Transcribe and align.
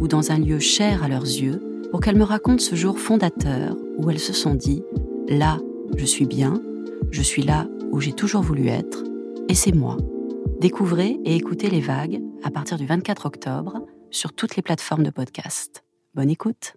ou 0.00 0.08
dans 0.08 0.32
un 0.32 0.38
lieu 0.38 0.58
cher 0.58 1.04
à 1.04 1.08
leurs 1.08 1.22
yeux 1.24 1.62
pour 1.90 2.00
qu'elles 2.00 2.16
me 2.16 2.24
racontent 2.24 2.62
ce 2.62 2.74
jour 2.74 2.98
fondateur 2.98 3.76
où 3.98 4.10
elles 4.10 4.18
se 4.18 4.32
sont 4.32 4.54
dit⁇ 4.54 4.82
Là, 5.38 5.58
je 5.96 6.04
suis 6.04 6.26
bien, 6.26 6.60
je 7.10 7.22
suis 7.22 7.42
là 7.42 7.68
où 7.92 8.00
j'ai 8.00 8.12
toujours 8.12 8.42
voulu 8.42 8.68
être, 8.68 9.04
et 9.48 9.54
c'est 9.54 9.72
moi. 9.72 9.96
Découvrez 10.60 11.18
et 11.24 11.36
écoutez 11.36 11.70
les 11.70 11.80
vagues 11.80 12.20
à 12.42 12.50
partir 12.50 12.78
du 12.78 12.86
24 12.86 13.26
octobre 13.26 13.86
sur 14.10 14.32
toutes 14.32 14.56
les 14.56 14.62
plateformes 14.62 15.04
de 15.04 15.10
podcast. 15.10 15.84
Bonne 16.14 16.30
écoute. 16.30 16.74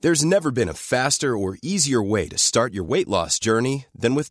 There's 0.00 0.22
never 0.22 0.50
been 0.52 0.68
a 0.68 0.74
faster 0.74 1.34
or 1.34 1.56
easier 1.62 2.02
way 2.02 2.28
to 2.28 2.36
start 2.36 2.74
your 2.74 2.84
weight 2.84 3.08
loss 3.08 3.38
journey 3.40 3.86
than 3.98 4.14
with. 4.14 4.30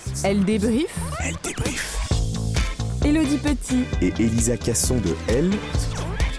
Elle 0.23 0.43
débrief. 0.45 0.97
Elle 1.23 1.35
débrief. 1.43 1.97
Elodie 3.03 3.37
Petit 3.37 3.83
Et 4.01 4.13
Elisa 4.19 4.57
Casson 4.57 4.97
de 4.97 5.15
Elle, 5.27 5.49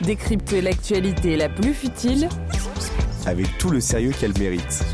décrypte 0.02 0.52
l'actualité 0.52 1.36
la 1.36 1.48
plus 1.48 1.74
futile 1.74 2.28
avec 3.26 3.46
tout 3.58 3.70
le 3.70 3.80
sérieux 3.80 4.12
qu'elle 4.18 4.36
mérite. 4.38 4.84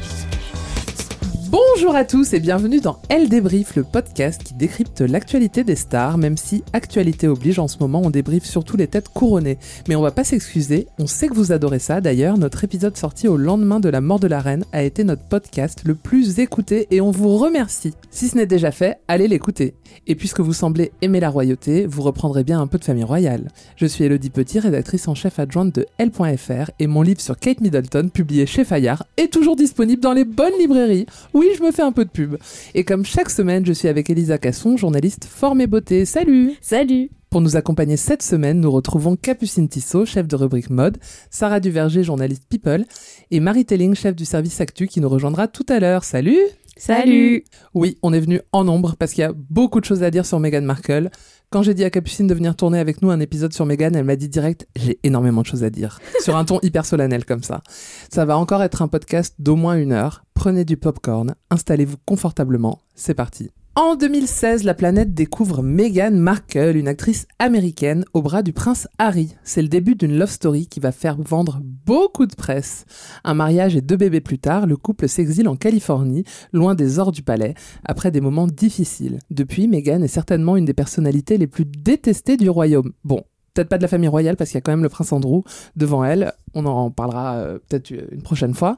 Bonjour 1.51 1.95
à 1.95 2.05
tous 2.05 2.35
et 2.35 2.41
bienvenue 2.41 2.83
dans 2.83 2.99
Elle 3.09 3.31
débrief, 3.31 3.75
le 3.75 3.83
podcast 3.83 4.43
qui 4.45 4.53
décrypte 4.53 5.01
l'actualité 5.01 5.65
des 5.65 5.77
stars, 5.77 6.19
même 6.19 6.37
si 6.37 6.63
actualité 6.75 7.27
oblige 7.27 7.59
en 7.59 7.69
ce 7.69 7.79
moment 7.79 8.03
on 8.05 8.11
débriefe 8.11 8.45
surtout 8.45 8.77
les 8.77 8.87
têtes 8.87 9.09
couronnées. 9.09 9.57
Mais 9.89 9.97
on 9.97 10.03
va 10.03 10.11
pas 10.11 10.25
s'excuser, 10.25 10.89
on 10.99 11.07
sait 11.07 11.29
que 11.29 11.35
vous 11.35 11.51
adorez 11.51 11.79
ça. 11.79 12.03
D'ailleurs, 12.03 12.37
notre 12.37 12.65
épisode 12.65 12.99
sorti 12.99 13.29
au 13.29 13.39
lendemain 13.39 13.81
de 13.81 13.89
la 13.89 14.03
mort 14.03 14.21
de 14.21 14.27
la 14.27 14.41
reine 14.41 14.67
a 14.73 14.83
été 14.83 15.05
notre 15.05 15.23
podcast 15.23 15.85
le 15.87 15.95
plus 15.95 16.39
écouté 16.39 16.87
et 16.91 17.01
on 17.01 17.13
vous 17.13 17.39
remercie. 17.39 17.95
Si 18.11 18.29
ce 18.29 18.37
n'est 18.37 18.45
déjà 18.45 18.71
fait, 18.71 18.99
allez 19.09 19.27
l'écouter. 19.27 19.73
Et 20.07 20.17
puisque 20.17 20.41
vous 20.41 20.53
semblez 20.53 20.93
aimer 21.01 21.21
la 21.21 21.31
royauté, 21.31 21.87
vous 21.87 22.03
reprendrez 22.03 22.45
bien 22.45 22.61
un 22.61 22.67
peu 22.67 22.77
de 22.77 22.85
famille 22.85 23.05
royale. 23.05 23.49
Je 23.77 23.87
suis 23.87 24.05
Elodie 24.05 24.29
Petit, 24.29 24.59
rédactrice 24.59 25.09
en 25.09 25.15
chef 25.15 25.39
adjointe 25.39 25.75
de 25.75 25.87
L.fr 25.97 26.71
et 26.79 26.87
mon 26.87 27.01
livre 27.01 27.23
sur 27.23 27.39
Kate 27.39 27.63
Middleton, 27.63 28.11
publié 28.13 28.45
chez 28.45 28.65
Fayard, 28.65 29.05
est 29.17 29.33
toujours 29.33 29.57
disponible 29.57 30.03
dans 30.03 30.13
les 30.13 30.25
bonnes 30.25 30.59
librairies. 30.59 31.07
Oui, 31.39 31.47
je 31.57 31.63
me 31.63 31.71
fais 31.71 31.83
un 31.83 31.93
peu 31.93 32.05
de 32.05 32.11
pub. 32.11 32.37
Et 32.75 32.83
comme 32.83 33.05
chaque 33.05 33.31
semaine, 33.31 33.65
je 33.65 33.73
suis 33.73 33.87
avec 33.87 34.11
Elisa 34.11 34.39
Casson, 34.39 34.77
journaliste 34.77 35.25
forme 35.25 35.61
et 35.61 35.69
beauté. 35.69 36.05
Salut 36.05 36.55
Salut 36.61 37.11
Pour 37.31 37.41
nous 37.41 37.55
accompagner 37.55 37.97
cette 37.97 38.25
semaine, 38.25 38.59
nous 38.59 38.73
retrouvons 38.73 39.15
Capucine 39.15 39.69
Tissot, 39.69 40.05
chef 40.05 40.27
de 40.27 40.35
rubrique 40.35 40.69
mode, 40.69 40.99
Sarah 41.31 41.61
Duverger, 41.61 42.03
journaliste 42.03 42.43
People, 42.49 42.85
et 43.31 43.39
Marie 43.39 43.65
Telling, 43.65 43.95
chef 43.95 44.17
du 44.17 44.25
service 44.25 44.61
Actu, 44.61 44.89
qui 44.89 45.01
nous 45.01 45.09
rejoindra 45.09 45.47
tout 45.47 45.67
à 45.69 45.79
l'heure. 45.79 46.03
Salut 46.03 46.41
Salut 46.77 47.45
Oui, 47.73 47.99
on 48.03 48.13
est 48.13 48.21
venu 48.21 48.41
en 48.51 48.65
nombre 48.65 48.97
parce 48.99 49.13
qu'il 49.13 49.23
y 49.23 49.25
a 49.25 49.33
beaucoup 49.33 49.79
de 49.79 49.85
choses 49.85 50.03
à 50.03 50.11
dire 50.11 50.27
sur 50.27 50.41
Meghan 50.41 50.63
Markle. 50.63 51.09
Quand 51.51 51.63
j'ai 51.63 51.73
dit 51.73 51.85
à 51.85 51.89
Capucine 51.89 52.27
de 52.27 52.35
venir 52.35 52.55
tourner 52.55 52.79
avec 52.79 53.01
nous 53.01 53.09
un 53.09 53.21
épisode 53.21 53.55
sur 53.55 53.65
Meghan, 53.65 53.93
elle 53.95 54.05
m'a 54.05 54.17
dit 54.17 54.29
direct 54.29 54.69
j'ai 54.77 55.01
énormément 55.03 55.41
de 55.41 55.47
choses 55.47 55.65
à 55.65 55.71
dire. 55.71 55.99
sur 56.21 56.37
un 56.37 56.45
ton 56.45 56.61
hyper 56.61 56.85
solennel 56.85 57.25
comme 57.25 57.43
ça. 57.43 57.63
Ça 58.11 58.27
va 58.27 58.37
encore 58.37 58.63
être 58.63 58.83
un 58.83 58.89
podcast 58.89 59.35
d'au 59.39 59.57
moins 59.57 59.79
une 59.79 59.93
heure. 59.93 60.25
Prenez 60.35 60.67
du 60.67 60.77
popcorn, 60.77 61.35
installez-vous 61.49 61.97
confortablement, 62.05 62.83
c'est 62.95 63.15
parti. 63.15 63.49
En 63.77 63.97
2016, 63.97 64.65
la 64.65 64.75
planète 64.75 65.15
découvre 65.15 65.63
Meghan 65.63 66.11
Markle, 66.11 66.77
une 66.77 66.89
actrice 66.89 67.27
américaine, 67.39 68.05
au 68.13 68.21
bras 68.21 68.43
du 68.43 68.53
prince 68.53 68.87
Harry. 68.99 69.35
C'est 69.43 69.63
le 69.63 69.69
début 69.69 69.95
d'une 69.95 70.19
love 70.19 70.31
story 70.31 70.67
qui 70.67 70.81
va 70.81 70.93
faire 70.93 71.17
vendre 71.17 71.63
beaucoup 71.89 72.27
de 72.27 72.35
presse. 72.35 72.85
Un 73.25 73.33
mariage 73.33 73.75
et 73.75 73.81
deux 73.81 73.97
bébés 73.97 74.21
plus 74.21 74.39
tard, 74.39 74.67
le 74.67 74.77
couple 74.77 75.09
s'exile 75.09 75.49
en 75.49 75.57
Californie, 75.57 76.23
loin 76.53 76.75
des 76.75 76.99
ors 76.99 77.13
du 77.13 77.23
palais, 77.23 77.55
après 77.83 78.11
des 78.11 78.21
moments 78.21 78.47
difficiles. 78.47 79.21
Depuis, 79.31 79.69
Meghan 79.69 80.03
est 80.03 80.09
certainement 80.09 80.59
une 80.59 80.67
des 80.67 80.75
personnalités 80.75 81.39
les 81.39 81.47
plus 81.47 81.65
détestées 81.65 82.37
du 82.37 82.51
royaume. 82.51 82.93
Bon, 83.05 83.23
peut-être 83.55 83.71
pas 83.71 83.79
de 83.79 83.83
la 83.83 83.89
famille 83.89 84.09
royale 84.09 84.37
parce 84.37 84.51
qu'il 84.51 84.57
y 84.57 84.59
a 84.59 84.61
quand 84.61 84.73
même 84.73 84.83
le 84.83 84.91
prince 84.91 85.13
Andrew 85.13 85.45
devant 85.77 86.05
elle. 86.05 86.35
On 86.53 86.67
en 86.67 86.91
parlera 86.91 87.37
euh, 87.37 87.59
peut-être 87.67 87.91
une 87.91 88.21
prochaine 88.21 88.53
fois. 88.53 88.77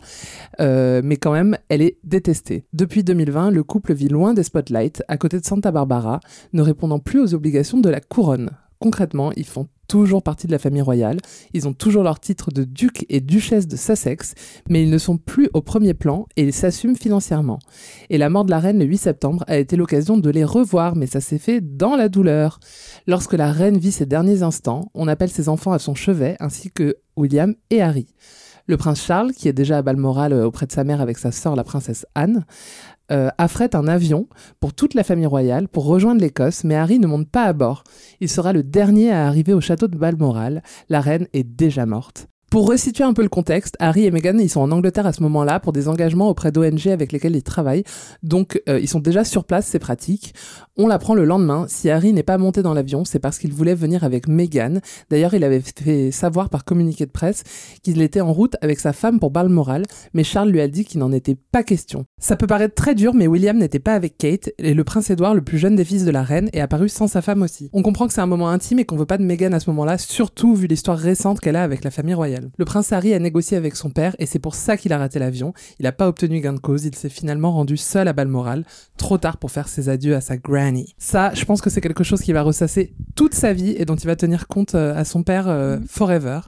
Euh, 0.60 1.00
mais 1.03 1.16
quand 1.16 1.32
même, 1.32 1.59
elle 1.69 1.82
est 1.82 1.98
détestée. 2.04 2.62
Depuis 2.72 3.03
2020, 3.03 3.50
le 3.50 3.65
couple 3.65 3.92
vit 3.92 4.09
loin 4.09 4.34
des 4.34 4.44
spotlights, 4.44 5.03
à 5.09 5.16
côté 5.16 5.41
de 5.41 5.44
Santa 5.44 5.72
Barbara, 5.72 6.21
ne 6.53 6.62
répondant 6.62 7.00
plus 7.00 7.19
aux 7.19 7.34
obligations 7.34 7.81
de 7.81 7.88
la 7.88 8.00
couronne. 8.00 8.50
Concrètement, 8.82 9.30
ils 9.36 9.44
font 9.44 9.68
toujours 9.88 10.22
partie 10.22 10.46
de 10.46 10.52
la 10.52 10.58
famille 10.58 10.80
royale, 10.80 11.18
ils 11.52 11.68
ont 11.68 11.74
toujours 11.74 12.02
leur 12.02 12.18
titre 12.18 12.50
de 12.50 12.64
duc 12.64 13.04
et 13.10 13.20
duchesse 13.20 13.66
de 13.66 13.76
Sussex, 13.76 14.34
mais 14.70 14.82
ils 14.82 14.88
ne 14.88 14.96
sont 14.96 15.18
plus 15.18 15.50
au 15.52 15.60
premier 15.60 15.92
plan 15.92 16.26
et 16.38 16.44
ils 16.44 16.54
s'assument 16.54 16.96
financièrement. 16.96 17.58
Et 18.08 18.16
la 18.16 18.30
mort 18.30 18.46
de 18.46 18.50
la 18.50 18.58
reine 18.58 18.78
le 18.78 18.86
8 18.86 18.96
septembre 18.96 19.44
a 19.48 19.58
été 19.58 19.76
l'occasion 19.76 20.16
de 20.16 20.30
les 20.30 20.44
revoir, 20.44 20.96
mais 20.96 21.06
ça 21.06 21.20
s'est 21.20 21.38
fait 21.38 21.60
dans 21.60 21.94
la 21.94 22.08
douleur. 22.08 22.58
Lorsque 23.06 23.34
la 23.34 23.52
reine 23.52 23.76
vit 23.76 23.92
ses 23.92 24.06
derniers 24.06 24.42
instants, 24.42 24.91
on 24.94 25.08
appelle 25.08 25.30
ses 25.30 25.50
enfants 25.50 25.72
à 25.72 25.78
son 25.78 25.94
chevet, 25.94 26.36
ainsi 26.41 26.70
que 26.70 26.97
William 27.16 27.54
et 27.68 27.82
Harry. 27.82 28.06
Le 28.66 28.76
prince 28.76 29.02
Charles, 29.04 29.32
qui 29.32 29.48
est 29.48 29.52
déjà 29.52 29.78
à 29.78 29.82
Balmoral 29.82 30.32
euh, 30.32 30.47
auprès 30.47 30.64
de 30.66 30.72
sa 30.72 30.84
mère 30.84 31.00
avec 31.00 31.18
sa 31.18 31.32
sœur, 31.32 31.56
la 31.56 31.64
princesse 31.64 32.06
Anne, 32.14 32.44
euh, 33.10 33.28
affrète 33.38 33.75
un 33.75 33.88
avion 33.88 34.28
pour 34.60 34.72
toute 34.72 34.94
la 34.94 35.04
famille 35.04 35.26
royale 35.26 35.69
pour 35.69 35.84
rejoindre 35.84 36.21
l'Écosse, 36.21 36.65
mais 36.65 36.76
Harry 36.76 36.98
ne 36.98 37.06
monte 37.06 37.28
pas 37.28 37.44
à 37.44 37.53
bord. 37.53 37.84
Il 38.21 38.28
sera 38.28 38.53
le 38.53 38.62
dernier 38.62 39.10
à 39.10 39.26
arriver 39.26 39.53
au 39.53 39.60
château 39.60 39.88
de 39.88 39.97
Balmoral. 39.97 40.62
La 40.88 41.00
reine 41.00 41.26
est 41.32 41.44
déjà 41.44 41.86
morte. 41.86 42.28
Pour 42.50 42.68
resituer 42.68 43.04
un 43.04 43.12
peu 43.12 43.22
le 43.22 43.28
contexte, 43.28 43.76
Harry 43.78 44.06
et 44.06 44.10
Meghan, 44.10 44.36
ils 44.38 44.50
sont 44.50 44.60
en 44.60 44.72
Angleterre 44.72 45.06
à 45.06 45.12
ce 45.12 45.22
moment-là 45.22 45.60
pour 45.60 45.72
des 45.72 45.86
engagements 45.86 46.28
auprès 46.28 46.50
d'ONG 46.50 46.88
avec 46.88 47.12
lesquels 47.12 47.36
ils 47.36 47.44
travaillent. 47.44 47.84
Donc, 48.24 48.60
euh, 48.68 48.80
ils 48.80 48.88
sont 48.88 48.98
déjà 48.98 49.22
sur 49.22 49.44
place, 49.44 49.66
c'est 49.68 49.78
pratique. 49.78 50.34
On 50.76 50.88
l'apprend 50.88 51.14
le 51.14 51.24
lendemain. 51.24 51.66
Si 51.68 51.91
Harry 51.91 52.12
n'est 52.12 52.24
pas 52.24 52.38
monté 52.38 52.62
dans 52.62 52.74
l'avion, 52.74 53.04
c'est 53.04 53.20
parce 53.20 53.38
qu'il 53.38 53.52
voulait 53.52 53.76
venir 53.76 54.02
avec 54.02 54.26
Meghan. 54.26 54.80
D'ailleurs, 55.10 55.34
il 55.34 55.44
avait 55.44 55.60
fait 55.60 56.10
savoir 56.10 56.48
par 56.48 56.64
communiqué 56.64 57.06
de 57.06 57.12
presse 57.12 57.44
qu'il 57.84 58.02
était 58.02 58.20
en 58.20 58.32
route 58.32 58.56
avec 58.62 58.80
sa 58.80 58.92
femme 58.92 59.20
pour 59.20 59.30
Balmoral, 59.30 59.84
mais 60.12 60.24
Charles 60.24 60.48
lui 60.48 60.60
a 60.60 60.66
dit 60.66 60.84
qu'il 60.84 60.98
n'en 60.98 61.12
était 61.12 61.36
pas 61.52 61.62
question. 61.62 62.04
Ça 62.20 62.34
peut 62.34 62.48
paraître 62.48 62.74
très 62.74 62.97
dur, 62.97 63.14
mais 63.14 63.28
William 63.28 63.58
n'était 63.58 63.78
pas 63.78 63.94
avec 63.94 64.18
Kate, 64.18 64.50
et 64.58 64.74
le 64.74 64.82
prince 64.82 65.08
Édouard, 65.10 65.34
le 65.34 65.42
plus 65.42 65.58
jeune 65.58 65.76
des 65.76 65.84
fils 65.84 66.04
de 66.04 66.10
la 66.10 66.24
reine, 66.24 66.50
est 66.52 66.60
apparu 66.60 66.88
sans 66.88 67.06
sa 67.06 67.22
femme 67.22 67.42
aussi. 67.42 67.70
On 67.72 67.82
comprend 67.82 68.08
que 68.08 68.12
c'est 68.12 68.20
un 68.20 68.26
moment 68.26 68.48
intime 68.48 68.80
et 68.80 68.84
qu'on 68.84 68.97
veut 68.97 69.06
pas 69.06 69.18
de 69.18 69.24
Meghan 69.24 69.52
à 69.52 69.60
ce 69.60 69.70
moment-là, 69.70 69.98
surtout 69.98 70.56
vu 70.56 70.66
l'histoire 70.66 70.98
récente 70.98 71.38
qu'elle 71.38 71.54
a 71.54 71.62
avec 71.62 71.84
la 71.84 71.92
famille 71.92 72.14
royale. 72.14 72.40
Le 72.57 72.65
prince 72.65 72.92
Harry 72.92 73.15
a 73.15 73.19
négocié 73.19 73.57
avec 73.57 73.77
son 73.77 73.91
père 73.91 74.16
et 74.19 74.27
c'est 74.27 74.39
pour 74.39 74.54
ça 74.54 74.77
qu'il 74.77 74.92
a 74.92 74.98
raté 74.98 75.19
l'avion. 75.19 75.53
Il 75.78 75.84
n'a 75.84 75.92
pas 75.92 76.09
obtenu 76.09 76.41
gain 76.41 76.53
de 76.53 76.59
cause, 76.59 76.84
il 76.84 76.95
s'est 76.95 77.09
finalement 77.09 77.53
rendu 77.53 77.77
seul 77.77 78.09
à 78.09 78.13
Balmoral, 78.13 78.65
trop 78.97 79.19
tard 79.19 79.37
pour 79.37 79.51
faire 79.51 79.69
ses 79.69 79.89
adieux 79.89 80.15
à 80.15 80.21
sa 80.21 80.37
granny. 80.37 80.95
Ça, 80.98 81.33
je 81.34 81.45
pense 81.45 81.60
que 81.60 81.71
c'est 81.71 81.81
quelque 81.81 82.04
chose 82.04 82.21
qui 82.21 82.33
va 82.33 82.42
ressasser 82.42 82.95
toute 83.15 83.34
sa 83.34 83.53
vie 83.53 83.75
et 83.77 83.84
dont 83.84 83.97
il 83.97 84.07
va 84.07 84.16
tenir 84.16 84.47
compte 84.47 84.75
euh, 84.75 84.95
à 84.97 85.04
son 85.04 85.22
père 85.22 85.48
euh, 85.48 85.78
forever. 85.89 86.41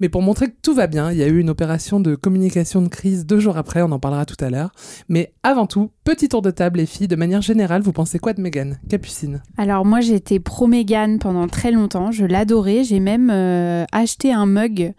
Mais 0.00 0.08
pour 0.08 0.22
montrer 0.22 0.48
que 0.48 0.56
tout 0.62 0.74
va 0.74 0.86
bien, 0.86 1.10
il 1.12 1.18
y 1.18 1.22
a 1.22 1.26
eu 1.28 1.38
une 1.38 1.50
opération 1.50 2.00
de 2.00 2.14
communication 2.14 2.82
de 2.82 2.88
crise 2.88 3.26
deux 3.26 3.38
jours 3.38 3.56
après, 3.56 3.82
on 3.82 3.92
en 3.92 3.98
parlera 3.98 4.24
tout 4.24 4.42
à 4.44 4.50
l'heure. 4.50 4.72
Mais 5.08 5.32
avant 5.42 5.66
tout, 5.66 5.90
petit 6.04 6.28
tour 6.28 6.42
de 6.42 6.50
table 6.50 6.78
les 6.78 6.86
filles, 6.86 7.08
de 7.08 7.16
manière 7.16 7.42
générale, 7.42 7.82
vous 7.82 7.92
pensez 7.92 8.18
quoi 8.18 8.32
de 8.32 8.40
Meghan? 8.40 8.72
Capucine. 8.88 9.42
Alors 9.56 9.84
moi 9.84 10.00
j'étais 10.00 10.40
pro 10.40 10.66
Meghan 10.66 11.18
pendant 11.18 11.48
très 11.48 11.70
longtemps, 11.70 12.10
je 12.10 12.24
l'adorais, 12.24 12.84
j'ai 12.84 13.00
même 13.00 13.30
euh, 13.30 13.84
acheté 13.92 14.32
un 14.32 14.46
mug 14.46 14.94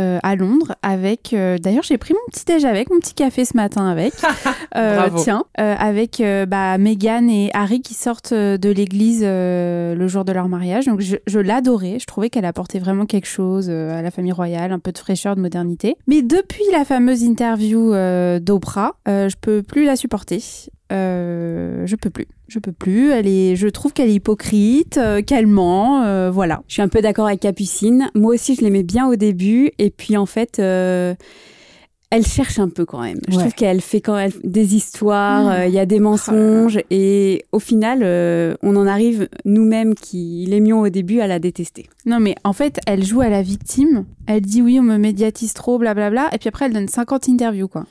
euh, 0.00 0.18
à 0.22 0.34
Londres 0.34 0.74
avec 0.82 1.34
euh, 1.34 1.58
d'ailleurs 1.58 1.82
j'ai 1.82 1.98
pris 1.98 2.14
mon 2.14 2.20
petit 2.32 2.46
déj 2.46 2.64
avec 2.64 2.88
mon 2.90 3.00
petit 3.00 3.12
café 3.12 3.44
ce 3.44 3.56
matin 3.56 3.86
avec. 3.86 4.14
Euh, 4.76 5.08
tiens 5.16 5.44
avec 5.56 6.22
bah, 6.46 6.78
Meghan 6.78 7.28
et 7.28 7.50
Harry 7.54 7.80
qui 7.80 7.94
sortent 7.94 8.32
de 8.32 8.70
l'église 8.70 9.22
le 9.22 10.06
jour 10.06 10.24
de 10.24 10.30
leur 10.30 10.48
mariage. 10.48 10.86
Donc 10.86 11.00
je, 11.00 11.16
je 11.26 11.40
l'adorais. 11.40 11.98
Je 11.98 12.06
trouvais 12.06 12.30
qu'elle 12.30 12.44
apportait 12.44 12.78
vraiment 12.78 13.04
quelque 13.04 13.26
chose 13.26 13.68
à 13.68 14.00
la 14.00 14.10
famille 14.12 14.30
royale 14.30 14.70
un 14.70 14.78
peu 14.78 14.92
de 14.92 14.98
fraîcheur 14.98 15.34
de 15.34 15.40
modernité. 15.40 15.96
Mais 16.06 16.22
depuis 16.22 16.62
la 16.70 16.84
fameuse 16.84 17.22
interview 17.22 17.92
d'Oprah 18.40 18.94
je 19.06 19.34
peux 19.40 19.62
plus 19.62 19.84
la 19.84 19.96
supporter 19.96 20.40
euh, 20.92 21.86
je 21.86 21.96
peux 21.96 22.10
plus 22.10 22.26
je 22.48 22.58
peux 22.58 22.72
plus 22.72 23.10
elle 23.12 23.28
est 23.28 23.54
je 23.56 23.68
trouve 23.68 23.92
qu'elle 23.92 24.08
est 24.10 24.14
hypocrite 24.14 24.96
euh, 24.98 25.22
qu'elle 25.22 25.46
ment 25.46 26.02
euh, 26.02 26.30
voilà 26.30 26.62
Je 26.68 26.74
suis 26.74 26.82
un 26.82 26.88
peu 26.88 27.00
d'accord 27.00 27.26
avec 27.26 27.40
Capucine. 27.40 28.10
Moi 28.14 28.34
aussi, 28.34 28.54
je 28.54 28.62
l'aimais 28.62 28.82
bien 28.82 29.06
au 29.08 29.16
début. 29.16 29.70
Et 29.78 29.90
puis, 29.90 30.16
en 30.16 30.26
fait, 30.26 30.58
euh, 30.58 31.14
elle 32.10 32.26
cherche 32.26 32.58
un 32.58 32.68
peu 32.68 32.84
quand 32.84 33.00
même. 33.00 33.20
Je 33.28 33.38
trouve 33.38 33.54
qu'elle 33.54 33.80
fait 33.80 34.00
quand 34.00 34.16
même 34.16 34.32
des 34.42 34.74
histoires, 34.74 35.44
Mmh. 35.44 35.50
euh, 35.52 35.66
il 35.66 35.72
y 35.74 35.78
a 35.78 35.86
des 35.86 36.00
mensonges. 36.00 36.80
Et 36.90 37.44
au 37.52 37.60
final, 37.60 38.00
euh, 38.02 38.54
on 38.62 38.74
en 38.74 38.86
arrive, 38.86 39.28
nous-mêmes 39.44 39.94
qui 39.94 40.44
l'aimions 40.48 40.80
au 40.80 40.88
début, 40.88 41.20
à 41.20 41.28
la 41.28 41.38
détester. 41.38 41.86
Non, 42.06 42.18
mais 42.18 42.34
en 42.42 42.52
fait, 42.52 42.80
elle 42.88 43.04
joue 43.04 43.20
à 43.20 43.28
la 43.28 43.42
victime. 43.42 44.06
Elle 44.26 44.40
dit 44.40 44.60
oui, 44.60 44.78
on 44.80 44.82
me 44.82 44.96
médiatise 44.98 45.52
trop, 45.54 45.78
blablabla. 45.78 46.30
Et 46.32 46.38
puis 46.38 46.48
après, 46.48 46.66
elle 46.66 46.72
donne 46.72 46.88
50 46.88 47.28
interviews, 47.28 47.68
quoi. 47.68 47.84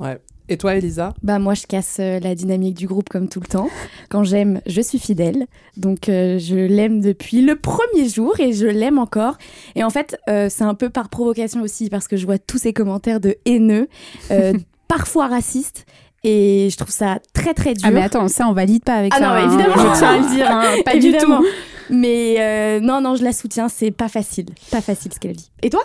Ouais. 0.00 0.18
Et 0.48 0.58
toi, 0.58 0.74
Elisa 0.74 1.14
Bah 1.22 1.38
moi 1.38 1.54
je 1.54 1.66
casse 1.66 1.96
euh, 2.00 2.20
la 2.20 2.34
dynamique 2.34 2.74
du 2.74 2.86
groupe 2.86 3.08
comme 3.08 3.28
tout 3.28 3.40
le 3.40 3.46
temps. 3.46 3.68
Quand 4.10 4.24
j'aime, 4.24 4.60
je 4.66 4.80
suis 4.82 4.98
fidèle. 4.98 5.46
Donc 5.78 6.08
euh, 6.08 6.38
je 6.38 6.54
l'aime 6.56 7.00
depuis 7.00 7.40
le 7.40 7.56
premier 7.56 8.08
jour 8.08 8.38
et 8.38 8.52
je 8.52 8.66
l'aime 8.66 8.98
encore. 8.98 9.38
Et 9.74 9.82
en 9.82 9.90
fait, 9.90 10.18
euh, 10.28 10.48
c'est 10.50 10.64
un 10.64 10.74
peu 10.74 10.90
par 10.90 11.08
provocation 11.08 11.62
aussi 11.62 11.88
parce 11.88 12.08
que 12.08 12.16
je 12.16 12.26
vois 12.26 12.38
tous 12.38 12.58
ces 12.58 12.72
commentaires 12.74 13.20
de 13.20 13.36
haineux, 13.46 13.88
euh, 14.30 14.52
parfois 14.88 15.28
racistes. 15.28 15.86
Et 16.26 16.68
je 16.70 16.76
trouve 16.78 16.90
ça 16.90 17.18
très 17.34 17.52
très 17.54 17.74
dur. 17.74 17.86
Ah, 17.86 17.90
mais 17.90 18.02
attends, 18.02 18.28
ça, 18.28 18.46
on 18.48 18.52
valide 18.54 18.82
pas 18.82 18.94
avec 18.94 19.12
Ah 19.14 19.18
ça. 19.18 19.28
non, 19.28 19.34
mais 19.34 19.40
hein. 19.40 19.46
évidemment. 19.46 19.92
Je 19.94 19.98
tiens 19.98 20.08
à 20.14 20.18
le 20.18 20.34
dire, 20.34 20.50
hein, 20.50 20.62
pas 20.84 20.96
du 20.98 21.12
tout. 21.16 21.46
Mais 21.90 22.36
euh, 22.38 22.80
non, 22.80 23.02
non, 23.02 23.14
je 23.14 23.22
la 23.24 23.32
soutiens. 23.34 23.68
C'est 23.68 23.90
pas 23.90 24.08
facile. 24.08 24.46
Pas 24.70 24.80
facile 24.80 25.12
ce 25.12 25.18
qu'elle 25.20 25.36
dit. 25.36 25.50
Et 25.62 25.68
toi? 25.68 25.82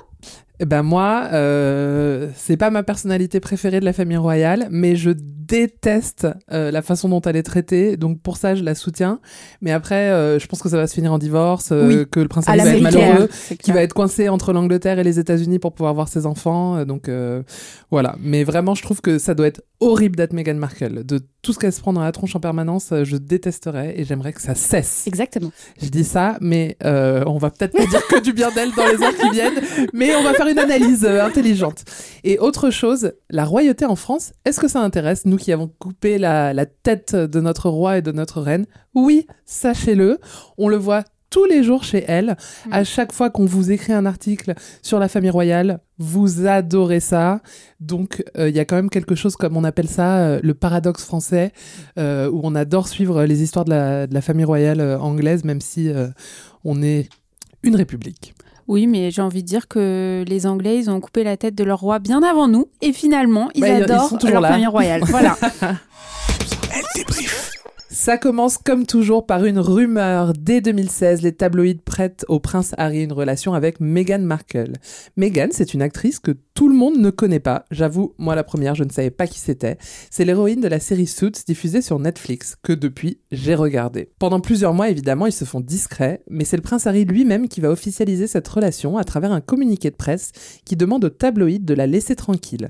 Ben 0.65 0.83
moi, 0.83 1.27
euh, 1.33 2.29
c'est 2.35 2.57
pas 2.57 2.69
ma 2.69 2.83
personnalité 2.83 3.39
préférée 3.39 3.79
de 3.79 3.85
la 3.85 3.93
famille 3.93 4.17
royale, 4.17 4.67
mais 4.71 4.95
je 4.95 5.11
déteste 5.13 6.27
euh, 6.51 6.69
la 6.69 6.81
façon 6.83 7.09
dont 7.09 7.21
elle 7.21 7.35
est 7.35 7.43
traitée, 7.43 7.97
donc 7.97 8.21
pour 8.21 8.37
ça 8.37 8.53
je 8.55 8.63
la 8.63 8.75
soutiens. 8.75 9.19
Mais 9.61 9.71
après, 9.71 10.09
euh, 10.11 10.37
je 10.37 10.45
pense 10.47 10.61
que 10.61 10.69
ça 10.69 10.77
va 10.77 10.85
se 10.85 10.93
finir 10.93 11.11
en 11.11 11.17
divorce, 11.17 11.69
euh, 11.71 11.87
Oui. 11.87 12.05
que 12.11 12.19
le 12.19 12.27
prince 12.27 12.45
va 12.45 12.55
être 12.57 12.81
malheureux, 12.81 13.29
qui 13.61 13.71
va 13.71 13.81
être 13.81 13.93
coincé 13.93 14.29
entre 14.29 14.53
l'Angleterre 14.53 14.99
et 14.99 15.03
les 15.03 15.17
États-Unis 15.17 15.57
pour 15.59 15.73
pouvoir 15.73 15.93
voir 15.95 16.07
ses 16.07 16.25
enfants. 16.27 16.77
euh, 16.77 16.85
donc 16.85 17.09
euh, 17.09 17.41
voilà. 17.89 18.15
Mais 18.19 18.43
vraiment, 18.43 18.75
je 18.75 18.83
trouve 18.83 19.01
que 19.01 19.17
ça 19.17 19.33
doit 19.33 19.47
être 19.47 19.61
horrible 19.79 20.15
d'être 20.17 20.33
Meghan 20.33 20.55
Markle. 20.55 21.03
De 21.03 21.19
tout 21.41 21.53
ce 21.53 21.57
qu'elle 21.59 21.73
se 21.73 21.79
prend 21.81 21.93
dans 21.93 22.01
la 22.03 22.11
tronche 22.11 22.35
en 22.35 22.39
permanence, 22.39 22.93
je 23.03 23.15
détesterais 23.17 23.93
et 23.97 24.03
j'aimerais 24.03 24.33
que 24.33 24.41
ça 24.41 24.53
cesse. 24.53 25.07
Exactement. 25.07 25.51
Je 25.81 25.87
dis 25.89 26.03
ça, 26.03 26.37
mais 26.41 26.77
euh, 26.83 27.23
on 27.25 27.37
va 27.37 27.49
peut-être 27.49 27.75
pas 27.75 27.85
dire 27.85 28.05
que 28.07 28.19
du 28.19 28.33
bien 28.33 28.51
d'elle 28.51 28.71
dans 28.75 28.85
les 28.85 29.01
heures 29.01 29.15
qui 29.15 29.29
viennent, 29.31 29.59
mais 29.93 30.13
on 30.15 30.23
va 30.23 30.33
faire 30.33 30.47
une 30.51 30.59
analyse 30.59 31.05
euh, 31.05 31.23
intelligente. 31.23 31.83
Et 32.23 32.39
autre 32.39 32.69
chose, 32.69 33.13
la 33.29 33.45
royauté 33.45 33.85
en 33.85 33.95
France, 33.95 34.33
est-ce 34.45 34.59
que 34.59 34.67
ça 34.67 34.81
intéresse, 34.81 35.25
nous 35.25 35.37
qui 35.37 35.51
avons 35.51 35.67
coupé 35.79 36.17
la, 36.17 36.53
la 36.53 36.65
tête 36.65 37.15
de 37.15 37.39
notre 37.39 37.69
roi 37.69 37.97
et 37.97 38.01
de 38.01 38.11
notre 38.11 38.41
reine? 38.41 38.65
Oui, 38.95 39.27
sachez-le, 39.45 40.19
on 40.57 40.67
le 40.67 40.77
voit 40.77 41.03
tous 41.29 41.45
les 41.45 41.63
jours 41.63 41.83
chez 41.83 42.03
elle. 42.07 42.37
À 42.71 42.83
chaque 42.83 43.11
fois 43.11 43.29
qu'on 43.29 43.45
vous 43.45 43.71
écrit 43.71 43.93
un 43.93 44.05
article 44.05 44.53
sur 44.81 44.99
la 44.99 45.07
famille 45.07 45.29
royale, 45.29 45.79
vous 45.97 46.47
adorez 46.47 46.99
ça. 46.99 47.41
Donc, 47.79 48.23
euh, 48.37 48.49
il 48.49 48.55
y 48.55 48.59
a 48.59 48.65
quand 48.65 48.75
même 48.75 48.89
quelque 48.89 49.15
chose 49.15 49.35
comme 49.35 49.57
on 49.57 49.63
appelle 49.63 49.87
ça 49.87 50.17
euh, 50.17 50.39
le 50.41 50.53
paradoxe 50.53 51.03
français, 51.03 51.51
euh, 51.97 52.29
où 52.29 52.41
on 52.43 52.55
adore 52.55 52.87
suivre 52.87 53.23
les 53.25 53.43
histoires 53.43 53.65
de 53.65 53.71
la, 53.71 54.07
de 54.07 54.13
la 54.13 54.21
famille 54.21 54.45
royale 54.45 54.81
anglaise, 54.99 55.43
même 55.43 55.61
si 55.61 55.91
on 56.63 56.81
est 56.81 57.09
une 57.63 57.75
république. 57.75 58.33
Oui, 58.69 58.85
mais 58.87 59.09
j'ai 59.11 59.21
envie 59.23 59.41
de 59.41 59.47
dire 59.47 59.67
que 59.67 60.23
les 60.27 60.45
Anglais, 60.45 60.77
ils 60.77 60.89
ont 60.91 60.99
coupé 61.01 61.23
la 61.23 61.35
tête 61.37 61.55
de 61.55 61.63
leur 61.63 61.79
roi 61.79 61.97
bien 61.99 62.21
avant 62.21 62.47
nous. 62.47 62.67
Et 62.81 62.93
finalement, 62.93 63.49
ils 63.55 63.61
Bah, 63.61 63.67
ils- 63.69 63.77
ils 63.79 63.83
adorent 63.83 64.09
sont 64.09 64.17
toujours 64.17 64.33
leur 64.35 64.41
là. 64.43 64.49
famille 64.51 64.67
royale. 64.67 65.01
Voilà. 65.05 65.35
Elle 66.71 66.83
débrief. 66.95 67.51
Ça 67.91 68.19
commence 68.19 68.59
comme 68.59 68.85
toujours 68.85 69.25
par 69.25 69.45
une 69.45 69.57
rumeur. 69.57 70.33
Dès 70.33 70.61
2016, 70.61 71.23
les 71.23 71.31
tabloïds 71.31 71.81
prêtent 71.83 72.23
au 72.27 72.39
prince 72.39 72.75
Harry 72.77 73.01
une 73.03 73.11
relation 73.11 73.55
avec 73.55 73.79
Meghan 73.79 74.19
Markle. 74.19 74.73
Meghan, 75.17 75.47
c'est 75.49 75.73
une 75.73 75.81
actrice 75.81 76.19
que 76.19 76.37
tout 76.53 76.69
le 76.69 76.75
monde 76.75 76.99
ne 76.99 77.09
connaît 77.09 77.39
pas. 77.39 77.65
J'avoue, 77.71 78.13
moi 78.19 78.35
la 78.35 78.43
première, 78.43 78.75
je 78.75 78.83
ne 78.83 78.91
savais 78.91 79.09
pas 79.09 79.25
qui 79.25 79.39
c'était. 79.39 79.79
C'est 80.11 80.23
l'héroïne 80.23 80.61
de 80.61 80.67
la 80.67 80.79
série 80.79 81.07
Suits 81.07 81.31
diffusée 81.47 81.81
sur 81.81 81.97
Netflix, 81.97 82.57
que 82.61 82.73
depuis, 82.73 83.21
j'ai 83.31 83.55
regardé. 83.55 84.11
Pendant 84.19 84.39
plusieurs 84.39 84.75
mois, 84.75 84.91
évidemment, 84.91 85.25
ils 85.25 85.31
se 85.31 85.45
font 85.45 85.59
discrets, 85.59 86.21
mais 86.29 86.45
c'est 86.45 86.57
le 86.57 86.61
prince 86.61 86.85
Harry 86.85 87.05
lui-même 87.05 87.47
qui 87.47 87.59
va 87.59 87.71
officialiser 87.71 88.27
cette 88.27 88.47
relation 88.47 88.99
à 88.99 89.03
travers 89.03 89.31
un 89.31 89.41
communiqué 89.41 89.89
de 89.89 89.95
presse 89.95 90.31
qui 90.63 90.75
demande 90.75 91.05
aux 91.05 91.09
tabloïds 91.09 91.59
de 91.59 91.73
la 91.73 91.87
laisser 91.87 92.15
tranquille. 92.15 92.69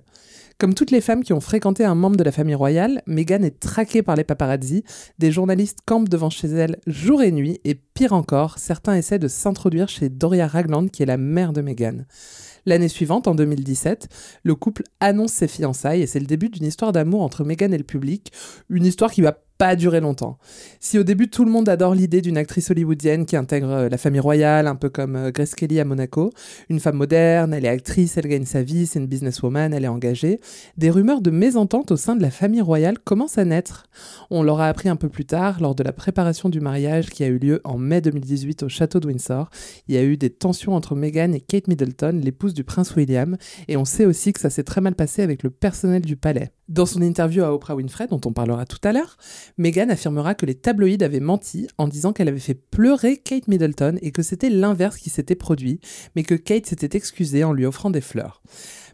Comme 0.59 0.73
toutes 0.73 0.91
les 0.91 0.99
femmes 0.99 1.23
qui 1.23 1.31
ont 1.31 1.39
fréquenté 1.39 1.85
un 1.85 1.95
membre 1.95 2.17
de 2.17 2.23
la 2.25 2.33
famille 2.33 2.53
royale, 2.53 3.01
Meghan 3.07 3.43
est 3.43 3.61
traquée 3.61 4.03
par 4.03 4.17
les 4.17 4.25
paparazzi, 4.25 4.83
des 5.17 5.31
journalistes 5.31 5.79
campent 5.85 6.09
devant 6.09 6.29
chez 6.29 6.49
elle 6.49 6.81
jour 6.85 7.21
et 7.21 7.31
nuit, 7.31 7.61
et 7.63 7.75
pire 7.75 8.11
encore, 8.11 8.59
certains 8.59 8.95
essaient 8.95 9.19
de 9.19 9.29
s'introduire 9.29 9.87
chez 9.87 10.09
Doria 10.09 10.47
Ragland, 10.47 10.89
qui 10.89 11.01
est 11.01 11.05
la 11.05 11.15
mère 11.15 11.53
de 11.53 11.61
Meghan. 11.61 11.99
L'année 12.65 12.89
suivante, 12.89 13.29
en 13.29 13.35
2017, 13.35 14.09
le 14.43 14.53
couple 14.53 14.83
annonce 14.99 15.31
ses 15.31 15.47
fiançailles. 15.47 16.01
Et 16.01 16.07
c'est 16.07 16.19
le 16.19 16.25
début 16.25 16.49
d'une 16.49 16.65
histoire 16.65 16.91
d'amour 16.91 17.21
entre 17.21 17.45
Meghan 17.45 17.71
et 17.71 17.77
le 17.77 17.85
public, 17.85 18.33
une 18.69 18.85
histoire 18.85 19.11
qui 19.11 19.21
va 19.21 19.37
pas 19.59 19.75
durer 19.75 19.99
longtemps. 19.99 20.37
Si 20.79 20.97
au 20.97 21.03
début 21.03 21.29
tout 21.29 21.43
le 21.43 21.51
monde 21.51 21.67
adore 21.67 21.93
l'idée 21.93 22.21
d'une 22.21 22.37
actrice 22.37 22.71
hollywoodienne 22.71 23.25
qui 23.25 23.35
intègre 23.35 23.69
euh, 23.69 23.89
la 23.89 23.97
famille 23.97 24.21
royale, 24.21 24.67
un 24.67 24.75
peu 24.75 24.87
comme 24.87 25.17
euh, 25.17 25.31
Grace 25.31 25.53
Kelly 25.53 25.81
à 25.81 25.85
Monaco, 25.85 26.31
une 26.69 26.79
femme 26.79 26.95
moderne, 26.95 27.53
elle 27.53 27.65
est 27.65 27.69
actrice, 27.69 28.15
elle 28.15 28.27
gagne 28.27 28.45
sa 28.45 28.63
vie, 28.63 28.87
c'est 28.87 28.99
une 28.99 29.07
businesswoman, 29.07 29.73
elle 29.73 29.83
est 29.83 29.89
engagée, 29.89 30.39
des 30.77 30.89
rumeurs 30.89 31.19
de 31.19 31.29
mésentente 31.29 31.91
au 31.91 31.97
sein 31.97 32.15
de 32.15 32.21
la 32.21 32.31
famille 32.31 32.61
royale 32.61 32.97
commencent 32.99 33.37
à 33.37 33.43
naître. 33.43 33.87
On 34.29 34.43
l'aura 34.43 34.69
appris 34.69 34.87
un 34.87 34.95
peu 34.95 35.09
plus 35.09 35.25
tard, 35.25 35.59
lors 35.59 35.75
de 35.75 35.83
la 35.83 35.91
préparation 35.91 36.47
du 36.47 36.61
mariage 36.61 37.09
qui 37.09 37.25
a 37.25 37.27
eu 37.27 37.37
lieu 37.37 37.59
en 37.65 37.77
mai 37.77 37.99
2018 37.99 38.63
au 38.63 38.69
château 38.69 39.01
de 39.01 39.07
Windsor. 39.07 39.49
Il 39.89 39.95
y 39.95 39.97
a 39.97 40.03
eu 40.03 40.15
des 40.15 40.29
tensions 40.29 40.73
entre 40.73 40.95
Meghan 40.95 41.33
et 41.33 41.41
Kate 41.41 41.67
Middleton, 41.67 42.21
l'épouse 42.23 42.53
du 42.53 42.63
prince 42.63 42.95
William, 42.95 43.35
et 43.67 43.75
on 43.75 43.83
sait 43.83 44.05
aussi 44.05 44.31
que 44.31 44.39
ça 44.39 44.49
s'est 44.49 44.63
très 44.63 44.79
mal 44.79 44.95
passé 44.95 45.21
avec 45.21 45.43
le 45.43 45.49
personnel 45.49 46.03
du 46.03 46.15
palais. 46.15 46.53
Dans 46.69 46.85
son 46.85 47.01
interview 47.01 47.41
à 47.41 47.51
Oprah 47.51 47.73
Winfrey, 47.73 48.05
dont 48.05 48.21
on 48.25 48.31
parlera 48.31 48.63
tout 48.63 48.77
à 48.83 48.93
l'heure, 48.93 49.17
Meghan 49.57 49.89
affirmera 49.89 50.35
que 50.35 50.45
les 50.45 50.53
tabloïds 50.53 51.03
avaient 51.03 51.19
menti 51.19 51.67
en 51.79 51.87
disant 51.87 52.13
qu'elle 52.13 52.27
avait 52.27 52.37
fait 52.37 52.53
pleurer 52.53 53.17
Kate 53.17 53.47
Middleton 53.47 53.97
et 54.03 54.11
que 54.11 54.21
c'était 54.21 54.51
l'inverse 54.51 54.97
qui 54.97 55.09
s'était 55.09 55.33
produit, 55.33 55.79
mais 56.15 56.21
que 56.21 56.35
Kate 56.35 56.67
s'était 56.67 56.95
excusée 56.95 57.43
en 57.43 57.53
lui 57.53 57.65
offrant 57.65 57.89
des 57.89 58.01
fleurs. 58.01 58.43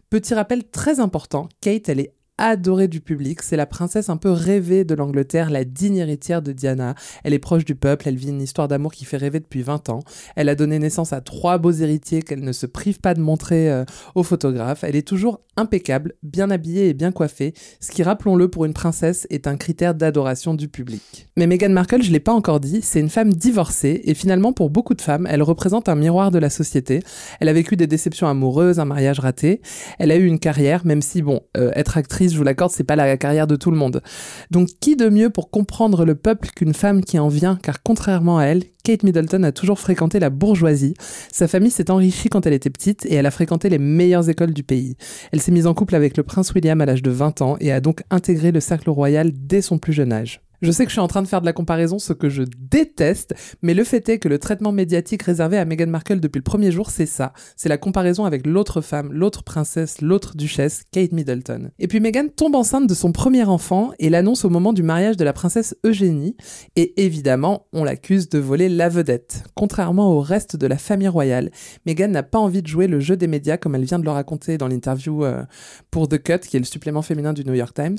Petit 0.08 0.32
rappel 0.32 0.64
très 0.64 1.00
important, 1.00 1.50
Kate, 1.60 1.90
elle 1.90 2.00
est 2.00 2.15
adorée 2.38 2.88
du 2.88 3.00
public, 3.00 3.42
c'est 3.42 3.56
la 3.56 3.66
princesse 3.66 4.08
un 4.08 4.16
peu 4.16 4.30
rêvée 4.30 4.84
de 4.84 4.94
l'Angleterre, 4.94 5.50
la 5.50 5.64
digne 5.64 5.96
héritière 5.96 6.42
de 6.42 6.52
Diana. 6.52 6.94
Elle 7.24 7.34
est 7.34 7.38
proche 7.38 7.64
du 7.64 7.74
peuple, 7.74 8.08
elle 8.08 8.16
vit 8.16 8.28
une 8.28 8.42
histoire 8.42 8.68
d'amour 8.68 8.92
qui 8.92 9.04
fait 9.04 9.16
rêver 9.16 9.40
depuis 9.40 9.62
20 9.62 9.88
ans. 9.88 10.00
Elle 10.36 10.48
a 10.48 10.54
donné 10.54 10.78
naissance 10.78 11.12
à 11.12 11.20
trois 11.20 11.58
beaux 11.58 11.72
héritiers 11.72 12.22
qu'elle 12.22 12.44
ne 12.44 12.52
se 12.52 12.66
prive 12.66 13.00
pas 13.00 13.14
de 13.14 13.20
montrer 13.20 13.70
euh, 13.70 13.84
aux 14.14 14.22
photographes. 14.22 14.84
Elle 14.84 14.96
est 14.96 15.06
toujours 15.06 15.40
impeccable, 15.56 16.14
bien 16.22 16.50
habillée 16.50 16.88
et 16.88 16.94
bien 16.94 17.12
coiffée, 17.12 17.54
ce 17.80 17.90
qui, 17.90 18.02
rappelons-le, 18.02 18.48
pour 18.48 18.64
une 18.64 18.74
princesse 18.74 19.26
est 19.30 19.46
un 19.46 19.56
critère 19.56 19.94
d'adoration 19.94 20.54
du 20.54 20.68
public. 20.68 21.28
Mais 21.36 21.46
Meghan 21.46 21.70
Markle, 21.70 22.02
je 22.02 22.12
l'ai 22.12 22.20
pas 22.20 22.32
encore 22.32 22.60
dit, 22.60 22.80
c'est 22.82 23.00
une 23.00 23.08
femme 23.08 23.32
divorcée 23.32 24.02
et 24.04 24.14
finalement 24.14 24.52
pour 24.52 24.70
beaucoup 24.70 24.94
de 24.94 25.00
femmes, 25.00 25.26
elle 25.30 25.42
représente 25.42 25.88
un 25.88 25.94
miroir 25.94 26.30
de 26.30 26.38
la 26.38 26.50
société. 26.50 27.00
Elle 27.40 27.48
a 27.48 27.52
vécu 27.52 27.76
des 27.76 27.86
déceptions 27.86 28.28
amoureuses, 28.28 28.78
un 28.80 28.84
mariage 28.84 29.20
raté. 29.20 29.60
Elle 29.98 30.10
a 30.10 30.16
eu 30.16 30.26
une 30.26 30.38
carrière, 30.38 30.84
même 30.84 31.02
si 31.02 31.22
bon, 31.22 31.40
euh, 31.56 31.70
être 31.74 31.96
actrice 31.96 32.25
je 32.32 32.38
vous 32.38 32.44
l'accorde, 32.44 32.72
c'est 32.72 32.84
pas 32.84 32.96
la 32.96 33.16
carrière 33.16 33.46
de 33.46 33.56
tout 33.56 33.70
le 33.70 33.76
monde. 33.76 34.02
Donc 34.50 34.68
qui 34.80 34.96
de 34.96 35.08
mieux 35.08 35.30
pour 35.30 35.50
comprendre 35.50 36.04
le 36.04 36.14
peuple 36.14 36.48
qu'une 36.54 36.74
femme 36.74 37.04
qui 37.04 37.18
en 37.18 37.28
vient, 37.28 37.58
car 37.62 37.82
contrairement 37.82 38.38
à 38.38 38.44
elle, 38.44 38.62
Kate 38.84 39.02
Middleton 39.02 39.42
a 39.42 39.52
toujours 39.52 39.80
fréquenté 39.80 40.20
la 40.20 40.30
bourgeoisie. 40.30 40.94
Sa 41.32 41.48
famille 41.48 41.70
s'est 41.70 41.90
enrichie 41.90 42.28
quand 42.28 42.46
elle 42.46 42.52
était 42.52 42.70
petite 42.70 43.04
et 43.06 43.14
elle 43.14 43.26
a 43.26 43.30
fréquenté 43.30 43.68
les 43.68 43.78
meilleures 43.78 44.28
écoles 44.30 44.54
du 44.54 44.62
pays. 44.62 44.96
Elle 45.32 45.40
s'est 45.40 45.52
mise 45.52 45.66
en 45.66 45.74
couple 45.74 45.96
avec 45.96 46.16
le 46.16 46.22
prince 46.22 46.52
William 46.54 46.80
à 46.80 46.86
l'âge 46.86 47.02
de 47.02 47.10
20 47.10 47.42
ans 47.42 47.56
et 47.60 47.72
a 47.72 47.80
donc 47.80 48.02
intégré 48.10 48.52
le 48.52 48.60
cercle 48.60 48.90
royal 48.90 49.32
dès 49.34 49.60
son 49.60 49.78
plus 49.78 49.92
jeune 49.92 50.12
âge. 50.12 50.40
Je 50.62 50.70
sais 50.70 50.84
que 50.84 50.90
je 50.90 50.94
suis 50.94 51.00
en 51.00 51.08
train 51.08 51.22
de 51.22 51.28
faire 51.28 51.40
de 51.40 51.46
la 51.46 51.52
comparaison, 51.52 51.98
ce 51.98 52.12
que 52.12 52.28
je 52.28 52.42
déteste, 52.58 53.34
mais 53.62 53.74
le 53.74 53.84
fait 53.84 54.08
est 54.08 54.18
que 54.18 54.28
le 54.28 54.38
traitement 54.38 54.72
médiatique 54.72 55.22
réservé 55.22 55.58
à 55.58 55.64
Meghan 55.64 55.88
Markle 55.88 56.20
depuis 56.20 56.38
le 56.38 56.44
premier 56.44 56.70
jour, 56.70 56.90
c'est 56.90 57.06
ça. 57.06 57.32
C'est 57.56 57.68
la 57.68 57.78
comparaison 57.78 58.24
avec 58.24 58.46
l'autre 58.46 58.80
femme, 58.80 59.12
l'autre 59.12 59.42
princesse, 59.42 60.00
l'autre 60.00 60.36
duchesse, 60.36 60.82
Kate 60.90 61.12
Middleton. 61.12 61.70
Et 61.78 61.88
puis 61.88 62.00
Meghan 62.00 62.28
tombe 62.34 62.54
enceinte 62.54 62.88
de 62.88 62.94
son 62.94 63.12
premier 63.12 63.44
enfant 63.44 63.92
et 63.98 64.10
l'annonce 64.10 64.44
au 64.44 64.50
moment 64.50 64.72
du 64.72 64.82
mariage 64.82 65.16
de 65.16 65.24
la 65.24 65.32
princesse 65.32 65.76
Eugénie. 65.84 66.36
Et 66.76 67.04
évidemment, 67.04 67.66
on 67.72 67.84
l'accuse 67.84 68.28
de 68.28 68.38
voler 68.38 68.68
la 68.68 68.88
vedette. 68.88 69.44
Contrairement 69.54 70.12
au 70.12 70.20
reste 70.20 70.56
de 70.56 70.66
la 70.66 70.78
famille 70.78 71.08
royale, 71.08 71.50
Meghan 71.84 72.08
n'a 72.08 72.22
pas 72.22 72.38
envie 72.38 72.62
de 72.62 72.66
jouer 72.66 72.86
le 72.86 73.00
jeu 73.00 73.16
des 73.16 73.26
médias 73.26 73.56
comme 73.56 73.74
elle 73.74 73.84
vient 73.84 73.98
de 73.98 74.04
le 74.04 74.10
raconter 74.10 74.58
dans 74.58 74.68
l'interview 74.68 75.24
euh, 75.24 75.44
pour 75.90 76.08
The 76.08 76.22
Cut, 76.22 76.38
qui 76.40 76.56
est 76.56 76.60
le 76.60 76.66
supplément 76.66 77.02
féminin 77.02 77.32
du 77.32 77.44
New 77.44 77.54
York 77.54 77.74
Times. 77.74 77.98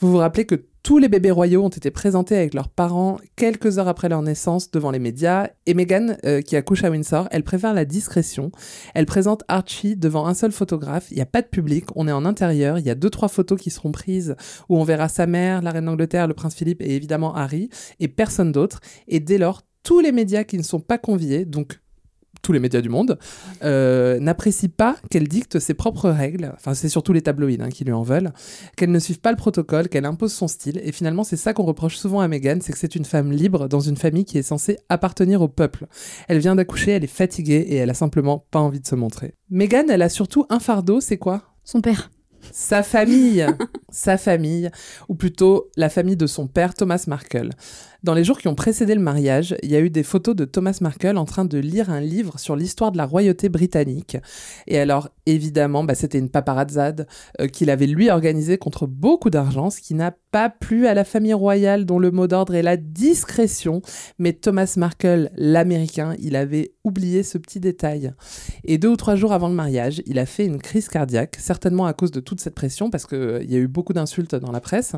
Vous 0.00 0.10
vous 0.10 0.18
rappelez 0.18 0.44
que 0.44 0.66
tous 0.86 0.98
les 0.98 1.08
bébés 1.08 1.32
royaux 1.32 1.64
ont 1.64 1.68
été 1.68 1.90
présentés 1.90 2.36
avec 2.36 2.54
leurs 2.54 2.68
parents 2.68 3.18
quelques 3.34 3.80
heures 3.80 3.88
après 3.88 4.08
leur 4.08 4.22
naissance 4.22 4.70
devant 4.70 4.92
les 4.92 5.00
médias. 5.00 5.48
Et 5.66 5.74
Meghan, 5.74 6.14
euh, 6.24 6.42
qui 6.42 6.54
accouche 6.54 6.84
à 6.84 6.90
Windsor, 6.90 7.26
elle 7.32 7.42
préfère 7.42 7.74
la 7.74 7.84
discrétion. 7.84 8.52
Elle 8.94 9.04
présente 9.04 9.42
Archie 9.48 9.96
devant 9.96 10.28
un 10.28 10.34
seul 10.34 10.52
photographe. 10.52 11.08
Il 11.10 11.16
n'y 11.16 11.22
a 11.22 11.26
pas 11.26 11.42
de 11.42 11.48
public. 11.48 11.86
On 11.96 12.06
est 12.06 12.12
en 12.12 12.24
intérieur. 12.24 12.78
Il 12.78 12.86
y 12.86 12.90
a 12.90 12.94
deux, 12.94 13.10
trois 13.10 13.26
photos 13.26 13.60
qui 13.60 13.70
seront 13.70 13.90
prises 13.90 14.36
où 14.68 14.78
on 14.78 14.84
verra 14.84 15.08
sa 15.08 15.26
mère, 15.26 15.60
la 15.60 15.72
reine 15.72 15.86
d'Angleterre, 15.86 16.28
le 16.28 16.34
prince 16.34 16.54
Philippe 16.54 16.80
et 16.80 16.94
évidemment 16.94 17.34
Harry 17.34 17.68
et 17.98 18.06
personne 18.06 18.52
d'autre. 18.52 18.78
Et 19.08 19.18
dès 19.18 19.38
lors, 19.38 19.62
tous 19.82 19.98
les 19.98 20.12
médias 20.12 20.44
qui 20.44 20.56
ne 20.56 20.62
sont 20.62 20.78
pas 20.78 20.98
conviés, 20.98 21.44
donc 21.44 21.80
tous 22.46 22.52
les 22.52 22.60
médias 22.60 22.80
du 22.80 22.88
monde, 22.88 23.18
euh, 23.64 24.20
n'apprécient 24.20 24.70
pas 24.74 24.96
qu'elle 25.10 25.26
dicte 25.26 25.58
ses 25.58 25.74
propres 25.74 26.08
règles, 26.10 26.52
enfin 26.54 26.74
c'est 26.74 26.88
surtout 26.88 27.12
les 27.12 27.22
tabloïds 27.22 27.60
hein, 27.60 27.70
qui 27.70 27.84
lui 27.84 27.92
en 27.92 28.02
veulent, 28.02 28.32
qu'elle 28.76 28.92
ne 28.92 29.00
suive 29.00 29.18
pas 29.18 29.32
le 29.32 29.36
protocole, 29.36 29.88
qu'elle 29.88 30.04
impose 30.04 30.32
son 30.32 30.46
style, 30.46 30.80
et 30.84 30.92
finalement 30.92 31.24
c'est 31.24 31.36
ça 31.36 31.52
qu'on 31.52 31.64
reproche 31.64 31.96
souvent 31.96 32.20
à 32.20 32.28
Meghan, 32.28 32.58
c'est 32.60 32.72
que 32.72 32.78
c'est 32.78 32.94
une 32.94 33.04
femme 33.04 33.32
libre 33.32 33.68
dans 33.68 33.80
une 33.80 33.96
famille 33.96 34.24
qui 34.24 34.38
est 34.38 34.44
censée 34.44 34.78
appartenir 34.88 35.42
au 35.42 35.48
peuple. 35.48 35.86
Elle 36.28 36.38
vient 36.38 36.54
d'accoucher, 36.54 36.92
elle 36.92 37.02
est 37.02 37.08
fatiguée, 37.08 37.66
et 37.68 37.74
elle 37.74 37.90
a 37.90 37.94
simplement 37.94 38.46
pas 38.52 38.60
envie 38.60 38.80
de 38.80 38.86
se 38.86 38.94
montrer. 38.94 39.34
Meghan, 39.50 39.86
elle 39.88 40.02
a 40.02 40.08
surtout 40.08 40.46
un 40.48 40.60
fardeau, 40.60 41.00
c'est 41.00 41.18
quoi? 41.18 41.42
Son 41.64 41.80
père. 41.80 42.12
Sa 42.52 42.84
famille, 42.84 43.44
sa 43.90 44.16
famille, 44.18 44.70
ou 45.08 45.16
plutôt 45.16 45.70
la 45.76 45.88
famille 45.88 46.16
de 46.16 46.28
son 46.28 46.46
père, 46.46 46.74
Thomas 46.74 47.04
Markle. 47.08 47.50
Dans 48.06 48.14
les 48.14 48.22
jours 48.22 48.38
qui 48.38 48.46
ont 48.46 48.54
précédé 48.54 48.94
le 48.94 49.00
mariage, 49.00 49.56
il 49.64 49.70
y 49.72 49.74
a 49.74 49.80
eu 49.80 49.90
des 49.90 50.04
photos 50.04 50.36
de 50.36 50.44
Thomas 50.44 50.78
Markle 50.80 51.16
en 51.16 51.24
train 51.24 51.44
de 51.44 51.58
lire 51.58 51.90
un 51.90 51.98
livre 51.98 52.38
sur 52.38 52.54
l'histoire 52.54 52.92
de 52.92 52.98
la 52.98 53.04
royauté 53.04 53.48
britannique. 53.48 54.16
Et 54.68 54.78
alors, 54.78 55.08
évidemment, 55.26 55.82
bah, 55.82 55.96
c'était 55.96 56.20
une 56.20 56.30
paparazzade 56.30 57.08
euh, 57.40 57.48
qu'il 57.48 57.68
avait 57.68 57.88
lui 57.88 58.08
organisée 58.08 58.58
contre 58.58 58.86
beaucoup 58.86 59.28
d'argent, 59.28 59.70
ce 59.70 59.80
qui 59.80 59.94
n'a 59.94 60.14
pas 60.30 60.48
plu 60.50 60.86
à 60.86 60.94
la 60.94 61.02
famille 61.02 61.34
royale 61.34 61.84
dont 61.84 61.98
le 61.98 62.12
mot 62.12 62.28
d'ordre 62.28 62.54
est 62.54 62.62
la 62.62 62.76
discrétion. 62.76 63.82
Mais 64.20 64.34
Thomas 64.34 64.72
Markle, 64.76 65.30
l'américain, 65.34 66.14
il 66.20 66.36
avait 66.36 66.74
oublié 66.84 67.24
ce 67.24 67.38
petit 67.38 67.58
détail. 67.58 68.12
Et 68.62 68.78
deux 68.78 68.90
ou 68.90 68.96
trois 68.96 69.16
jours 69.16 69.32
avant 69.32 69.48
le 69.48 69.54
mariage, 69.54 70.00
il 70.06 70.20
a 70.20 70.26
fait 70.26 70.46
une 70.46 70.62
crise 70.62 70.88
cardiaque, 70.88 71.38
certainement 71.40 71.86
à 71.86 71.92
cause 71.92 72.12
de 72.12 72.20
toute 72.20 72.40
cette 72.40 72.54
pression, 72.54 72.88
parce 72.88 73.04
qu'il 73.04 73.18
euh, 73.18 73.42
y 73.42 73.56
a 73.56 73.58
eu 73.58 73.66
beaucoup 73.66 73.94
d'insultes 73.94 74.36
dans 74.36 74.52
la 74.52 74.60
presse. 74.60 74.94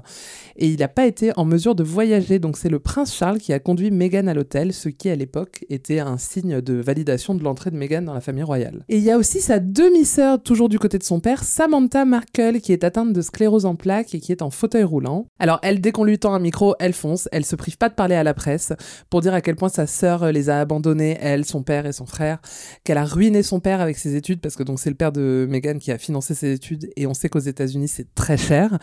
Et 0.57 0.69
il 0.69 0.81
n'a 0.81 0.89
pas 0.89 1.07
été 1.07 1.33
en 1.39 1.47
mesure 1.47 1.75
de 1.75 1.85
voyager, 1.85 2.39
donc 2.39 2.59
c'est 2.59 2.69
le 2.69 2.81
prince 2.81 2.98
Charles 3.05 3.39
qui 3.39 3.53
a 3.53 3.59
conduit 3.59 3.91
Meghan 3.91 4.27
à 4.27 4.35
l'hôtel, 4.35 4.73
ce 4.73 4.89
qui 4.89 5.11
à 5.11 5.17
l'époque 5.17 5.65
était 5.69 6.01
un 6.01 6.19
signe 6.19 6.61
de 6.61 6.75
validation 6.75 7.35
de 7.35 7.43
l'entrée 7.43 7.71
de 7.71 7.77
Meghan 7.77 8.03
dans 8.03 8.15
la 8.15 8.21
famille 8.21 8.43
royale. 8.43 8.85
Et 8.89 8.99
il 8.99 9.05
y 9.05 9.11
a 9.11 9.19
aussi 9.19 9.41
sa 9.41 9.59
demi-sœur, 9.59 10.43
toujours 10.43 10.69
du 10.69 10.79
côté 10.79 10.99
de 10.99 11.03
son 11.03 11.21
père, 11.21 11.45
Samantha 11.45 12.05
Markle, 12.05 12.61
qui 12.61 12.73
est 12.73 12.85
atteinte 12.85 13.13
de 13.13 13.21
sclérose 13.23 13.67
en 13.67 13.77
plaques 13.77 14.15
et 14.15 14.21
qui 14.21 14.33
est 14.33 14.43
en 14.43 14.51
fauteuil 14.51 14.85
roulant. 14.85 15.27
Alors 15.39 15.59
elle, 15.63 15.81
dès 15.81 15.93
qu'on 15.93 16.05
lui 16.05 16.19
tend 16.19 16.35
un 16.35 16.39
micro, 16.39 16.75
elle 16.79 16.93
fonce, 16.93 17.29
elle 17.33 17.45
se 17.45 17.57
prive 17.57 17.77
pas 17.77 17.89
de 17.89 17.95
parler 17.95 18.15
à 18.15 18.23
la 18.23 18.35
presse 18.35 18.73
pour 19.11 19.21
dire 19.21 19.35
à 19.35 19.41
quel 19.41 19.57
point 19.57 19.69
sa 19.69 19.87
sœur 19.87 20.31
les 20.33 20.51
a 20.51 20.61
abandonnés, 20.61 21.17
elle, 21.21 21.45
son 21.45 21.63
père 21.63 21.87
et 21.87 21.93
son 21.93 22.07
frère, 22.07 22.39
qu'elle 22.85 22.99
a 22.99 23.05
ruiné 23.05 23.43
son 23.43 23.61
père 23.61 23.81
avec 23.81 23.99
ses 23.99 24.17
études, 24.17 24.41
parce 24.41 24.57
que 24.57 24.63
donc 24.63 24.79
c'est 24.81 24.91
le 24.91 24.97
père 24.97 25.13
de 25.13 25.47
Meghan 25.49 25.79
qui 25.79 25.93
a 25.93 25.99
financé 25.99 26.35
ses 26.35 26.53
études, 26.53 26.91
et 26.97 27.07
on 27.07 27.15
sait 27.15 27.29
qu'aux 27.29 27.39
États-Unis 27.39 27.89
c'est 27.89 28.15
très 28.15 28.37
cher, 28.37 28.79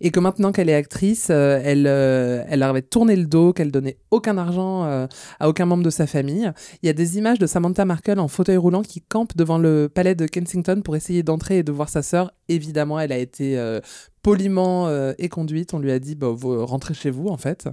et 0.00 0.10
que 0.10 0.20
maintenant 0.20 0.52
qu'elle 0.52 0.68
est 0.68 0.74
actrice, 0.74 1.28
euh, 1.30 1.60
elle, 1.64 1.86
euh, 1.86 2.44
elle 2.48 2.62
avait 2.62 2.82
tourné 2.82 3.16
le 3.16 3.26
dos, 3.26 3.52
qu'elle 3.60 3.70
donnait 3.70 3.98
aucun 4.10 4.38
argent 4.38 4.84
euh, 4.84 5.06
à 5.38 5.50
aucun 5.50 5.66
membre 5.66 5.82
de 5.82 5.90
sa 5.90 6.06
famille. 6.06 6.50
Il 6.82 6.86
y 6.86 6.88
a 6.88 6.94
des 6.94 7.18
images 7.18 7.38
de 7.38 7.46
Samantha 7.46 7.84
Markle 7.84 8.18
en 8.18 8.26
fauteuil 8.26 8.56
roulant 8.56 8.80
qui 8.82 9.02
campe 9.02 9.36
devant 9.36 9.58
le 9.58 9.90
palais 9.92 10.14
de 10.14 10.26
Kensington 10.26 10.80
pour 10.82 10.96
essayer 10.96 11.22
d'entrer 11.22 11.58
et 11.58 11.62
de 11.62 11.70
voir 11.70 11.90
sa 11.90 12.00
sœur. 12.00 12.32
Évidemment, 12.48 12.98
elle 12.98 13.12
a 13.12 13.18
été 13.18 13.58
euh, 13.58 13.80
poliment 14.22 14.88
euh, 14.88 15.12
et 15.18 15.28
conduite. 15.28 15.74
On 15.74 15.78
lui 15.78 15.92
a 15.92 15.98
dit, 15.98 16.14
bah, 16.14 16.28
vous 16.28 16.64
rentrez 16.64 16.94
chez 16.94 17.10
vous, 17.10 17.28
en 17.28 17.36
fait. 17.36 17.68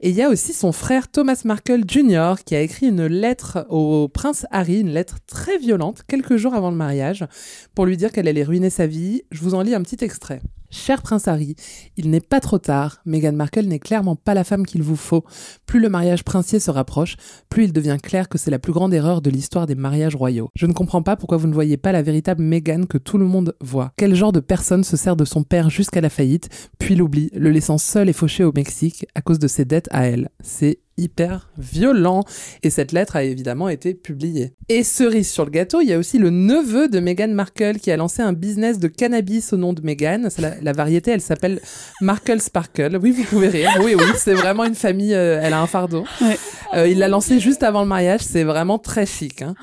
Et 0.00 0.10
il 0.10 0.14
y 0.14 0.22
a 0.22 0.28
aussi 0.28 0.52
son 0.52 0.72
frère 0.72 1.08
Thomas 1.08 1.40
Markle 1.44 1.82
Jr. 1.86 2.34
qui 2.44 2.54
a 2.54 2.60
écrit 2.60 2.88
une 2.88 3.06
lettre 3.06 3.66
au 3.68 4.08
prince 4.08 4.46
Harry, 4.50 4.80
une 4.80 4.90
lettre 4.90 5.18
très 5.26 5.58
violente, 5.58 6.02
quelques 6.06 6.36
jours 6.36 6.54
avant 6.54 6.70
le 6.70 6.76
mariage, 6.76 7.24
pour 7.74 7.86
lui 7.86 7.96
dire 7.96 8.12
qu'elle 8.12 8.28
allait 8.28 8.44
ruiner 8.44 8.70
sa 8.70 8.86
vie. 8.86 9.22
Je 9.30 9.42
vous 9.42 9.54
en 9.54 9.62
lis 9.62 9.74
un 9.74 9.82
petit 9.82 10.04
extrait. 10.04 10.40
Cher 10.70 11.00
prince 11.00 11.28
Harry, 11.28 11.56
il 11.96 12.10
n'est 12.10 12.20
pas 12.20 12.40
trop 12.40 12.58
tard. 12.58 13.00
Meghan 13.06 13.32
Markle 13.32 13.64
n'est 13.64 13.78
clairement 13.78 14.16
pas 14.16 14.34
la 14.34 14.44
femme 14.44 14.66
qu'il 14.66 14.82
vous 14.82 14.96
faut. 14.96 15.24
Plus 15.64 15.80
le 15.80 15.88
mariage 15.88 16.24
princier 16.24 16.60
se 16.60 16.70
rapproche, 16.70 17.16
plus 17.48 17.64
il 17.64 17.72
devient 17.72 17.96
clair 18.02 18.28
que 18.28 18.36
c'est 18.36 18.50
la 18.50 18.58
plus 18.58 18.74
grande 18.74 18.92
erreur 18.92 19.22
de 19.22 19.30
l'histoire 19.30 19.66
des 19.66 19.74
mariages 19.74 20.14
royaux. 20.14 20.50
Je 20.54 20.66
ne 20.66 20.74
comprends 20.74 21.02
pas 21.02 21.16
pourquoi 21.16 21.38
vous 21.38 21.46
ne 21.46 21.54
voyez 21.54 21.78
pas 21.78 21.92
la 21.92 22.02
véritable 22.02 22.42
Meghan 22.42 22.84
que 22.84 22.98
tout 22.98 23.16
le 23.16 23.24
monde 23.24 23.54
voit. 23.62 23.92
Quel 23.96 24.14
genre 24.14 24.32
de 24.32 24.40
personne 24.40 24.84
se 24.84 24.98
sert 24.98 25.16
de 25.16 25.24
son 25.24 25.42
père 25.42 25.67
jusqu'à 25.68 26.00
la 26.00 26.10
faillite, 26.10 26.48
puis 26.78 26.94
l'oublie, 26.94 27.30
le 27.34 27.50
laissant 27.50 27.78
seul 27.78 28.08
et 28.08 28.12
fauché 28.12 28.44
au 28.44 28.52
Mexique 28.52 29.06
à 29.14 29.20
cause 29.20 29.38
de 29.38 29.48
ses 29.48 29.64
dettes 29.64 29.88
à 29.90 30.06
elle. 30.06 30.28
C'est 30.40 30.78
hyper 30.98 31.48
violent. 31.56 32.24
Et 32.62 32.70
cette 32.70 32.92
lettre 32.92 33.16
a 33.16 33.22
évidemment 33.22 33.68
été 33.68 33.94
publiée. 33.94 34.52
Et 34.68 34.82
cerise 34.82 35.30
sur 35.30 35.44
le 35.44 35.50
gâteau, 35.50 35.80
il 35.80 35.88
y 35.88 35.92
a 35.92 35.98
aussi 35.98 36.18
le 36.18 36.30
neveu 36.30 36.88
de 36.88 37.00
Meghan 37.00 37.28
Markle 37.28 37.78
qui 37.78 37.90
a 37.90 37.96
lancé 37.96 38.20
un 38.20 38.32
business 38.32 38.78
de 38.78 38.88
cannabis 38.88 39.52
au 39.52 39.56
nom 39.56 39.72
de 39.72 39.80
Meghan. 39.80 40.28
La, 40.38 40.60
la, 40.60 40.72
variété, 40.72 41.12
elle 41.12 41.20
s'appelle 41.20 41.60
Markle 42.00 42.40
Sparkle. 42.40 42.98
Oui, 43.00 43.12
vous 43.12 43.24
pouvez 43.24 43.48
rire. 43.48 43.70
Oui, 43.82 43.94
oui, 43.96 44.04
c'est 44.16 44.34
vraiment 44.34 44.64
une 44.64 44.74
famille, 44.74 45.14
euh, 45.14 45.40
elle 45.42 45.52
a 45.52 45.60
un 45.60 45.66
fardeau. 45.66 46.04
Ouais. 46.20 46.36
Euh, 46.74 46.88
il 46.88 46.98
l'a 46.98 47.08
lancé 47.08 47.40
juste 47.40 47.62
avant 47.62 47.82
le 47.82 47.88
mariage, 47.88 48.20
c'est 48.20 48.44
vraiment 48.44 48.78
très 48.78 49.06
chic. 49.06 49.42
Hein. 49.42 49.54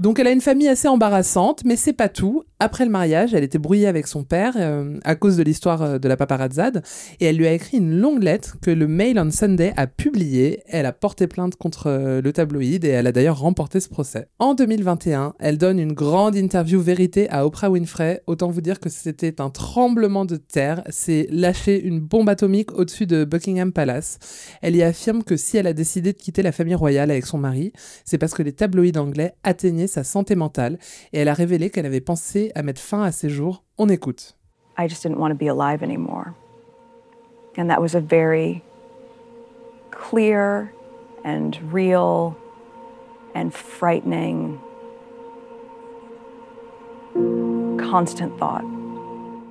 Donc 0.00 0.20
elle 0.20 0.28
a 0.28 0.30
une 0.30 0.40
famille 0.40 0.68
assez 0.68 0.86
embarrassante, 0.86 1.62
mais 1.64 1.74
c'est 1.74 1.92
pas 1.92 2.08
tout. 2.08 2.44
Après 2.60 2.84
le 2.84 2.90
mariage, 2.90 3.34
elle 3.34 3.42
était 3.42 3.58
brouillée 3.58 3.88
avec 3.88 4.06
son 4.06 4.22
père 4.22 4.54
euh, 4.56 4.98
à 5.04 5.16
cause 5.16 5.36
de 5.36 5.42
l'histoire 5.42 5.82
euh, 5.82 5.98
de 5.98 6.08
la 6.08 6.16
paparazzade 6.16 6.82
et 7.18 7.26
elle 7.26 7.36
lui 7.36 7.46
a 7.46 7.52
écrit 7.52 7.78
une 7.78 7.98
longue 7.98 8.22
lettre 8.22 8.56
que 8.60 8.70
le 8.70 8.86
Mail 8.86 9.18
on 9.18 9.30
Sunday 9.30 9.72
a 9.76 9.88
publiée. 9.88 10.62
Elle 10.68 10.86
a 10.86 10.92
porté 10.92 11.26
plainte 11.26 11.56
contre 11.56 11.88
euh, 11.88 12.20
le 12.20 12.32
tabloïd 12.32 12.84
et 12.84 12.88
elle 12.88 13.08
a 13.08 13.12
d'ailleurs 13.12 13.38
remporté 13.40 13.80
ce 13.80 13.88
procès. 13.88 14.28
En 14.38 14.54
2021, 14.54 15.34
elle 15.40 15.58
donne 15.58 15.80
une 15.80 15.92
grande 15.92 16.36
interview 16.36 16.80
vérité 16.80 17.28
à 17.30 17.44
Oprah 17.44 17.70
Winfrey. 17.70 18.22
Autant 18.28 18.50
vous 18.50 18.60
dire 18.60 18.78
que 18.78 18.90
c'était 18.90 19.40
un 19.40 19.50
tremblement 19.50 20.24
de 20.24 20.36
terre. 20.36 20.82
C'est 20.90 21.26
lâcher 21.30 21.80
une 21.80 22.00
bombe 22.00 22.28
atomique 22.28 22.72
au-dessus 22.72 23.06
de 23.06 23.24
Buckingham 23.24 23.72
Palace. 23.72 24.18
Elle 24.62 24.76
y 24.76 24.82
affirme 24.84 25.24
que 25.24 25.36
si 25.36 25.56
elle 25.56 25.66
a 25.66 25.72
décidé 25.72 26.12
de 26.12 26.18
quitter 26.18 26.42
la 26.42 26.52
famille 26.52 26.76
royale 26.76 27.10
avec 27.10 27.26
son 27.26 27.38
mari, 27.38 27.72
c'est 28.04 28.18
parce 28.18 28.34
que 28.34 28.44
les 28.44 28.52
tabloïds 28.52 28.96
anglais 28.96 29.34
atteignaient 29.42 29.87
sa 29.88 30.04
santé 30.04 30.36
mentale 30.36 30.78
et 31.12 31.18
elle 31.18 31.28
a 31.28 31.34
révélé 31.34 31.70
qu'elle 31.70 31.86
avait 31.86 32.00
pensé 32.00 32.52
à 32.54 32.62
mettre 32.62 32.80
fin 32.80 33.02
à 33.02 33.10
ses 33.10 33.28
jours. 33.28 33.64
On 33.76 33.88
écoute. 33.88 34.36
I 34.78 34.88
just 34.88 35.02
didn't 35.02 35.18
want 35.18 35.30
to 35.30 35.34
be 35.34 35.48
alive 35.48 35.82
anymore. 35.82 36.34
And 37.58 37.68
that 37.68 37.80
was 37.80 37.96
a 37.96 38.00
very 38.00 38.62
clear 39.90 40.72
and 41.24 41.50
real 41.72 42.36
and 43.34 43.50
frightening 43.50 44.58
constant 47.90 48.30
thought. 48.38 48.64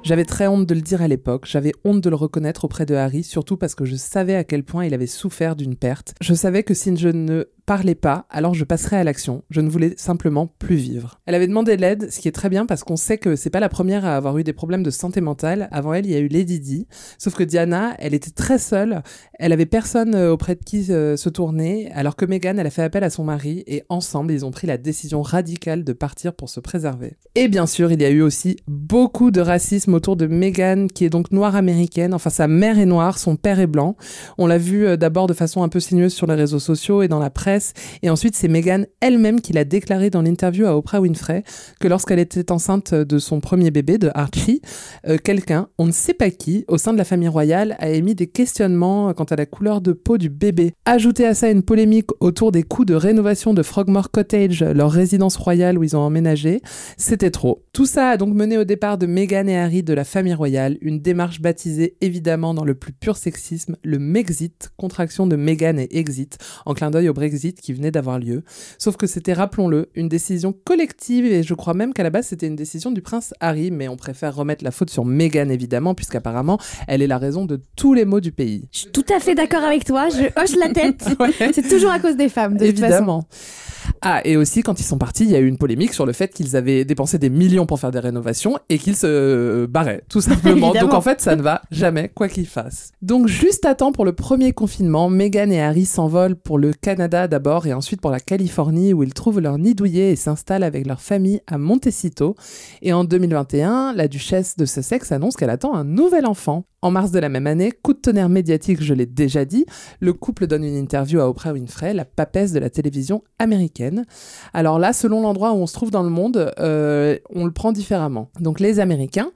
J'avais 0.03 0.23
très 0.23 0.47
honte 0.47 0.65
de 0.65 0.73
le 0.73 0.79
dire 0.79 1.01
à 1.01 1.07
l'époque, 1.09 1.45
j'avais 1.45 1.73
honte 1.83 1.99
de 1.99 2.09
le 2.09 2.15
reconnaître 2.15 2.63
auprès 2.63 2.85
de 2.85 2.95
Harry, 2.95 3.23
surtout 3.23 3.57
parce 3.57 3.75
que 3.75 3.83
je 3.83 3.97
savais 3.97 4.35
à 4.35 4.45
quel 4.45 4.63
point 4.63 4.85
il 4.85 4.93
avait 4.93 5.07
souffert 5.07 5.57
d'une 5.57 5.75
perte. 5.75 6.13
Je 6.21 6.33
savais 6.33 6.63
que 6.63 6.73
si 6.73 6.95
je 6.95 7.09
ne 7.09 7.45
parlait 7.67 7.95
pas, 7.95 8.25
alors 8.29 8.53
je 8.53 8.63
passerai 8.63 8.95
à 8.95 9.03
l'action. 9.03 9.43
Je 9.49 9.59
ne 9.59 9.69
voulais 9.69 9.93
simplement 9.97 10.47
plus 10.57 10.77
vivre. 10.77 11.19
Elle 11.25 11.35
avait 11.35 11.47
demandé 11.47 11.75
de 11.75 11.81
l'aide, 11.81 12.09
ce 12.09 12.21
qui 12.21 12.29
est 12.29 12.31
très 12.31 12.47
bien 12.47 12.65
parce 12.65 12.85
qu'on 12.85 12.95
sait 12.95 13.17
que 13.17 13.35
c'est 13.35 13.49
pas 13.49 13.59
la 13.59 13.67
première 13.67 14.05
à 14.05 14.15
avoir 14.15 14.37
eu 14.37 14.45
des 14.45 14.53
problèmes 14.53 14.83
de 14.83 14.89
santé 14.89 15.19
mentale. 15.19 15.67
Avant 15.71 15.93
elle, 15.93 16.05
il 16.05 16.13
y 16.13 16.15
a 16.15 16.19
eu 16.19 16.29
Lady 16.29 16.61
Di. 16.61 16.87
Sauf 17.17 17.35
que 17.35 17.43
Diana, 17.43 17.93
elle 17.99 18.13
était 18.13 18.31
très 18.31 18.57
seule. 18.57 19.03
Elle 19.33 19.51
avait 19.51 19.65
personne 19.65 20.15
euh, 20.15 20.31
auprès 20.31 20.55
de 20.55 20.63
qui 20.63 20.91
euh, 20.93 21.17
se 21.17 21.27
tourner, 21.27 21.91
alors 21.93 22.15
que 22.15 22.23
Meghan, 22.23 22.57
elle 22.57 22.67
a 22.67 22.69
fait 22.69 22.83
appel 22.83 23.03
à 23.03 23.09
son 23.09 23.25
mari 23.25 23.65
et 23.67 23.83
ensemble, 23.89 24.31
ils 24.31 24.45
ont 24.45 24.51
pris 24.51 24.65
la 24.65 24.77
décision 24.77 25.21
radicale 25.21 25.83
de 25.83 25.91
partir 25.91 26.33
pour 26.33 26.47
se 26.47 26.61
préserver. 26.61 27.17
Et 27.35 27.49
bien 27.49 27.67
sûr, 27.67 27.91
il 27.91 28.01
y 28.01 28.05
a 28.05 28.09
eu 28.09 28.21
aussi 28.21 28.55
beaucoup 28.67 29.29
de 29.29 29.41
racisme 29.41 29.93
autour 29.93 30.15
de 30.15 30.25
Meghan, 30.25 30.87
qui 30.87 31.03
est 31.03 31.09
donc 31.09 31.33
noire 31.33 31.57
américaine. 31.57 32.13
Enfin, 32.13 32.29
sa 32.29 32.47
mère 32.47 32.79
est 32.79 32.85
noire, 32.85 33.19
son 33.19 33.35
père 33.35 33.59
est 33.59 33.67
blanc. 33.67 33.97
On 34.37 34.47
l'a 34.47 34.57
vu 34.57 34.87
euh, 34.87 34.95
d'abord 34.95 35.27
de 35.27 35.33
façon 35.33 35.63
un 35.63 35.69
peu 35.69 35.81
sinueuse 35.81 36.13
sur 36.13 36.27
les 36.27 36.35
réseaux 36.35 36.59
sociaux 36.59 37.01
et 37.01 37.09
dans 37.09 37.19
la 37.19 37.29
presse. 37.29 37.56
Et 38.03 38.09
ensuite, 38.09 38.35
c'est 38.35 38.47
Meghan 38.47 38.83
elle-même 39.01 39.41
qui 39.41 39.53
l'a 39.53 39.65
déclaré 39.65 40.09
dans 40.09 40.21
l'interview 40.21 40.65
à 40.65 40.77
Oprah 40.77 41.01
Winfrey 41.01 41.43
que 41.79 41.87
lorsqu'elle 41.87 42.19
était 42.19 42.51
enceinte 42.51 42.93
de 42.93 43.19
son 43.19 43.39
premier 43.39 43.71
bébé, 43.71 43.97
de 43.97 44.11
Archie, 44.13 44.61
euh, 45.07 45.17
quelqu'un, 45.17 45.67
on 45.77 45.85
ne 45.85 45.91
sait 45.91 46.13
pas 46.13 46.29
qui, 46.29 46.65
au 46.67 46.77
sein 46.77 46.93
de 46.93 46.97
la 46.97 47.03
famille 47.03 47.27
royale, 47.27 47.75
a 47.79 47.89
émis 47.89 48.15
des 48.15 48.27
questionnements 48.27 49.13
quant 49.13 49.23
à 49.23 49.35
la 49.35 49.45
couleur 49.45 49.81
de 49.81 49.93
peau 49.93 50.17
du 50.17 50.29
bébé. 50.29 50.73
Ajouter 50.85 51.25
à 51.25 51.33
ça 51.33 51.49
une 51.49 51.63
polémique 51.63 52.09
autour 52.19 52.51
des 52.51 52.63
coûts 52.63 52.85
de 52.85 52.93
rénovation 52.93 53.53
de 53.53 53.63
Frogmore 53.63 54.11
Cottage, 54.11 54.63
leur 54.63 54.91
résidence 54.91 55.37
royale 55.37 55.77
où 55.77 55.83
ils 55.83 55.95
ont 55.95 56.01
emménagé, 56.01 56.61
c'était 56.97 57.31
trop. 57.31 57.63
Tout 57.71 57.85
ça 57.85 58.09
a 58.09 58.17
donc 58.17 58.33
mené 58.33 58.57
au 58.57 58.63
départ 58.63 58.97
de 58.97 59.05
Meghan 59.05 59.47
et 59.47 59.57
Harry 59.57 59.83
de 59.83 59.93
la 59.93 60.03
famille 60.03 60.33
royale, 60.33 60.77
une 60.81 60.99
démarche 60.99 61.41
baptisée 61.41 61.95
évidemment 62.01 62.53
dans 62.53 62.65
le 62.65 62.75
plus 62.75 62.93
pur 62.93 63.15
sexisme, 63.15 63.77
le 63.83 63.99
Mexit, 63.99 64.71
contraction 64.77 65.27
de 65.27 65.35
Meghan 65.35 65.77
et 65.77 65.97
Exit, 65.97 66.37
en 66.65 66.73
clin 66.73 66.91
d'œil 66.91 67.09
au 67.09 67.13
Brexit 67.13 67.46
qui 67.55 67.73
venait 67.73 67.91
d'avoir 67.91 68.19
lieu. 68.19 68.43
Sauf 68.77 68.97
que 68.97 69.07
c'était, 69.07 69.33
rappelons-le, 69.33 69.89
une 69.95 70.09
décision 70.09 70.53
collective 70.65 71.25
et 71.25 71.43
je 71.43 71.53
crois 71.53 71.73
même 71.73 71.93
qu'à 71.93 72.03
la 72.03 72.09
base 72.09 72.27
c'était 72.27 72.47
une 72.47 72.55
décision 72.55 72.91
du 72.91 73.01
prince 73.01 73.33
Harry, 73.39 73.71
mais 73.71 73.87
on 73.87 73.95
préfère 73.97 74.35
remettre 74.35 74.63
la 74.63 74.71
faute 74.71 74.89
sur 74.89 75.05
Meghan 75.05 75.49
évidemment, 75.49 75.95
puisqu'apparemment 75.95 76.59
elle 76.87 77.01
est 77.01 77.07
la 77.07 77.17
raison 77.17 77.45
de 77.45 77.61
tous 77.75 77.93
les 77.93 78.05
maux 78.05 78.19
du 78.19 78.31
pays. 78.31 78.67
Je 78.71 78.79
suis 78.79 78.91
tout 78.91 79.05
à 79.15 79.19
fait 79.19 79.35
d'accord 79.35 79.63
avec 79.63 79.85
toi, 79.85 80.09
je 80.09 80.25
hoche 80.41 80.55
la 80.57 80.69
tête. 80.69 81.03
C'est 81.53 81.67
toujours 81.67 81.91
à 81.91 81.99
cause 81.99 82.15
des 82.17 82.29
femmes, 82.29 82.57
de 82.57 82.65
évidemment. 82.65 83.23
toute 83.23 83.29
façon. 83.31 83.76
Ah, 84.01 84.21
et 84.25 84.37
aussi, 84.37 84.63
quand 84.63 84.79
ils 84.79 84.83
sont 84.83 84.97
partis, 84.97 85.23
il 85.23 85.31
y 85.31 85.35
a 85.35 85.39
eu 85.39 85.47
une 85.47 85.57
polémique 85.57 85.93
sur 85.93 86.05
le 86.05 86.13
fait 86.13 86.33
qu'ils 86.33 86.55
avaient 86.55 86.85
dépensé 86.85 87.17
des 87.17 87.29
millions 87.29 87.65
pour 87.65 87.79
faire 87.79 87.91
des 87.91 87.99
rénovations 87.99 88.57
et 88.69 88.77
qu'ils 88.77 88.95
se 88.95 89.65
barraient, 89.65 90.03
tout 90.09 90.21
simplement. 90.21 90.73
Donc 90.73 90.93
en 90.93 91.01
fait, 91.01 91.21
ça 91.21 91.35
ne 91.35 91.41
va 91.41 91.61
jamais, 91.71 92.09
quoi 92.09 92.27
qu'ils 92.27 92.47
fassent. 92.47 92.91
Donc 93.01 93.27
juste 93.27 93.65
à 93.65 93.75
temps 93.75 93.91
pour 93.91 94.05
le 94.05 94.13
premier 94.13 94.53
confinement, 94.53 95.09
Meghan 95.09 95.49
et 95.49 95.61
Harry 95.61 95.85
s'envolent 95.85 96.35
pour 96.35 96.57
le 96.57 96.73
Canada 96.73 97.27
d'abord 97.27 97.67
et 97.67 97.73
ensuite 97.73 98.01
pour 98.01 98.11
la 98.11 98.19
Californie 98.19 98.93
où 98.93 99.03
ils 99.03 99.13
trouvent 99.13 99.39
leur 99.39 99.57
nid 99.57 99.75
douillet 99.75 100.11
et 100.11 100.15
s'installent 100.15 100.63
avec 100.63 100.85
leur 100.85 101.01
famille 101.01 101.41
à 101.47 101.57
Montecito. 101.57 102.35
Et 102.81 102.93
en 102.93 103.03
2021, 103.03 103.93
la 103.93 104.07
duchesse 104.07 104.57
de 104.57 104.65
Sussex 104.65 105.11
annonce 105.11 105.35
qu'elle 105.35 105.49
attend 105.49 105.75
un 105.75 105.83
nouvel 105.83 106.25
enfant. 106.25 106.65
En 106.87 106.91
mars 106.91 107.11
de 107.11 107.19
la 107.19 107.27
même 107.27 107.47
année, 107.47 107.73
coup 107.73 107.91
de 107.91 107.99
tonnerre 107.99 108.29
médiatique, 108.29 108.81
je 108.81 108.93
l'ai 108.93 109.05
déjà 109.05 109.43
dit, 109.43 109.65
le 109.99 110.13
couple 110.13 110.47
donne 110.47 110.63
une 110.63 110.77
interview 110.77 111.19
à 111.19 111.27
Oprah 111.27 111.51
Winfrey, 111.51 111.93
la 111.93 112.05
papesse 112.05 112.53
de 112.53 112.59
la 112.59 112.69
télévision 112.69 113.25
américaine. 113.39 114.05
Alors 114.53 114.79
là, 114.79 114.93
selon 114.93 115.19
l'endroit 115.19 115.51
où 115.51 115.57
on 115.57 115.67
se 115.67 115.73
trouve 115.73 115.91
dans 115.91 116.01
le 116.01 116.09
monde, 116.09 116.53
euh, 116.59 117.17
on 117.29 117.43
le 117.43 117.51
prend 117.51 117.73
différemment. 117.73 118.29
Donc 118.39 118.61
les 118.61 118.79
Américains, 118.79 119.31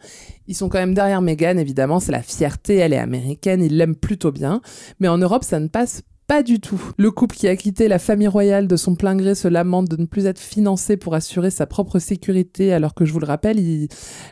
ils 0.48 0.56
sont 0.56 0.70
quand 0.70 0.78
même 0.78 0.94
derrière 0.94 1.22
Meghan, 1.22 1.58
évidemment, 1.58 2.00
c'est 2.00 2.14
la 2.14 2.22
fierté, 2.22 2.78
elle 2.78 2.94
est 2.94 2.98
américaine, 2.98 3.62
ils 3.62 3.76
l'aiment 3.76 3.98
plutôt 3.98 4.32
bien. 4.32 4.62
Mais 5.02 5.10
en 5.10 5.18
Europe, 5.18 5.44
ça 5.44 5.60
ne 5.60 5.68
passe 5.68 6.04
pas 6.32 6.44
du 6.44 6.62
tout. 6.62 6.82
Le 6.96 7.12
couple 7.12 7.36
qui 7.36 7.50
a 7.50 7.58
quitté 7.58 7.90
la 7.90 8.00
famille 8.00 8.30
royale 8.30 8.66
de 8.66 8.78
son 8.78 8.96
plein 8.96 9.18
gré 9.18 9.36
se 9.36 9.50
lamente 9.50 9.90
de 9.90 9.98
ne 9.98 10.06
plus 10.06 10.28
être 10.28 10.40
financé 10.40 10.96
pour 10.96 11.14
assurer 11.14 11.52
sa 11.52 11.66
propre 11.66 12.00
sécurité, 12.00 12.72
alors 12.72 12.94
que 12.94 13.04
je 13.04 13.12
vous 13.12 13.20
le 13.20 13.26
rappelle, 13.26 13.58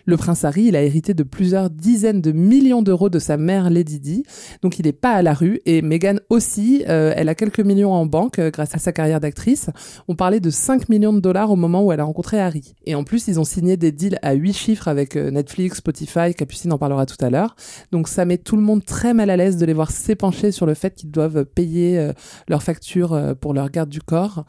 le 0.06 0.16
prince 0.16 0.46
Harry, 0.46 0.68
il 0.68 0.78
a 0.78 0.82
hérité 0.82 1.14
de 1.14 1.24
plusieurs 1.24 1.70
dizaines 1.70 2.22
de 2.22 2.32
millions 2.32 2.84
d'euros 2.84 3.10
de 3.10 3.20
sa 3.20 3.36
mère 3.36 3.70
Lady 3.70 4.00
Di, 4.00 4.24
donc 4.62 4.80
il 4.80 4.86
n'est 4.86 4.94
pas 4.94 5.12
à 5.12 5.22
la 5.22 5.34
rue. 5.34 5.60
Et 5.66 5.82
Meghan 5.82 6.20
aussi, 6.30 6.86
euh, 6.88 7.12
elle 7.18 7.28
a 7.28 7.36
quelques 7.36 7.60
millions 7.60 7.92
en 7.92 8.06
banque 8.06 8.40
euh, 8.40 8.50
grâce 8.50 8.74
à 8.76 8.80
sa 8.80 8.94
carrière 8.94 9.20
d'actrice. 9.20 9.70
On 10.08 10.16
parlait 10.16 10.40
de 10.40 10.52
5 10.52 10.88
millions 10.88 11.12
de 11.12 11.20
dollars 11.20 11.52
au 11.52 11.58
moment 11.58 11.84
où 11.84 11.92
elle 11.92 12.00
a 12.00 12.06
rencontré 12.06 12.40
Harry. 12.40 12.76
Et 12.86 12.96
en 12.96 13.04
plus, 13.04 13.28
ils 13.28 13.42
ont 13.42 13.44
signé 13.44 13.76
des 13.76 13.92
deals 13.92 14.20
à 14.22 14.36
8 14.36 14.54
chiffres 14.54 14.88
avec 14.88 15.18
euh, 15.18 15.32
Netflix, 15.32 15.80
Spotify, 15.80 16.34
Capucine 16.34 16.72
en 16.72 16.78
parlera 16.78 17.06
tout 17.06 17.18
à 17.20 17.30
l'heure. 17.30 17.58
Donc 17.92 18.08
ça 18.08 18.24
met 18.24 18.38
tout 18.38 18.56
le 18.56 18.62
monde 18.62 18.86
très 18.86 19.14
mal 19.14 19.30
à 19.30 19.36
l'aise 19.36 19.58
de 19.58 19.66
les 19.66 19.74
voir 19.74 19.92
s'épancher 19.92 20.54
sur 20.54 20.66
le 20.66 20.76
fait 20.76 20.96
qu'ils 20.96 21.12
doivent 21.12 21.44
payer 21.44 21.89
euh, 21.98 22.14
leur 22.48 22.64
facture 22.64 23.14
euh, 23.14 23.34
pour 23.34 23.54
leur 23.54 23.70
garde 23.70 23.90
du 23.90 24.02
corps, 24.02 24.46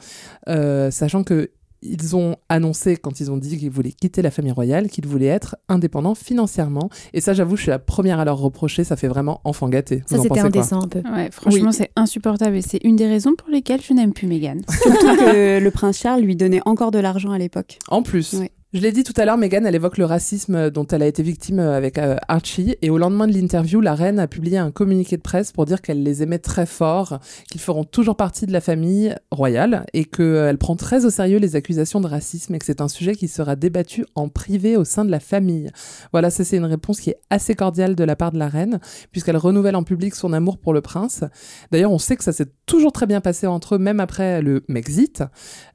euh, 0.49 0.91
sachant 0.91 1.25
que 1.25 1.51
ils 1.83 2.15
ont 2.15 2.37
annoncé 2.51 2.99
quand 2.99 3.21
ils 3.21 3.31
ont 3.31 3.39
dit 3.39 3.57
qu'ils 3.57 3.71
voulaient 3.71 3.93
quitter 3.93 4.21
la 4.21 4.31
famille 4.31 4.53
royale 4.53 4.91
qu'ils 4.91 5.07
voulaient 5.07 5.27
être 5.27 5.57
indépendants 5.71 6.15
financièrement. 6.15 6.91
Et 7.15 7.23
ça 7.23 7.33
j'avoue 7.33 7.57
je 7.57 7.63
suis 7.63 7.71
la 7.71 7.79
première 7.79 8.21
à 8.21 8.27
leur 8.27 8.37
reprocher 8.37 8.85
ça 8.85 8.97
fait 8.97 9.09
vraiment 9.09 9.41
enfant 9.45 9.67
gâté. 9.69 10.03
Ça 10.05 10.19
c'était 10.19 10.41
indécent 10.41 10.83
un 10.83 10.89
peu. 10.89 11.01
Ouais, 11.01 11.31
franchement 11.31 11.73
c'est 11.73 11.91
insupportable 11.97 12.57
et 12.57 12.63
c'est 12.63 12.81
une 12.85 12.97
des 12.97 13.07
raisons 13.07 13.35
pour 13.35 13.49
lesquelles 13.49 13.81
je 13.81 13.95
n'aime 13.95 14.13
plus 14.13 14.27
Meghan. 14.27 14.59
Surtout 14.69 15.17
que 15.17 15.59
le 15.59 15.71
prince 15.71 15.99
Charles 15.99 16.21
lui 16.21 16.37
donnait 16.37 16.61
encore 16.67 16.91
de 16.91 16.99
l'argent 16.99 17.31
à 17.31 17.39
l'époque. 17.39 17.79
En 17.89 18.03
plus 18.03 18.37
je 18.73 18.79
l'ai 18.79 18.93
dit 18.93 19.03
tout 19.03 19.15
à 19.17 19.25
l'heure, 19.25 19.37
Meghan, 19.37 19.65
elle 19.65 19.75
évoque 19.75 19.99
le 19.99 20.05
racisme 20.05 20.71
dont 20.71 20.87
elle 20.87 21.03
a 21.03 21.07
été 21.09 21.25
victime 21.25 21.59
avec 21.59 21.99
euh, 21.99 22.15
Archie. 22.29 22.77
Et 22.83 22.91
au 22.91 22.99
lendemain 22.99 23.27
de 23.27 23.33
l'interview, 23.33 23.81
la 23.81 23.97
reine 23.97 24.21
a 24.21 24.29
publié 24.29 24.59
un 24.59 24.71
communiqué 24.71 25.17
de 25.17 25.23
presse 25.23 25.51
pour 25.51 25.65
dire 25.65 25.83
qu'elle 25.83 26.05
les 26.05 26.23
aimait 26.23 26.39
très 26.39 26.67
fort, 26.67 27.19
qu'ils 27.51 27.61
feront 27.61 27.83
toujours 27.83 28.17
partie 28.17 28.47
de 28.47 28.53
la 28.53 28.61
famille 28.61 29.13
royale 29.33 29.87
et 29.93 30.05
qu'elle 30.05 30.57
prend 30.57 30.77
très 30.77 31.05
au 31.05 31.11
sérieux 31.11 31.41
les 31.41 31.57
accusations 31.57 32.01
de 32.01 32.07
racisme 32.07 32.55
et 32.55 32.61
que 32.61 32.65
c'est 32.65 32.81
un 32.81 32.87
sujet 32.87 33.17
qui 33.17 33.27
sera 33.27 33.57
débattu 33.57 34.07
en 34.15 34.29
privé 34.29 34.77
au 34.77 34.85
sein 34.85 35.05
de 35.05 35.11
la 35.11 35.19
famille. 35.19 35.73
Voilà, 36.13 36.31
ça 36.31 36.45
c'est 36.45 36.57
une 36.57 36.65
réponse 36.65 37.01
qui 37.01 37.11
est 37.11 37.19
assez 37.29 37.57
cordiale 37.57 37.97
de 37.97 38.05
la 38.05 38.15
part 38.15 38.31
de 38.31 38.39
la 38.39 38.47
reine, 38.47 38.79
puisqu'elle 39.11 39.37
renouvelle 39.37 39.75
en 39.75 39.83
public 39.83 40.15
son 40.15 40.33
amour 40.33 40.59
pour 40.59 40.73
le 40.73 40.81
prince. 40.81 41.25
D'ailleurs, 41.73 41.91
on 41.91 41.99
sait 41.99 42.15
que 42.15 42.23
ça 42.23 42.33
s'est 42.33 42.53
toujours 42.67 42.93
très 42.93 43.07
bien 43.07 43.21
passé 43.21 43.49
entre 43.49 43.75
eux, 43.75 43.79
même 43.79 43.99
après 43.99 44.43
le 44.43 44.63
Mexit. 44.69 45.25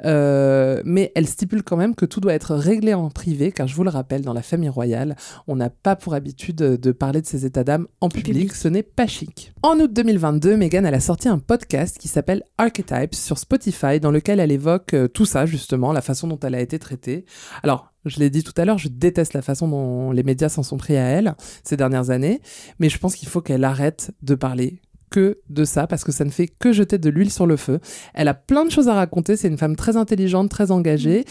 Euh, 0.05 0.81
mais 0.85 1.11
elle 1.15 1.27
stipule 1.27 1.63
quand 1.63 1.75
même 1.75 1.93
que 1.93 2.05
tout 2.05 2.21
doit 2.21 2.33
être 2.33 2.55
réglé 2.55 2.84
en 2.93 3.09
privé, 3.09 3.51
car 3.51 3.67
je 3.67 3.75
vous 3.75 3.83
le 3.83 3.89
rappelle, 3.89 4.21
dans 4.21 4.33
la 4.33 4.41
famille 4.41 4.69
royale, 4.69 5.15
on 5.47 5.55
n'a 5.55 5.69
pas 5.69 5.95
pour 5.95 6.13
habitude 6.13 6.57
de 6.57 6.91
parler 6.91 7.21
de 7.21 7.27
ses 7.27 7.45
états 7.45 7.63
d'âme 7.63 7.87
en 8.01 8.09
public, 8.09 8.53
ce 8.53 8.67
n'est 8.67 8.83
pas 8.83 9.07
chic. 9.07 9.53
En 9.63 9.79
août 9.79 9.91
2022, 9.91 10.57
Meghan 10.57 10.85
a 10.85 10.99
sorti 10.99 11.27
un 11.27 11.39
podcast 11.39 11.97
qui 11.97 12.07
s'appelle 12.07 12.43
Archetypes 12.57 13.15
sur 13.15 13.37
Spotify, 13.37 13.99
dans 13.99 14.11
lequel 14.11 14.39
elle 14.39 14.51
évoque 14.51 14.93
euh, 14.93 15.07
tout 15.07 15.25
ça, 15.25 15.45
justement, 15.45 15.91
la 15.91 16.01
façon 16.01 16.27
dont 16.27 16.39
elle 16.39 16.55
a 16.55 16.61
été 16.61 16.79
traitée. 16.79 17.25
Alors, 17.63 17.91
je 18.05 18.19
l'ai 18.19 18.29
dit 18.29 18.43
tout 18.43 18.53
à 18.57 18.65
l'heure, 18.65 18.77
je 18.77 18.87
déteste 18.87 19.33
la 19.33 19.41
façon 19.41 19.67
dont 19.67 20.11
les 20.11 20.23
médias 20.23 20.49
s'en 20.49 20.63
sont 20.63 20.77
pris 20.77 20.95
à 20.95 21.03
elle 21.03 21.35
ces 21.63 21.75
dernières 21.75 22.11
années, 22.11 22.41
mais 22.79 22.89
je 22.89 22.99
pense 22.99 23.15
qu'il 23.15 23.27
faut 23.27 23.41
qu'elle 23.41 23.63
arrête 23.63 24.11
de 24.21 24.35
parler 24.35 24.81
que 25.15 25.37
de 25.49 25.63
ça 25.63 25.87
parce 25.87 26.03
que 26.03 26.11
ça 26.11 26.25
ne 26.25 26.29
fait 26.29 26.47
que 26.47 26.73
jeter 26.73 26.97
de 26.97 27.09
l'huile 27.09 27.31
sur 27.31 27.47
le 27.47 27.55
feu. 27.55 27.79
Elle 28.13 28.27
a 28.27 28.33
plein 28.33 28.65
de 28.65 28.69
choses 28.69 28.89
à 28.89 28.95
raconter. 28.95 29.37
C'est 29.37 29.47
une 29.47 29.57
femme 29.57 29.77
très 29.77 29.95
intelligente, 29.95 30.49
très 30.49 30.71
engagée. 30.71 31.23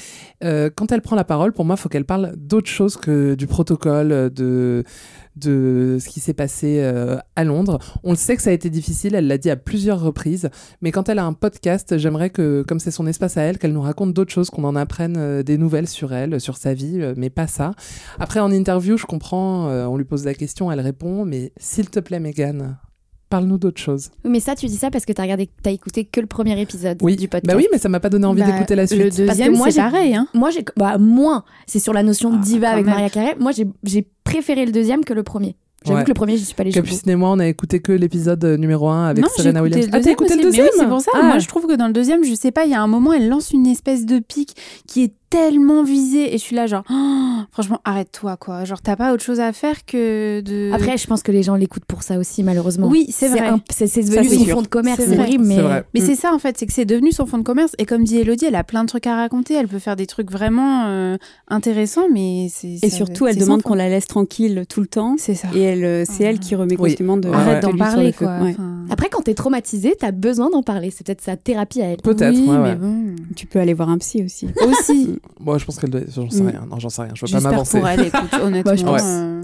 Euh, 0.43 0.71
quand 0.75 0.91
elle 0.91 1.03
prend 1.03 1.17
la 1.17 1.25
parole, 1.25 1.53
pour 1.53 1.67
moi, 1.67 1.77
il 1.79 1.83
faut 1.83 1.91
qu'elle 1.91 2.07
parle 2.07 2.33
d'autre 2.35 2.71
chose 2.71 2.97
que 2.97 3.35
du 3.35 3.47
protocole, 3.47 4.31
de 4.33 4.85
de 5.37 5.99
ce 6.01 6.09
qui 6.09 6.21
s'est 6.21 6.33
passé 6.33 6.79
euh, 6.79 7.19
à 7.35 7.43
Londres. 7.43 7.81
On 8.05 8.11
le 8.11 8.17
sait 8.17 8.37
que 8.37 8.43
ça 8.43 8.51
a 8.51 8.53
été 8.53 8.71
difficile, 8.71 9.17
elle 9.17 9.27
l'a 9.27 9.37
dit 9.37 9.51
à 9.51 9.57
plusieurs 9.57 10.01
reprises, 10.01 10.49
mais 10.81 10.93
quand 10.93 11.09
elle 11.09 11.19
a 11.19 11.25
un 11.25 11.33
podcast, 11.33 11.99
j'aimerais 11.99 12.31
que, 12.31 12.65
comme 12.69 12.79
c'est 12.79 12.93
son 12.93 13.09
espace 13.09 13.37
à 13.37 13.43
elle, 13.43 13.59
qu'elle 13.59 13.73
nous 13.73 13.83
raconte 13.83 14.15
d'autres 14.15 14.33
choses, 14.33 14.49
qu'on 14.49 14.63
en 14.63 14.77
apprenne 14.77 15.17
euh, 15.19 15.43
des 15.43 15.59
nouvelles 15.59 15.89
sur 15.89 16.15
elle, 16.15 16.41
sur 16.41 16.57
sa 16.57 16.73
vie, 16.73 17.01
mais 17.17 17.31
pas 17.31 17.49
ça. 17.49 17.73
Après, 18.21 18.39
en 18.39 18.53
interview, 18.53 18.97
je 18.97 19.07
comprends, 19.07 19.67
on 19.67 19.97
lui 19.97 20.05
pose 20.05 20.25
la 20.25 20.35
question, 20.35 20.71
elle 20.71 20.81
répond, 20.81 21.25
mais 21.25 21.53
s'il 21.57 21.91
te 21.91 21.99
plaît, 21.99 22.21
Megan, 22.21 22.77
Parle-nous 23.35 23.59
d'autre 23.59 23.81
chose. 23.81 24.11
Mais 24.23 24.39
ça, 24.39 24.55
tu 24.55 24.67
dis 24.67 24.77
ça 24.77 24.93
parce 24.93 25.05
que 25.05 25.13
tu 25.13 25.21
as 25.21 25.25
regardé, 25.25 25.51
as 25.67 25.73
écouté 25.73 26.05
que 26.05 26.21
le 26.21 26.29
premier 26.29 26.61
épisode 26.61 26.99
oui. 27.03 27.17
du 27.17 27.27
podcast. 27.27 27.53
Bah 27.53 27.57
oui, 27.57 27.67
mais 27.73 27.79
ça 27.79 27.89
m'a 27.89 27.99
pas 27.99 28.09
donné 28.09 28.27
envie 28.27 28.43
bah, 28.43 28.53
d'écouter 28.53 28.77
la 28.77 28.87
suite. 28.87 29.19
Le 29.19 29.27
deuxième, 29.27 29.57
c'est 29.57 29.75
pareil. 29.75 30.15
Hein. 30.15 30.29
Moi, 30.35 30.51
j'ai, 30.51 30.65
bah, 30.77 30.99
moins. 30.99 31.43
C'est 31.67 31.81
sur 31.81 31.93
la 31.93 32.05
notion 32.05 32.31
de 32.31 32.37
ah, 32.37 32.45
diva 32.45 32.71
avec 32.71 32.87
Maria 32.87 33.11
Carey. 33.11 33.35
Moi, 33.41 33.51
j'ai 33.83 34.07
préféré 34.23 34.67
le 34.67 34.71
deuxième 34.71 35.05
que 35.05 35.13
le 35.13 35.25
premier. 35.25 35.57
J'avoue 35.85 36.05
que 36.05 36.09
le 36.09 36.15
premier, 36.15 36.37
j'y 36.37 36.45
suis 36.45 36.55
pas 36.55 36.63
allée 36.63 36.71
Capucine 36.71 37.11
et 37.11 37.17
moi, 37.17 37.31
on 37.31 37.41
a 37.41 37.47
écouté 37.49 37.81
que 37.81 37.91
l'épisode 37.91 38.43
euh, 38.45 38.57
numéro 38.57 38.89
1 38.89 39.09
avec 39.09 39.27
Serena 39.37 39.65
Williams. 39.65 39.89
Ah, 39.91 39.99
t'as 39.99 40.13
écouté 40.13 40.37
le 40.37 40.43
deuxième 40.43 40.69
C'est 40.79 40.87
pour 40.87 41.01
ça. 41.01 41.11
Ah. 41.13 41.23
Moi, 41.25 41.41
je 41.41 41.49
trouve 41.49 41.67
que 41.67 41.75
dans 41.75 41.89
le 41.89 41.93
deuxième, 41.93 42.23
je 42.23 42.35
sais 42.35 42.53
pas, 42.53 42.67
il 42.67 42.71
y 42.71 42.75
a 42.75 42.81
un 42.81 42.87
moment, 42.87 43.13
elle 43.13 43.29
lance 43.29 43.51
une 43.51 43.67
espèce 43.67 44.07
de 44.07 44.21
pic 44.21 44.55
qui 44.87 45.03
est 45.03 45.13
tellement 45.35 45.83
visée 45.83 46.35
et 46.35 46.39
je 46.39 46.43
suis 46.43 46.55
là 46.57 46.67
genre 46.67 46.85
oh, 46.91 47.21
Franchement, 47.53 47.81
arrête-toi, 47.85 48.37
quoi. 48.37 48.65
Genre, 48.65 48.81
t'as 48.81 48.97
pas 48.97 49.13
autre 49.13 49.23
chose 49.23 49.39
à 49.41 49.53
faire 49.53 49.85
que 49.85 50.41
de. 50.41 50.71
Après, 50.73 50.97
je 50.97 51.07
pense 51.07 51.23
que 51.23 51.31
les 51.33 51.43
gens 51.43 51.55
l'écoutent 51.57 51.85
pour 51.85 52.03
ça 52.03 52.19
aussi, 52.19 52.43
malheureusement. 52.43 52.89
Oui, 52.89 53.07
c'est 53.11 53.29
vrai. 53.29 53.51
C'est 53.71 53.87
c'est 53.87 54.03
devenu 54.03 54.29
son 54.29 54.45
sûr. 54.45 54.55
fond 54.57 54.63
de 54.63 54.67
commerce, 54.67 55.01
C'est 55.05 55.19
horrible, 55.19 55.45
mais. 55.45 55.57
C'est 55.57 55.63
vrai. 55.63 55.85
Mais 55.95 56.01
Mm. 56.01 56.07
c'est 56.07 56.15
ça 56.15 56.33
en 56.35 56.39
fait, 56.39 56.57
c'est 56.59 56.67
que 56.67 56.73
c'est 56.73 56.85
devenu 56.85 57.13
son 57.13 57.27
fond 57.27 57.39
de 57.39 57.43
commerce. 57.43 57.73
Et 57.79 57.85
comme 57.87 58.03
dit 58.05 58.19
Elodie, 58.19 58.47
elle 58.47 58.55
a 58.57 58.65
plein 58.65 58.83
de 58.83 58.89
trucs 58.89 59.07
à 59.07 59.17
raconter. 59.17 59.55
Elle 59.55 59.69
peut 59.69 59.79
faire 59.79 59.97
des 59.97 60.07
trucs 60.07 60.31
vraiment 60.31 60.85
euh, 60.87 61.17
intéressants, 61.49 62.09
mais 62.13 62.49
c'est. 62.51 62.79
Et 62.83 62.91
ça- 62.91 62.97
surtout, 62.97 63.27
elle 63.27 63.37
demande 63.37 63.63
qu'on 63.63 63.75
la 63.75 63.89
laisse 63.89 64.07
tranquille 64.07 64.65
tout 64.69 64.81
le 64.81 64.87
temps. 64.87 65.17
C'est 65.19 65.35
ça. 65.35 65.49
Et 65.55 65.61
elle, 65.61 65.85
euh, 65.85 66.05
c'est 66.09 66.25
elle 66.25 66.39
qui 66.41 66.55
remet 66.55 66.77
Oui. 66.79 66.91
constamment 66.91 67.17
de. 67.17 67.29
Arrête 67.29 67.65
ouais. 67.65 67.73
d'en 67.73 67.77
parler, 67.77 68.13
quoi. 68.13 68.39
Ouais. 68.41 68.51
Enfin, 68.53 68.85
Après, 68.91 69.09
quand 69.11 69.23
t'es 69.23 69.35
traumatisé, 69.35 69.95
t'as 69.99 70.13
besoin 70.13 70.51
d'en 70.51 70.63
parler. 70.63 70.91
C'est 70.91 71.07
peut-être 71.07 71.21
sa 71.23 71.37
thérapie 71.37 71.83
à 71.83 71.87
elle. 71.87 71.99
Peut-être, 71.99 72.35
oui, 72.37 72.47
ouais, 72.49 72.59
mais 72.59 72.71
ouais. 72.71 72.75
bon. 72.77 73.15
Tu 73.37 73.47
peux 73.47 73.59
aller 73.59 73.75
voir 73.75 73.89
un 73.91 73.99
psy 73.99 74.23
aussi. 74.25 74.49
Aussi. 74.67 75.19
Moi, 75.41 75.59
je 75.59 75.65
pense 75.65 75.79
qu'elle 75.79 75.91
doit. 75.91 76.01
J'en 76.15 76.31
sais 76.31 76.43
Mm. 76.43 76.47
rien. 76.49 76.67
Non, 76.71 76.79
j'en 76.79 76.89
sais 76.89 77.03
rien. 77.03 77.13
Je 77.15 77.27
veux 77.27 77.33
pas 77.33 77.41
m'avancer. 77.41 77.79
pour 77.79 77.89
elle, 77.89 78.01
écoute, 78.07 78.33
honnêtement. 78.43 78.93
Bah, 78.93 78.99
euh, 79.03 79.43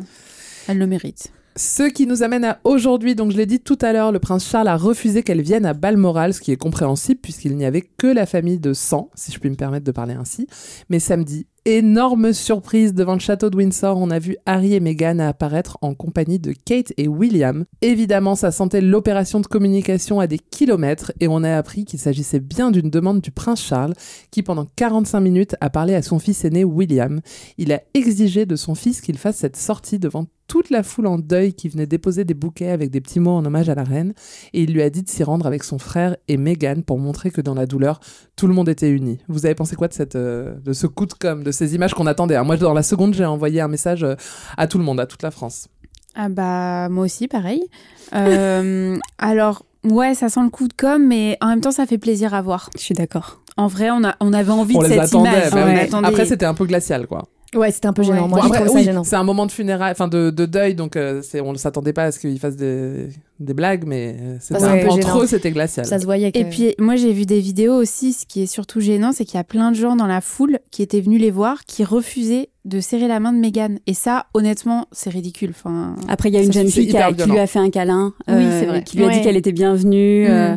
elle 0.69 0.79
le 0.79 0.87
mérite. 0.87 1.33
Ce 1.57 1.83
qui 1.83 2.07
nous 2.07 2.23
amène 2.23 2.45
à 2.45 2.61
aujourd'hui, 2.63 3.17
donc 3.17 3.33
je 3.33 3.37
l'ai 3.37 3.45
dit 3.45 3.59
tout 3.59 3.77
à 3.83 3.93
l'heure, 3.93 4.13
le 4.13 4.21
prince 4.21 4.49
Charles 4.49 4.69
a 4.69 4.77
refusé 4.77 5.25
qu'elle 5.25 5.43
vienne 5.43 5.67
à 5.67 5.75
Balmoral, 5.75 6.33
ce 6.33 6.41
qui 6.41 6.53
est 6.53 6.57
compréhensible 6.57 7.21
puisqu'il 7.21 7.57
n'y 7.57 7.65
avait 7.65 7.83
que 7.83 8.07
la 8.07 8.25
famille 8.25 8.61
de 8.61 8.73
sang, 8.73 9.11
si 9.17 9.33
je 9.33 9.39
puis 9.41 9.51
me 9.51 9.57
permettre 9.57 9.85
de 9.85 9.91
parler 9.91 10.15
ainsi. 10.15 10.47
Mais 10.91 11.01
samedi, 11.01 11.47
énorme 11.65 12.33
surprise 12.33 12.95
devant 12.95 13.15
le 13.15 13.21
château 13.21 13.51
de 13.51 13.57
Windsor, 13.57 13.97
on 13.97 14.11
a 14.11 14.19
vu 14.19 14.37
Harry 14.47 14.75
et 14.75 14.81
Meghan 14.81 15.19
apparaître 15.19 15.79
en 15.83 15.95
compagnie 15.95 16.39
de 16.39 16.53
Kate 16.53 16.93
et 16.97 17.09
William. 17.09 17.65
Évidemment, 17.83 18.35
ça 18.35 18.51
sentait 18.51 18.81
l'opération 18.81 19.41
de 19.41 19.47
communication 19.47 20.21
à 20.21 20.27
des 20.27 20.39
kilomètres 20.39 21.13
et 21.21 21.29
on 21.29 21.43
a 21.45 21.57
appris 21.57 21.85
qu'il 21.85 21.99
s'agissait 21.99 22.41
bien 22.41 22.71
d'une 22.71 22.91
demande 22.91 23.21
du 23.21 23.31
prince 23.31 23.63
Charles 23.63 23.95
qui 24.31 24.43
pendant 24.43 24.67
45 24.77 25.21
minutes 25.21 25.57
a 25.61 25.71
parlé 25.71 25.95
à 25.95 26.03
son 26.03 26.19
fils 26.19 26.45
aîné 26.45 26.65
William. 26.65 27.21
Il 27.59 27.73
a 27.73 27.81
exigé 27.95 28.47
de 28.47 28.57
son 28.57 28.75
fils 28.75 29.01
qu'il 29.01 29.19
fasse 29.19 29.37
cette 29.37 29.57
sortie 29.57 29.99
devant 29.99 30.27
toute 30.51 30.71
la 30.71 30.83
foule 30.83 31.07
en 31.07 31.17
deuil 31.17 31.55
qui 31.55 31.69
venait 31.69 31.87
déposer 31.87 32.25
des 32.25 32.35
bouquets 32.35 32.71
avec 32.71 32.91
des 32.91 33.01
petits 33.01 33.21
mots 33.21 33.31
en 33.37 33.45
hommage 33.45 33.69
à 33.69 33.77
la 33.77 33.85
reine, 33.85 34.15
et 34.53 34.65
il 34.65 34.73
lui 34.75 34.83
a 34.83 34.91
dit 34.91 35.05
de 35.05 35.09
s'y 35.09 35.23
rendre 35.23 35.47
avec 35.47 35.63
son 35.63 35.79
frère 35.79 36.17
et 36.27 36.37
Meghan 36.37 36.83
pour 36.85 36.99
montrer 36.99 37.31
que 37.31 37.41
dans 37.41 37.55
la 37.55 37.67
douleur, 37.67 38.01
tout 38.35 38.49
le 38.49 38.53
monde 38.55 38.69
était 38.69 38.91
uni. 38.91 39.19
Vous 39.29 39.47
avez 39.47 39.55
pensé 39.55 39.77
quoi 39.77 39.87
de, 39.87 39.93
cette, 39.93 40.17
euh, 40.17 40.55
de 40.65 40.73
ce 40.73 40.89
coup 40.89 41.07
de 41.07 41.13
com', 41.13 41.45
de 41.45 41.53
ces 41.53 41.77
images 41.77 41.95
qu'on 41.95 42.09
attendait? 42.09 42.35
Hein 42.35 42.43
Moi, 42.43 42.57
dans 42.57 42.75
la 42.75 42.83
seconde, 42.83 43.15
j'ai 43.15 43.25
envoyé 43.25 43.61
un 43.61 43.69
message 43.69 44.03
euh, 44.03 44.17
à 44.57 44.67
tout 44.67 44.79
le 44.79 44.83
monde, 44.83 44.99
à 44.99 45.07
toute 45.07 45.23
la 45.23 45.31
France. 45.31 45.69
Ah 46.17 46.29
bah 46.29 46.89
moi 46.89 47.05
aussi 47.05 47.29
pareil. 47.29 47.63
Euh, 48.13 48.99
alors 49.19 49.65
ouais 49.85 50.15
ça 50.15 50.29
sent 50.29 50.41
le 50.43 50.51
coup 50.51 50.67
de 50.67 50.73
com 50.73 51.07
mais 51.07 51.39
en 51.41 51.47
même 51.47 51.61
temps 51.61 51.71
ça 51.71 51.87
fait 51.87 51.97
plaisir 51.99 52.35
à 52.35 52.43
voir. 52.43 52.69
Je 52.75 52.81
suis 52.83 52.95
d'accord. 52.95 53.41
En 53.57 53.69
vrai 53.69 53.91
on 53.93 54.03
a 54.03 54.17
on 54.19 54.33
avait 54.33 54.51
envie 54.51 54.75
On 54.77 54.81
de 54.81 54.89
les 54.89 54.95
cette 54.95 55.01
attendait. 55.05 55.31
image. 55.31 55.51
bah 55.53 55.65
On 55.69 55.77
attendait. 55.77 56.09
Après, 56.09 56.27
c'était 56.27 56.45
un 56.47 56.55
peu 56.55 56.65
glacial, 56.65 57.07
quoi. 57.07 57.29
Ouais, 57.55 57.73
c'était 57.73 57.89
un 57.89 57.93
peu 57.93 58.05
gênant. 58.05 58.23
Ouais. 58.23 58.29
Moi, 58.29 58.41
Bon, 58.43 58.47
après, 58.47 58.69
oui, 58.69 58.89
c'est 59.03 59.17
un 59.17 59.25
moment 59.25 59.45
de 59.45 59.51
funérailles, 59.51 59.91
enfin 59.91 60.07
de, 60.07 60.31
de 60.31 60.47
deuil, 60.47 60.75
donc 60.77 60.95
euh, 60.95 61.21
on 61.43 61.53
ne 61.53 61.59
s'attendait 61.59 61.93
pas 61.93 62.05
à 62.05 62.13
ce 62.13 62.21
qu'ils 62.21 62.39
fassent 62.39 62.55
des, 62.57 63.09
des 63.41 63.55
blagues, 63.55 63.83
mais 63.87 64.15
euh, 64.21 64.37
c'était 64.41 64.61
c'est 64.61 64.67
un 64.67 64.73
un 64.73 64.77
peu 64.77 64.83
peu 64.83 64.89
entre 64.91 65.03
gênant. 65.09 65.23
eux, 65.23 65.27
c'était 65.27 65.51
glacial. 65.51 65.85
Ça 65.85 65.99
se 65.99 66.05
voyait. 66.05 66.29
Et 66.29 66.45
que- 66.45 66.49
puis 66.49 66.75
moi 66.79 66.95
j'ai 66.95 67.13
vu 67.13 67.27
des 67.27 67.41
vidéos 67.41 67.75
aussi, 67.75 68.13
ce 68.13 68.25
qui 68.25 68.43
est 68.43 68.47
surtout 68.47 68.79
gênant, 68.79 69.11
c'est 69.13 69.25
qu'il 69.25 69.35
y 69.37 69.41
a 69.41 69.45
plein 69.45 69.73
de 69.73 69.77
gens 69.77 69.97
dans 69.97 70.07
la 70.07 70.21
foule 70.21 70.61
qui 70.71 70.83
étaient 70.83 71.01
venus 71.01 71.21
les 71.21 71.33
voir, 71.33 71.65
qui 71.67 71.83
refusaient 71.83 72.51
de 72.67 72.79
serrer 72.79 73.09
la 73.09 73.19
main 73.19 73.33
de 73.33 73.39
Meghan. 73.39 73.77
Et 73.89 73.95
ça, 73.95 74.27
honnêtement, 74.35 74.87
c'est 74.93 75.11
ridicule. 75.11 75.51
Enfin, 75.51 75.97
Après, 76.09 76.29
il 76.29 76.35
y 76.37 76.39
a 76.39 76.43
une 76.43 76.53
jeune 76.53 76.69
fille 76.69 76.87
qui, 76.87 76.97
a- 76.97 77.11
lui 77.11 77.39
a 77.39 77.47
fait 77.49 77.59
un 77.59 77.71
câlin. 77.71 78.13
Oui, 78.29 78.35
euh, 78.37 78.63
vrai. 78.69 78.85
Qui 78.85 78.97
lui 78.97 79.05
a 79.05 79.07
Ouais. 79.09 79.15
dit 79.15 79.23
qu'elle 79.23 79.37
était 79.37 79.51
bienvenue. 79.53 80.29
Mm. 80.29 80.31
euh, 80.31 80.57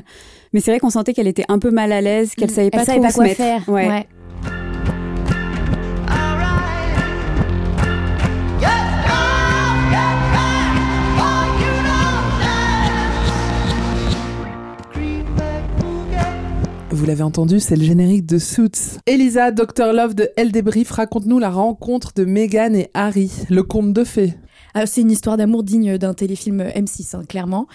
mais 0.53 0.59
c'est 0.59 0.69
vrai 0.69 0.79
qu'on 0.79 0.91
sentait 0.91 1.13
qu'elle 1.13 1.27
était 1.27 1.45
un 1.49 1.57
peu 1.57 1.71
mal 1.71 1.91
à 1.91 2.01
l'aise, 2.01 2.35
qu'elle 2.35 2.51
Mm. 2.51 2.53
savait 2.53 2.69
elle 2.71 2.79
pas 2.79 2.85
savait 2.85 2.97
trop 2.99 3.03
pas 3.05 3.09
se 3.09 3.15
quoi 3.15 3.23
mettre. 3.23 3.37
faire. 3.37 3.69
Ouais. 3.69 4.05
Vous 17.03 17.09
l'avez 17.09 17.23
entendu, 17.23 17.59
c'est 17.59 17.75
le 17.75 17.83
générique 17.83 18.25
de 18.25 18.37
Suits. 18.37 18.97
Elisa, 19.07 19.51
Dr 19.51 19.91
Love 19.91 20.15
de 20.15 20.29
Elle 20.37 20.53
Débrief, 20.53 20.89
raconte-nous 20.89 21.37
la 21.37 21.49
rencontre 21.49 22.13
de 22.15 22.23
Meghan 22.23 22.73
et 22.75 22.91
Harry, 22.93 23.29
le 23.49 23.61
conte 23.61 23.91
de 23.91 24.05
fées. 24.05 24.35
Alors, 24.73 24.87
c'est 24.87 25.01
une 25.01 25.11
histoire 25.11 25.35
d'amour 25.35 25.63
digne 25.63 25.97
d'un 25.97 26.13
téléfilm 26.13 26.61
M6, 26.61 27.17
hein, 27.17 27.23
clairement. 27.27 27.67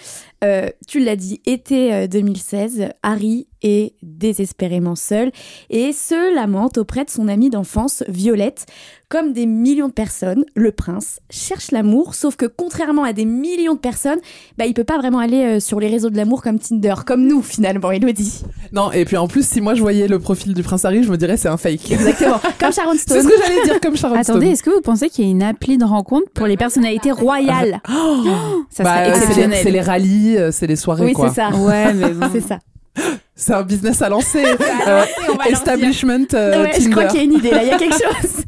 Euh, 0.45 0.69
tu 0.87 1.01
l'as 1.01 1.17
dit, 1.17 1.41
été 1.47 1.93
euh, 1.93 2.07
2016, 2.07 2.91
Harry 3.03 3.49
est 3.63 3.95
désespérément 4.03 4.95
seul 4.95 5.33
et 5.69 5.93
se 5.93 6.33
lamente 6.35 6.79
auprès 6.79 7.05
de 7.05 7.11
son 7.11 7.27
amie 7.27 7.51
d'enfance, 7.51 8.05
Violette. 8.07 8.67
Comme 9.09 9.33
des 9.33 9.47
millions 9.47 9.89
de 9.89 9.93
personnes, 9.95 10.45
le 10.55 10.71
prince 10.71 11.21
cherche 11.31 11.71
l'amour, 11.71 12.15
sauf 12.15 12.37
que 12.37 12.45
contrairement 12.45 13.05
à 13.05 13.15
des 13.15 13.25
millions 13.25 13.73
de 13.75 13.79
personnes, 13.79 14.19
bah, 14.59 14.67
il 14.67 14.75
peut 14.75 14.85
pas 14.85 14.99
vraiment 14.99 15.19
aller 15.19 15.43
euh, 15.57 15.61
sur 15.61 15.81
les 15.81 15.89
réseaux 15.89 16.11
de 16.11 16.17
l'amour 16.17 16.43
comme 16.43 16.59
Tinder, 16.59 16.95
comme 17.07 17.27
nous 17.27 17.41
finalement, 17.43 17.91
Elodie. 17.91 18.43
Non, 18.71 18.93
et 18.93 19.07
puis 19.07 19.17
en 19.17 19.27
plus, 19.27 19.49
si 19.49 19.63
moi 19.63 19.75
je 19.75 19.81
voyais 19.81 20.09
le 20.09 20.19
profil 20.19 20.53
du 20.53 20.63
prince 20.63 20.85
Harry, 20.85 21.03
je 21.03 21.11
me 21.11 21.17
dirais 21.17 21.39
c'est 21.39 21.49
un 21.49 21.57
fake. 21.57 21.91
Exactement, 21.91 22.39
comme 22.61 22.71
Sharon 22.73 22.93
c'est 22.93 22.99
Stone. 22.99 23.23
ce 23.23 23.29
que 23.29 23.43
j'allais 23.43 23.65
dire 23.65 23.81
comme 23.81 23.97
Sharon 23.97 24.15
attendez, 24.15 24.41
Stone. 24.41 24.53
est-ce 24.53 24.63
que 24.63 24.71
vous 24.71 24.83
pensez 24.83 25.09
qu'il 25.09 25.25
y 25.25 25.29
a 25.29 25.31
une 25.31 25.43
appli 25.43 25.79
de 25.79 25.85
rencontre 25.85 26.31
pour 26.35 26.47
les 26.47 26.59
personnalités 26.59 27.11
royales 27.11 27.81
Ça 28.71 28.85
Bah, 28.85 29.05
serait 29.07 29.07
c'est 29.07 29.11
les, 29.11 29.17
exceptionnel. 29.17 29.61
c'est 29.63 29.71
les 29.71 29.81
rallyes, 29.81 30.28
euh, 30.37 30.51
c'est 30.53 30.67
les 30.67 30.77
soirées, 30.77 31.07
Oui, 31.07 31.13
quoi. 31.13 31.29
c'est 31.29 31.37
ça. 31.37 31.51
Ouais, 31.51 31.95
mais 31.95 32.11
bon. 32.11 32.29
C'est 32.33 32.41
ça. 32.41 32.59
C'est 33.35 33.55
un 33.55 33.63
business 33.63 34.03
à 34.03 34.09
lancer. 34.09 34.45
Euh, 34.89 35.05
establishment 35.51 36.27
euh, 36.35 36.63
Ouais, 36.65 36.81
je 36.81 36.89
crois 36.89 37.05
qu'il 37.07 37.19
y 37.19 37.21
a 37.21 37.25
une 37.25 37.35
idée 37.35 37.51
là, 37.51 37.63
il 37.63 37.69
y 37.69 37.73
a 37.73 37.77
quelque 37.79 37.93
chose. 38.23 38.45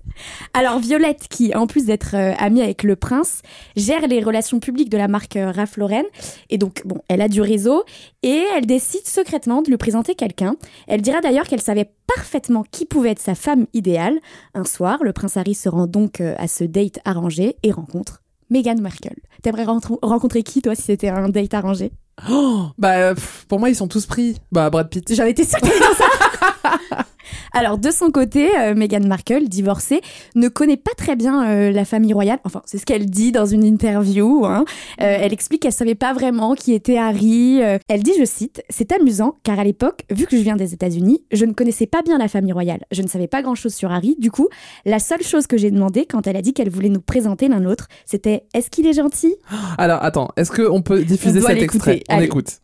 Alors 0.54 0.78
Violette, 0.78 1.26
qui 1.28 1.54
en 1.54 1.66
plus 1.66 1.84
d'être 1.84 2.14
euh, 2.14 2.32
amie 2.38 2.62
avec 2.62 2.82
le 2.82 2.96
prince, 2.96 3.42
gère 3.76 4.06
les 4.06 4.22
relations 4.22 4.58
publiques 4.58 4.88
de 4.88 4.96
la 4.96 5.06
marque 5.06 5.36
euh, 5.36 5.50
Ralph 5.50 5.76
Lauren. 5.76 6.04
Et 6.48 6.58
donc, 6.58 6.82
bon, 6.86 6.98
elle 7.08 7.20
a 7.20 7.28
du 7.28 7.40
réseau 7.42 7.84
et 8.22 8.42
elle 8.56 8.66
décide 8.66 9.06
secrètement 9.06 9.62
de 9.62 9.68
lui 9.68 9.76
présenter 9.76 10.14
quelqu'un. 10.14 10.56
Elle 10.88 11.02
dira 11.02 11.20
d'ailleurs 11.20 11.46
qu'elle 11.46 11.60
savait 11.60 11.90
parfaitement 12.16 12.64
qui 12.70 12.86
pouvait 12.86 13.10
être 13.10 13.20
sa 13.20 13.34
femme 13.34 13.66
idéale. 13.74 14.18
Un 14.54 14.64
soir, 14.64 14.98
le 15.02 15.12
prince 15.12 15.36
Harry 15.36 15.54
se 15.54 15.68
rend 15.68 15.86
donc 15.86 16.20
euh, 16.20 16.34
à 16.38 16.48
ce 16.48 16.64
date 16.64 17.00
arrangé 17.04 17.56
et 17.62 17.70
rencontre 17.70 18.19
Meghan 18.50 18.80
Markle. 18.80 19.16
T'aimerais 19.42 19.64
rencontrer 19.64 20.42
qui, 20.42 20.60
toi, 20.62 20.74
si 20.74 20.82
c'était 20.82 21.08
un 21.08 21.28
date 21.28 21.54
arrangé? 21.54 21.92
Oh, 22.28 22.66
bah, 22.76 23.14
pff, 23.14 23.46
pour 23.48 23.58
moi, 23.60 23.70
ils 23.70 23.76
sont 23.76 23.88
tous 23.88 24.06
pris. 24.06 24.36
Bah, 24.52 24.68
Brad 24.68 24.90
Pitt. 24.90 25.14
J'en 25.14 25.24
étais 25.24 25.44
sûre 25.44 25.60
que 25.60 25.66
ça. 25.68 27.04
Alors, 27.52 27.78
de 27.78 27.90
son 27.90 28.10
côté, 28.10 28.48
euh, 28.58 28.74
Meghan 28.74 29.06
Markle, 29.06 29.48
divorcée, 29.48 30.00
ne 30.34 30.48
connaît 30.48 30.76
pas 30.76 30.92
très 30.96 31.16
bien 31.16 31.48
euh, 31.48 31.70
la 31.70 31.84
famille 31.84 32.12
royale. 32.12 32.38
Enfin, 32.44 32.62
c'est 32.66 32.78
ce 32.78 32.86
qu'elle 32.86 33.06
dit 33.06 33.32
dans 33.32 33.46
une 33.46 33.64
interview. 33.64 34.44
hein. 34.46 34.64
Euh, 35.00 35.18
elle 35.20 35.32
explique 35.32 35.62
qu'elle 35.62 35.72
savait 35.72 35.94
pas 35.94 36.12
vraiment 36.12 36.54
qui 36.54 36.72
était 36.74 36.98
Harry. 36.98 37.60
Elle 37.88 38.02
dit, 38.02 38.12
je 38.18 38.24
cite, 38.24 38.62
C'est 38.68 38.92
amusant, 38.92 39.36
car 39.42 39.58
à 39.58 39.64
l'époque, 39.64 40.02
vu 40.10 40.26
que 40.26 40.36
je 40.36 40.42
viens 40.42 40.56
des 40.56 40.74
États-Unis, 40.74 41.22
je 41.32 41.44
ne 41.44 41.52
connaissais 41.52 41.86
pas 41.86 42.02
bien 42.02 42.18
la 42.18 42.28
famille 42.28 42.52
royale. 42.52 42.84
Je 42.90 43.02
ne 43.02 43.08
savais 43.08 43.28
pas 43.28 43.42
grand-chose 43.42 43.74
sur 43.74 43.90
Harry. 43.92 44.16
Du 44.18 44.30
coup, 44.30 44.48
la 44.84 44.98
seule 44.98 45.22
chose 45.22 45.46
que 45.46 45.56
j'ai 45.56 45.70
demandé 45.70 46.06
quand 46.06 46.26
elle 46.26 46.36
a 46.36 46.42
dit 46.42 46.52
qu'elle 46.52 46.70
voulait 46.70 46.88
nous 46.88 47.00
présenter 47.00 47.48
l'un 47.48 47.60
l'autre, 47.60 47.88
c'était 48.06 48.44
Est-ce 48.54 48.70
qu'il 48.70 48.86
est 48.86 48.92
gentil? 48.92 49.34
Alors, 49.78 50.02
attends, 50.02 50.30
est-ce 50.36 50.50
qu'on 50.50 50.82
peut 50.82 51.02
diffuser 51.04 51.40
cet 51.40 51.62
extrait? 51.62 52.02
On 52.08 52.16
Allez. 52.16 52.26
écoute. 52.26 52.60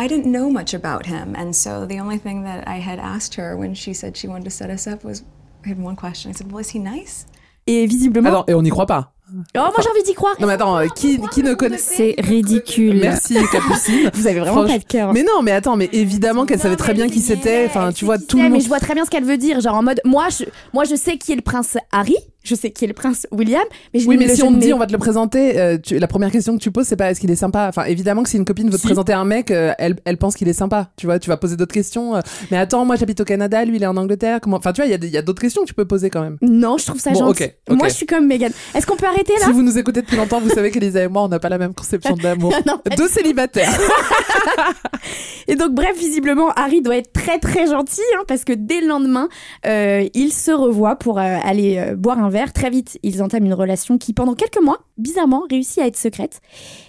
I 0.00 0.06
didn't 0.06 0.30
know 0.30 0.48
much 0.50 0.74
about 0.74 1.06
him, 1.06 1.34
and 1.36 1.52
so 1.52 1.84
the 1.84 1.98
only 2.00 2.18
thing 2.18 2.44
that 2.44 2.62
I 2.68 2.78
had 2.80 3.00
asked 3.00 3.34
her 3.36 3.56
when 3.56 3.74
she 3.74 3.92
said 3.92 4.16
she 4.16 4.28
wanted 4.28 4.44
to 4.44 4.50
set 4.50 4.70
us 4.70 4.86
up 4.86 5.02
was 5.04 5.24
I 5.64 5.70
had 5.70 5.82
one 5.82 5.96
question. 5.96 6.30
I 6.30 6.34
said, 6.34 6.52
Well, 6.52 6.60
is 6.60 6.70
he 6.70 6.78
nice? 6.78 7.26
Et 7.66 7.86
visiblement. 7.86 8.28
Attends, 8.30 8.44
et 8.46 8.54
on 8.54 8.62
n'y 8.62 8.70
croit 8.70 8.86
pas. 8.86 9.12
oh, 9.30 9.40
moi 9.54 9.72
j'ai 9.82 9.90
envie 9.90 10.02
d'y 10.04 10.14
croire. 10.14 10.36
Non, 10.40 10.46
mais 10.46 10.54
attends, 10.54 10.78
euh, 10.78 10.86
qui, 10.86 11.20
qui 11.32 11.42
ne 11.42 11.52
connaît 11.54 11.76
C'est 11.78 12.14
ridicule. 12.18 12.98
Merci, 13.00 13.36
Capucine. 13.52 14.10
Vous 14.14 14.26
avez 14.26 14.40
vraiment 14.40 14.64
pas 14.64 14.78
de 14.78 14.84
cœur. 14.84 15.12
Mais 15.12 15.22
non, 15.22 15.42
mais 15.42 15.50
attends, 15.52 15.76
mais 15.76 15.90
évidemment 15.92 16.46
qu'elle 16.46 16.60
savait 16.60 16.76
très 16.76 16.94
bien 16.94 17.08
qui 17.08 17.20
c'était. 17.20 17.66
Enfin, 17.66 17.92
tu 17.92 18.04
vois, 18.04 18.18
tout 18.18 18.36
le 18.38 18.44
mais 18.44 18.48
monde. 18.50 18.62
je 18.62 18.68
vois 18.68 18.80
très 18.80 18.94
bien 18.94 19.04
ce 19.04 19.10
qu'elle 19.10 19.24
veut 19.24 19.36
dire. 19.36 19.60
Genre 19.60 19.74
en 19.74 19.82
mode, 19.82 20.00
moi 20.04 20.28
je, 20.30 20.44
moi, 20.72 20.84
je 20.84 20.94
sais 20.94 21.18
qui 21.18 21.32
est 21.32 21.36
le 21.36 21.42
prince 21.42 21.76
Harry, 21.92 22.16
je 22.48 22.54
sais 22.54 22.70
qui 22.70 22.84
est 22.84 22.88
le 22.88 22.94
prince 22.94 23.26
William, 23.32 23.62
mais 23.92 24.00
je 24.00 24.08
Oui, 24.08 24.16
mais 24.16 24.26
le- 24.26 24.34
si 24.34 24.42
on 24.42 24.52
te 24.52 24.58
dit 24.58 24.72
on 24.72 24.78
va 24.78 24.86
te 24.86 24.92
le 24.92 24.98
présenter, 24.98 25.58
euh, 25.58 25.78
tu- 25.78 25.98
la 25.98 26.06
première 26.06 26.30
question 26.30 26.56
que 26.56 26.62
tu 26.62 26.70
poses, 26.70 26.86
c'est 26.86 26.96
pas 26.96 27.10
est-ce 27.10 27.20
qu'il 27.20 27.30
est 27.30 27.36
sympa? 27.36 27.66
Enfin, 27.68 27.84
évidemment 27.84 28.22
que 28.22 28.28
si 28.28 28.36
une 28.36 28.44
copine 28.44 28.66
veut 28.66 28.76
te 28.76 28.80
Si. 28.80 28.86
présenter 28.86 29.12
un 29.12 29.24
mec, 29.24 29.50
euh, 29.50 29.72
elle, 29.78 29.96
elle 30.04 30.16
pense 30.16 30.34
qu'il 30.34 30.48
est 30.48 30.52
sympa. 30.52 30.90
Tu 30.96 31.06
vois, 31.06 31.18
tu 31.18 31.28
vas 31.28 31.36
poser 31.36 31.56
d'autres 31.56 31.74
questions. 31.74 32.16
euh, 32.16 32.20
mais 32.50 32.56
attends, 32.56 32.84
moi 32.84 32.96
j'habite 32.96 33.20
au 33.20 33.24
Canada, 33.24 33.64
lui 33.64 33.76
il 33.76 33.82
est 33.82 33.86
en 33.86 33.96
Angleterre. 33.96 34.40
Comment 34.40 34.56
Enfin, 34.56 34.72
tu 34.72 34.80
vois, 34.82 34.86
il 34.86 34.90
y 34.90 34.94
a 35.16 35.20
il 35.20 35.24
d'autres 35.24 35.40
questions 35.42 35.62
que 35.62 35.66
tu 35.68 35.74
peux 35.74 35.84
poser 35.84 36.10
quand 36.10 36.22
même. 36.22 36.38
Non, 36.42 36.78
je 36.78 36.86
trouve 36.86 37.00
ça 37.00 37.10
Bon, 37.10 37.18
gentil. 37.28 37.44
Moi, 37.70 37.88
je 37.88 37.94
suis 37.94 38.06
comme 38.06 38.26
Megan. 38.26 38.52
Est-ce 38.74 38.86
qu'on 38.86 38.96
peut 38.96 39.06
arrêter 39.06 39.32
là? 39.40 39.46
Si 39.46 39.52
vous 39.52 39.62
nous 39.62 39.78
écoutez 39.78 40.00
depuis 40.02 40.16
longtemps, 40.16 40.40
vous 40.40 40.48
savez 40.50 40.70
qu'Elisa 40.70 41.02
et 41.02 41.08
moi, 41.08 41.22
on 41.24 41.28
n'a 41.28 41.38
pas 41.38 41.48
la 41.48 41.58
même 41.58 41.74
conception 41.74 42.14
de 42.16 42.22
l'amour. 42.22 42.54
Deux 42.96 43.08
célibataires. 43.08 43.70
Et 45.48 45.54
donc, 45.56 45.72
bref, 45.72 45.96
visiblement, 45.98 46.50
Harry 46.56 46.82
doit 46.82 46.96
être 46.96 47.12
très 47.12 47.38
très 47.38 47.66
gentil, 47.66 48.02
hein, 48.18 48.22
parce 48.28 48.44
que 48.44 48.52
dès 48.52 48.80
le 48.80 48.86
lendemain, 48.88 49.28
ils 49.64 50.32
se 50.32 50.50
revoient 50.50 50.96
pour 50.96 51.18
aller 51.18 51.92
boire 51.96 52.18
un 52.18 52.28
verre. 52.30 52.37
Très 52.46 52.70
vite, 52.70 52.98
ils 53.02 53.22
entament 53.22 53.46
une 53.46 53.54
relation 53.54 53.98
qui, 53.98 54.12
pendant 54.12 54.34
quelques 54.34 54.62
mois, 54.62 54.78
bizarrement, 54.96 55.44
réussit 55.50 55.78
à 55.78 55.86
être 55.86 55.96
secrète. 55.96 56.40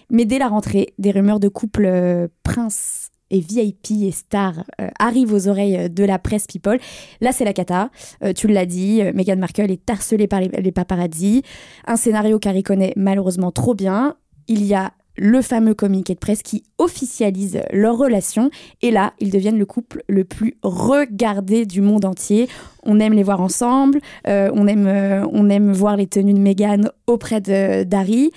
Mais 0.10 0.26
dès 0.26 0.40
la 0.40 0.48
rentrée, 0.48 0.94
des 0.98 1.12
rumeurs 1.12 1.40
de 1.40 1.48
couple 1.48 1.86
euh, 1.86 2.28
prince 2.44 3.10
et 3.32 3.40
VIP 3.40 3.92
et 4.02 4.12
star 4.12 4.64
euh, 4.82 4.90
arrivent 4.98 5.34
aux 5.34 5.48
oreilles 5.48 5.90
de 5.90 6.04
la 6.04 6.20
presse 6.20 6.48
people, 6.48 6.80
là 7.22 7.32
c'est 7.32 7.46
la 7.46 7.54
cata. 7.54 7.90
Euh, 8.24 8.34
tu 8.34 8.48
l'as 8.48 8.66
dit, 8.66 9.02
euh, 9.02 9.12
Meghan 9.14 9.38
Markle 9.38 9.72
est 9.72 9.90
harcelée 9.90 10.28
par 10.28 10.42
les, 10.42 10.48
les 10.48 10.72
paparazzi. 10.72 11.44
Un 11.86 11.96
scénario 11.96 12.40
qu'Harry 12.40 12.64
connaît 12.64 12.94
malheureusement 12.96 13.52
trop 13.52 13.76
bien. 13.76 14.16
Il 14.48 14.66
y 14.66 14.74
a 14.74 14.94
le 15.20 15.42
fameux 15.42 15.74
communiqué 15.74 16.14
de 16.14 16.20
presse 16.20 16.42
qui 16.42 16.64
officialise 16.78 17.60
leur 17.74 17.98
relation. 17.98 18.50
Et 18.82 18.90
là, 18.90 19.14
ils 19.20 19.30
deviennent 19.32 19.60
le 19.60 19.66
couple 19.66 20.02
le 20.08 20.24
plus 20.24 20.56
regardé 20.64 21.66
du 21.66 21.82
monde 21.82 22.06
entier. 22.06 22.48
On 22.84 23.00
aime 23.00 23.14
les 23.14 23.24
voir 23.24 23.42
ensemble, 23.42 24.00
euh, 24.28 24.50
on, 24.54 24.66
aime, 24.68 24.88
euh, 24.88 25.26
on 25.34 25.50
aime 25.50 25.72
voir 25.74 25.98
les 25.98 26.08
tenues 26.08 26.34
de 26.34 26.40
Meghan 26.40 26.84
auprès 27.08 27.42
de- 27.42 27.84
d'Harry. 27.84 28.32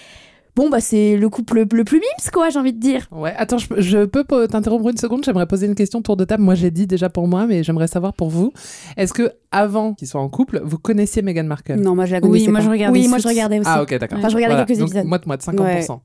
Bon, 0.54 0.68
bah 0.68 0.80
c'est 0.82 1.16
le 1.16 1.30
couple 1.30 1.64
le 1.72 1.84
plus 1.84 1.96
mimes, 1.98 2.30
quoi, 2.30 2.50
j'ai 2.50 2.58
envie 2.58 2.74
de 2.74 2.78
dire. 2.78 3.06
Ouais, 3.10 3.32
attends, 3.38 3.56
je, 3.56 3.68
peux- 3.68 3.80
je 3.80 4.04
peux 4.04 4.22
po- 4.22 4.46
t'interrompre 4.46 4.86
une 4.90 4.98
seconde? 4.98 5.24
J'aimerais 5.24 5.46
poser 5.46 5.66
une 5.66 5.74
question 5.74 6.02
tour 6.02 6.14
de 6.14 6.24
table. 6.26 6.42
Moi, 6.42 6.54
j'ai 6.56 6.70
dit 6.70 6.86
déjà 6.86 7.08
pour 7.08 7.26
moi, 7.26 7.46
mais 7.46 7.62
j'aimerais 7.62 7.86
savoir 7.86 8.12
pour 8.12 8.28
vous. 8.28 8.52
Est-ce 8.98 9.14
que 9.14 9.32
avant 9.50 9.94
qu'ils 9.94 10.08
soient 10.08 10.20
en 10.20 10.28
couple, 10.28 10.60
vous 10.62 10.76
connaissiez 10.76 11.22
Meghan 11.22 11.44
Markle? 11.44 11.76
Non, 11.76 11.94
moi 11.94 12.04
je 12.04 12.12
la 12.12 12.18
Oui, 12.18 12.28
connaissais 12.28 12.50
moi 12.50 12.60
pas. 12.60 12.66
je 12.66 12.70
regardais. 12.70 12.98
Oui, 13.00 13.08
moi 13.08 13.16
je 13.16 13.28
regardais 13.28 13.60
aussi. 13.60 13.68
Ah, 13.72 13.82
ok, 13.82 13.96
d'accord. 13.98 14.18
Enfin, 14.18 14.28
je 14.28 14.34
regardais 14.34 14.54
Voilà, 14.56 14.66
quelques 14.66 14.80
épisodes. 14.82 15.06
Moite-moite, 15.06 15.42
50%. 15.42 16.00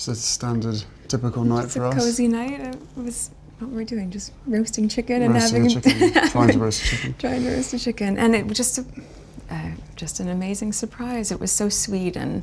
It's 0.00 0.08
a 0.08 0.14
standard, 0.14 0.82
typical 1.08 1.44
night 1.44 1.64
It's 1.64 1.74
for 1.74 1.84
a 1.84 1.88
us. 1.90 1.94
cozy 2.04 2.26
night. 2.26 2.58
It 2.58 2.76
was 2.96 3.30
what 3.58 3.70
we're 3.70 3.84
doing, 3.84 4.10
just 4.10 4.32
roasting 4.46 4.88
chicken 4.88 5.20
and 5.20 5.34
Roasting 5.34 5.66
a 5.66 5.68
having 5.68 5.82
chicken, 5.82 6.28
trying 6.30 6.48
to 6.52 6.58
roast 6.58 6.82
a 6.82 6.86
chicken. 6.86 7.14
trying 7.18 7.42
to 7.44 7.50
roast 7.50 7.74
a 7.74 7.78
chicken, 7.78 8.18
and 8.18 8.34
it 8.34 8.46
was 8.46 8.56
just 8.56 8.78
a, 8.78 8.84
uh, 9.50 9.70
just 9.96 10.18
an 10.18 10.28
amazing 10.30 10.72
surprise. 10.72 11.30
It 11.30 11.38
was 11.38 11.52
so 11.52 11.68
sweet 11.68 12.16
and 12.16 12.42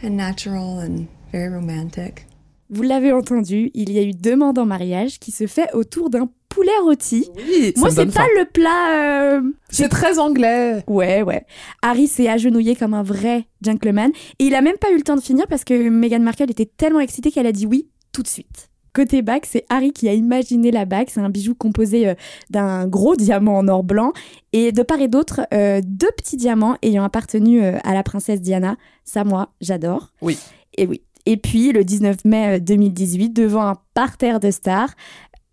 and 0.00 0.16
natural 0.16 0.78
and 0.78 1.08
very 1.30 1.48
romantic. 1.50 2.24
Vous 2.70 2.82
l'avez 2.82 3.12
entendu, 3.12 3.70
il 3.74 3.90
y 3.92 3.98
a 3.98 4.02
eu 4.02 4.12
demande 4.12 4.58
en 4.58 4.66
mariage 4.66 5.18
qui 5.18 5.32
se 5.32 5.46
fait 5.46 5.72
autour 5.74 6.08
d'un 6.10 6.28
poulet 6.48 6.70
rôti. 6.82 7.28
Oui, 7.36 7.72
ça 7.74 7.80
Moi, 7.80 7.90
c'est 7.90 8.06
pas 8.06 8.12
faim. 8.22 8.26
le 8.38 8.44
plat. 8.44 9.34
euh, 9.36 9.42
C'est 9.70 9.88
très 9.88 10.18
anglais. 10.18 10.82
Ouais, 10.88 11.22
ouais. 11.22 11.44
Harry 11.82 12.06
s'est 12.06 12.28
agenouillé 12.28 12.74
comme 12.76 12.94
un 12.94 13.02
vrai 13.02 13.46
gentleman. 13.62 14.10
Et 14.38 14.44
il 14.46 14.54
a 14.54 14.60
même 14.62 14.76
pas 14.76 14.90
eu 14.92 14.96
le 14.96 15.02
temps 15.02 15.16
de 15.16 15.20
finir 15.20 15.46
parce 15.48 15.64
que 15.64 15.88
Meghan 15.88 16.20
Markle 16.20 16.50
était 16.50 16.66
tellement 16.76 17.00
excitée 17.00 17.30
qu'elle 17.30 17.46
a 17.46 17.52
dit 17.52 17.66
oui 17.66 17.88
tout 18.12 18.22
de 18.22 18.28
suite. 18.28 18.68
Côté 18.92 19.22
bague, 19.22 19.44
c'est 19.46 19.64
Harry 19.68 19.92
qui 19.92 20.08
a 20.08 20.14
imaginé 20.14 20.72
la 20.72 20.84
bague. 20.84 21.06
C'est 21.10 21.20
un 21.20 21.30
bijou 21.30 21.54
composé 21.54 22.08
euh, 22.08 22.14
d'un 22.50 22.88
gros 22.88 23.14
diamant 23.14 23.58
en 23.58 23.68
or 23.68 23.84
blanc 23.84 24.12
et 24.52 24.72
de 24.72 24.82
part 24.82 25.00
et 25.00 25.06
d'autre, 25.06 25.42
euh, 25.54 25.80
deux 25.84 26.10
petits 26.16 26.36
diamants 26.36 26.76
ayant 26.82 27.04
appartenu 27.04 27.62
à 27.62 27.94
la 27.94 28.02
princesse 28.02 28.40
Diana. 28.40 28.76
Ça, 29.04 29.22
moi, 29.22 29.50
j'adore. 29.60 30.10
Oui. 30.22 30.36
Et 30.76 30.86
oui. 30.88 31.02
Et 31.26 31.36
puis, 31.36 31.72
le 31.72 31.84
19 31.84 32.24
mai 32.24 32.56
euh, 32.56 32.60
2018, 32.60 33.30
devant 33.30 33.66
un 33.66 33.76
parterre 33.94 34.40
de 34.40 34.50
stars, 34.50 34.94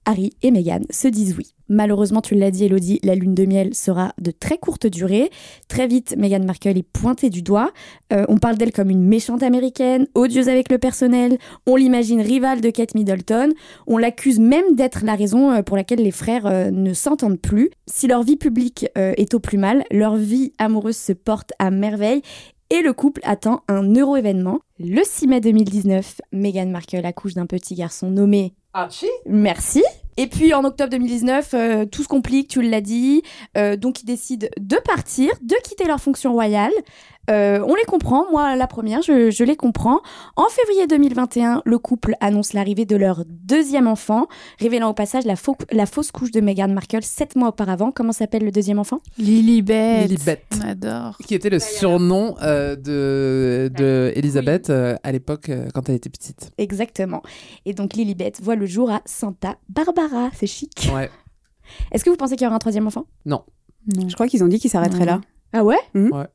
Harry 0.06 0.32
et 0.42 0.52
Meghan 0.52 0.82
se 0.90 1.08
disent 1.08 1.36
oui. 1.38 1.54
Malheureusement, 1.70 2.22
tu 2.22 2.34
l'as 2.34 2.50
dit, 2.50 2.64
Elodie, 2.64 3.00
la 3.04 3.14
lune 3.14 3.36
de 3.36 3.46
miel 3.46 3.76
sera 3.76 4.14
de 4.22 4.32
très 4.32 4.58
courte 4.58 4.88
durée. 4.88 5.30
Très 5.68 5.86
vite, 5.86 6.16
Meghan 6.18 6.46
Markle 6.46 6.78
est 6.78 6.84
pointée 6.84 7.30
du 7.30 7.42
doigt. 7.42 7.72
Euh, 8.14 8.24
on 8.30 8.38
parle 8.38 8.56
d'elle 8.56 8.72
comme 8.72 8.90
une 8.90 9.04
méchante 9.04 9.44
américaine, 9.44 10.08
odieuse 10.16 10.48
avec 10.48 10.72
le 10.72 10.78
personnel. 10.78 11.38
On 11.66 11.76
l'imagine 11.76 12.22
rivale 12.22 12.62
de 12.62 12.70
Kate 12.70 12.96
Middleton. 12.96 13.50
On 13.86 13.98
l'accuse 13.98 14.40
même 14.40 14.76
d'être 14.76 15.04
la 15.04 15.16
raison 15.16 15.52
euh, 15.52 15.62
pour 15.62 15.76
laquelle 15.76 16.00
les 16.00 16.12
frères 16.12 16.46
euh, 16.46 16.72
ne 16.72 16.94
s'entendent 16.94 17.42
plus. 17.42 17.70
Si 17.86 18.08
leur 18.08 18.24
vie 18.24 18.38
publique 18.38 18.88
euh, 18.98 19.12
est 19.18 19.34
au 19.34 19.42
plus 19.42 19.58
mal, 19.58 19.84
leur 19.92 20.16
vie 20.16 20.54
amoureuse 20.60 20.98
se 20.98 21.12
porte 21.12 21.52
à 21.60 21.70
merveille. 21.70 22.22
Et 22.70 22.82
le 22.82 22.92
couple 22.92 23.22
attend 23.24 23.64
un 23.70 23.94
euro-événement. 23.94 24.60
Le 24.78 25.02
6 25.04 25.28
mai 25.28 25.40
2019, 25.40 26.22
Meghan 26.34 26.68
Markle 26.68 27.06
accouche 27.06 27.34
d'un 27.34 27.46
petit 27.46 27.76
garçon 27.76 28.10
nommé 28.10 28.54
Archie? 28.74 29.10
Merci. 29.26 29.84
Et 30.18 30.28
puis 30.28 30.54
en 30.54 30.64
octobre 30.64 30.90
2019, 30.90 31.54
euh, 31.54 31.86
tout 31.86 32.04
se 32.04 32.08
complique, 32.08 32.48
tu 32.48 32.62
l'as 32.62 32.82
dit. 32.82 33.22
Euh, 33.56 33.78
donc 33.78 34.02
ils 34.02 34.06
décident 34.06 34.48
de 34.60 34.78
partir, 34.84 35.32
de 35.42 35.56
quitter 35.64 35.86
leur 35.86 36.00
fonction 36.00 36.34
royale. 36.34 36.74
Euh, 37.30 37.60
on 37.68 37.76
les 37.76 37.84
comprend, 37.84 38.26
moi 38.32 38.56
la 38.56 38.68
première, 38.68 39.02
je, 39.02 39.30
je 39.32 39.44
les 39.44 39.56
comprends. 39.56 40.00
En 40.36 40.46
février 40.50 40.88
2021, 40.88 41.62
le 41.66 41.78
couple 41.78 42.16
annonce 42.22 42.54
l'arrivée 42.54 42.86
de 42.86 42.96
leur 42.96 43.24
deuxième 43.28 43.88
enfant, 43.88 44.28
révélant 44.60 44.90
au 44.90 44.94
passage 44.94 45.26
la, 45.26 45.36
faux- 45.36 45.58
la 45.72 45.86
fausse 45.86 46.12
couche 46.12 46.32
de 46.32 46.40
Meghan 46.40 46.70
Markle 46.70 47.04
sept 47.04 47.36
mois 47.36 47.50
auparavant. 47.50 47.92
Comment 47.92 48.14
s'appelle 48.14 48.44
le 48.44 48.52
deuxième 48.52 48.80
enfant? 48.80 49.00
Lilibet. 49.18 50.04
Lilibet. 50.08 50.44
On 50.58 50.68
adore. 50.70 51.18
Qui 51.28 51.36
était 51.36 51.50
le 51.50 51.60
surnom 51.60 52.36
euh, 52.42 52.76
de, 52.76 53.70
de 53.76 54.12
Elisabeth 54.16 54.70
euh, 54.70 54.96
à 55.04 55.12
l'époque 55.12 55.50
euh, 55.50 55.68
quand 55.74 55.90
elle 55.90 55.96
était 55.96 56.10
petite. 56.10 56.52
Exactement. 56.58 57.22
Et 57.66 57.74
donc 57.74 57.94
Lilibet 57.96 58.34
voit 58.42 58.56
le 58.56 58.66
jour 58.66 58.90
à 58.90 59.02
Santa 59.06 59.58
Barbara, 59.70 60.30
c'est 60.34 60.48
chic. 60.48 60.90
Ouais. 60.96 61.10
Est-ce 61.92 62.06
que 62.06 62.10
vous 62.10 62.16
pensez 62.16 62.36
qu'il 62.38 62.46
y 62.46 62.48
aura 62.48 62.56
un 62.56 62.60
troisième 62.60 62.88
enfant? 62.88 63.06
Non. 63.26 63.44
Non. 63.94 64.08
Je 64.08 64.14
crois 64.16 64.28
qu'ils 64.28 64.44
ont 64.44 64.48
dit 64.48 64.60
qu'ils 64.60 64.70
s'arrêteraient 64.72 65.06
là. 65.06 65.20
Ah 65.54 65.64
ouais? 65.64 65.78
Mhm. 65.94 66.12
Ouais. 66.14 66.26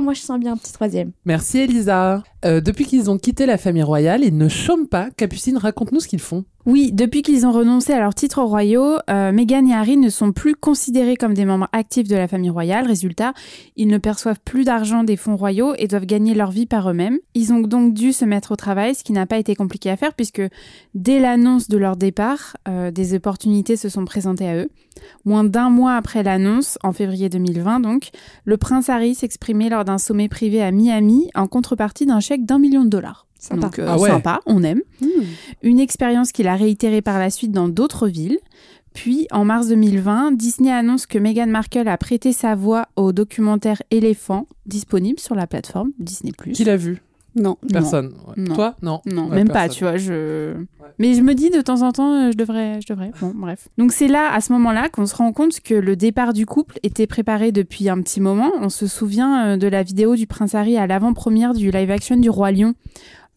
Moi 0.00 0.14
je 0.14 0.20
sens 0.20 0.38
bien 0.38 0.52
un 0.52 0.56
petit 0.56 0.72
troisième. 0.72 1.12
Merci 1.24 1.58
Elisa. 1.58 2.22
Euh, 2.44 2.60
depuis 2.60 2.86
qu'ils 2.86 3.10
ont 3.10 3.18
quitté 3.18 3.46
la 3.46 3.58
famille 3.58 3.82
royale, 3.82 4.24
ils 4.24 4.36
ne 4.36 4.48
chôment 4.48 4.86
pas. 4.86 5.10
Capucine, 5.16 5.56
raconte-nous 5.56 6.00
ce 6.00 6.08
qu'ils 6.08 6.20
font. 6.20 6.44
Oui, 6.66 6.92
depuis 6.92 7.22
qu'ils 7.22 7.46
ont 7.46 7.52
renoncé 7.52 7.94
à 7.94 8.00
leurs 8.00 8.14
titres 8.14 8.42
royaux, 8.42 8.96
euh, 9.08 9.32
Meghan 9.32 9.66
et 9.66 9.72
Harry 9.72 9.96
ne 9.96 10.10
sont 10.10 10.32
plus 10.32 10.54
considérés 10.54 11.16
comme 11.16 11.32
des 11.32 11.46
membres 11.46 11.68
actifs 11.72 12.06
de 12.06 12.16
la 12.16 12.28
famille 12.28 12.50
royale. 12.50 12.86
Résultat, 12.86 13.32
ils 13.76 13.88
ne 13.88 13.96
perçoivent 13.96 14.40
plus 14.44 14.64
d'argent 14.64 15.02
des 15.02 15.16
fonds 15.16 15.36
royaux 15.36 15.72
et 15.78 15.88
doivent 15.88 16.04
gagner 16.04 16.34
leur 16.34 16.50
vie 16.50 16.66
par 16.66 16.90
eux-mêmes. 16.90 17.18
Ils 17.34 17.54
ont 17.54 17.60
donc 17.60 17.94
dû 17.94 18.12
se 18.12 18.26
mettre 18.26 18.52
au 18.52 18.56
travail, 18.56 18.94
ce 18.94 19.02
qui 19.02 19.12
n'a 19.12 19.24
pas 19.24 19.38
été 19.38 19.54
compliqué 19.54 19.88
à 19.88 19.96
faire 19.96 20.12
puisque 20.12 20.42
dès 20.94 21.18
l'annonce 21.18 21.68
de 21.68 21.78
leur 21.78 21.96
départ, 21.96 22.56
euh, 22.68 22.90
des 22.90 23.14
opportunités 23.14 23.76
se 23.76 23.88
sont 23.88 24.04
présentées 24.04 24.48
à 24.48 24.56
eux. 24.56 24.68
Moins 25.24 25.44
d'un 25.44 25.70
mois 25.70 25.94
après 25.94 26.22
l'annonce, 26.22 26.78
en 26.82 26.92
février 26.92 27.30
2020 27.30 27.80
donc, 27.80 28.10
le 28.44 28.58
prince 28.58 28.90
Harry 28.90 29.14
s'exprimait 29.14 29.70
lors 29.70 29.86
d'un 29.86 29.96
sommet 29.96 30.28
privé 30.28 30.62
à 30.62 30.72
Miami 30.72 31.30
en 31.34 31.46
contrepartie 31.46 32.04
d'un 32.04 32.20
chèque 32.30 32.46
d'un 32.46 32.60
million 32.60 32.84
de 32.84 32.88
dollars. 32.88 33.26
Sympa. 33.40 33.60
Donc, 33.62 33.78
euh, 33.80 33.86
Ah 33.88 33.98
ouais. 33.98 34.08
sympa, 34.08 34.40
on 34.46 34.62
aime. 34.62 34.82
Une 35.62 35.80
expérience 35.80 36.30
qu'il 36.30 36.46
a 36.46 36.54
réitérée 36.54 37.02
par 37.02 37.18
la 37.18 37.28
suite 37.30 37.50
dans 37.50 37.68
d'autres 37.68 38.06
villes. 38.06 38.38
Puis, 38.94 39.26
en 39.32 39.44
mars 39.44 39.66
2020, 39.68 40.32
Disney 40.32 40.70
annonce 40.70 41.06
que 41.06 41.18
Meghan 41.18 41.46
Markle 41.48 41.88
a 41.88 41.96
prêté 41.96 42.32
sa 42.32 42.54
voix 42.54 42.86
au 42.94 43.10
documentaire 43.12 43.82
Éléphant, 43.90 44.46
disponible 44.66 45.18
sur 45.18 45.34
la 45.34 45.48
plateforme 45.48 45.90
Disney+. 45.98 46.30
Qui 46.52 46.62
l'a 46.64 46.76
vu? 46.76 47.02
Non. 47.34 47.56
Personne. 47.72 48.12
Ouais. 48.26 48.34
Non. 48.36 48.54
Toi? 48.54 48.74
Non. 48.82 49.00
Non, 49.06 49.28
Ouais, 49.28 49.36
même 49.36 49.48
pas, 49.48 49.68
tu 49.68 49.84
vois. 49.84 49.96
Je... 49.96 50.54
Mais 50.98 51.14
je 51.14 51.22
me 51.22 51.34
dis 51.34 51.50
de 51.50 51.60
temps 51.60 51.82
en 51.82 51.92
temps, 51.92 52.12
euh, 52.12 52.30
je 52.32 52.36
devrais, 52.36 52.80
je 52.80 52.86
devrais. 52.92 53.10
Bon, 53.20 53.32
bref. 53.34 53.68
Donc 53.78 53.92
c'est 53.92 54.08
là, 54.08 54.30
à 54.32 54.40
ce 54.40 54.52
moment-là, 54.52 54.88
qu'on 54.88 55.06
se 55.06 55.14
rend 55.14 55.32
compte 55.32 55.60
que 55.60 55.74
le 55.74 55.96
départ 55.96 56.32
du 56.32 56.44
couple 56.46 56.78
était 56.82 57.06
préparé 57.06 57.52
depuis 57.52 57.88
un 57.88 58.00
petit 58.02 58.20
moment. 58.20 58.50
On 58.60 58.68
se 58.68 58.86
souvient 58.86 59.46
euh, 59.46 59.56
de 59.56 59.66
la 59.68 59.82
vidéo 59.82 60.16
du 60.16 60.26
prince 60.26 60.54
Harry 60.54 60.76
à 60.76 60.86
l'avant-première 60.86 61.54
du 61.54 61.70
live-action 61.70 62.16
du 62.16 62.28
Roi 62.30 62.50
Lion. 62.52 62.74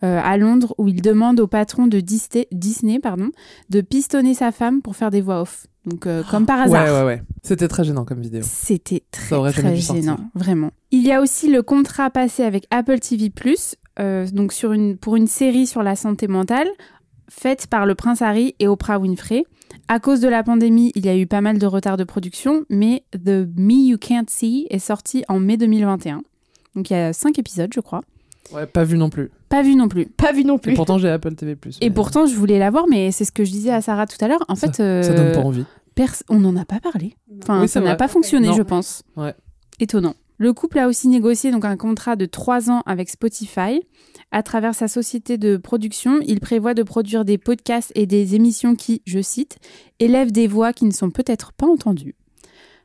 euh, 0.03 0.19
à 0.21 0.36
Londres, 0.38 0.75
où 0.77 0.89
il 0.89 1.01
demande 1.01 1.39
au 1.39 1.47
patron 1.47 1.88
de 1.88 2.01
Disney, 2.01 2.47
Disney 2.51 2.99
pardon, 2.99 3.29
de 3.69 3.79
pistonner 3.79 4.34
sa 4.34 4.51
femme 4.51 4.82
pour 4.82 4.97
faire 4.97 5.12
des 5.12 5.21
voix 5.21 5.39
off. 5.41 5.67
Donc, 5.86 6.08
euh, 6.08 6.23
comme 6.29 6.45
par 6.45 6.60
hasard. 6.62 6.86
Ouais, 6.86 6.91
ouais, 6.91 7.06
ouais. 7.06 7.23
C'était 7.41 7.67
très 7.69 7.84
gênant 7.86 8.03
comme 8.03 8.19
vidéo. 8.21 8.41
C'était 8.43 9.03
très, 9.12 9.51
très 9.51 9.75
gênant, 9.77 10.17
vraiment. 10.36 10.71
Il 10.91 11.06
y 11.06 11.12
a 11.13 11.21
aussi 11.21 11.49
le 11.49 11.62
contrat 11.62 12.10
passé 12.10 12.43
avec 12.43 12.65
Apple 12.69 12.99
TV+, 12.99 13.32
euh, 13.99 14.27
donc 14.32 14.53
sur 14.53 14.71
une, 14.73 14.97
pour 14.97 15.15
une 15.15 15.27
série 15.27 15.67
sur 15.67 15.84
la 15.84 15.95
santé 15.95 16.27
mentale, 16.27 16.67
faite 17.29 17.67
par 17.67 17.86
le 17.86 17.95
prince 17.95 18.21
Harry 18.21 18.56
et 18.60 18.67
Oprah 18.67 18.99
Winfrey. 18.99 19.43
À 19.88 19.99
cause 19.99 20.19
de 20.19 20.27
la 20.27 20.43
pandémie, 20.43 20.91
il 20.95 21.06
y 21.06 21.10
a 21.10 21.17
eu 21.17 21.25
pas 21.27 21.41
mal 21.41 21.58
de 21.58 21.65
retard 21.65 21.97
de 21.97 22.03
production, 22.03 22.63
mais 22.69 23.03
The 23.13 23.45
Me 23.58 23.89
You 23.89 23.97
Can't 23.97 24.25
See 24.29 24.67
est 24.69 24.79
sorti 24.79 25.23
en 25.27 25.39
mai 25.39 25.58
2021. 25.58 26.23
Donc 26.75 26.89
il 26.89 26.93
y 26.93 26.95
a 26.95 27.12
cinq 27.13 27.38
épisodes, 27.39 27.71
je 27.73 27.79
crois. 27.79 28.01
Ouais, 28.53 28.65
pas 28.67 28.84
vu 28.84 28.97
non 28.97 29.10
plus. 29.10 29.32
Pas 29.49 29.63
vu 29.63 29.75
non 29.75 29.88
plus. 29.88 30.06
Pas 30.06 30.32
vu 30.32 30.43
non 30.45 30.58
Et 30.58 30.60
plus. 30.60 30.73
pourtant, 30.75 30.97
j'ai 30.97 31.10
Apple 31.10 31.34
TV+. 31.36 31.56
Et 31.82 31.89
pourtant, 31.89 32.25
je 32.25 32.36
voulais 32.36 32.60
la 32.60 32.69
voir, 32.71 32.86
mais 32.89 33.12
c'est 33.12 33.25
ce 33.25 33.32
que 33.32 33.43
je 33.45 33.51
disais 33.51 33.71
à 33.71 33.82
Sarah 33.82 34.06
tout 34.06 34.17
à 34.23 34.27
l'heure. 34.27 34.43
En 34.47 34.56
Ça- 34.56 34.71
fait, 34.71 34.82
euh, 34.82 35.01
Ça 35.03 35.13
donne 35.13 35.32
pas 35.34 35.39
envie. 35.39 35.65
pers- 35.95 36.23
on 36.29 36.39
n'en 36.39 36.56
a 36.56 36.65
pas 36.65 36.79
parlé. 36.79 37.15
Enfin, 37.41 37.62
Oui, 37.62 37.67
ça 37.67 37.79
n'a 37.82 37.95
pas 37.95 38.08
fonctionné, 38.08 38.47
Non. 38.47 38.53
je 38.53 38.62
pense. 38.63 39.03
Ouais. 39.15 39.34
Étonnant. 39.79 40.15
Le 40.43 40.51
couple 40.51 40.79
a 40.79 40.89
aussi 40.89 41.08
négocié 41.08 41.51
donc 41.51 41.63
un 41.63 41.77
contrat 41.77 42.17
de 42.17 42.25
trois 42.25 42.69
ans 42.69 42.84
avec 42.86 43.08
Spotify. 43.08 43.79
À 44.29 44.43
travers 44.43 44.75
sa 44.75 44.89
société 44.89 45.38
de 45.38 45.56
production, 45.56 46.19
il 46.27 46.41
prévoit 46.41 46.73
de 46.73 46.84
produire 46.84 47.23
des 47.23 47.38
podcasts 47.38 47.93
et 47.95 48.06
des 48.06 48.36
émissions 48.36 48.75
qui, 48.75 49.01
je 49.06 49.21
cite, 49.21 49.58
élèvent 50.01 50.34
des 50.34 50.47
voix 50.47 50.73
qui 50.73 50.84
ne 50.84 50.91
sont 50.91 51.12
peut-être 51.12 51.53
pas 51.53 51.65
entendues. 51.65 52.15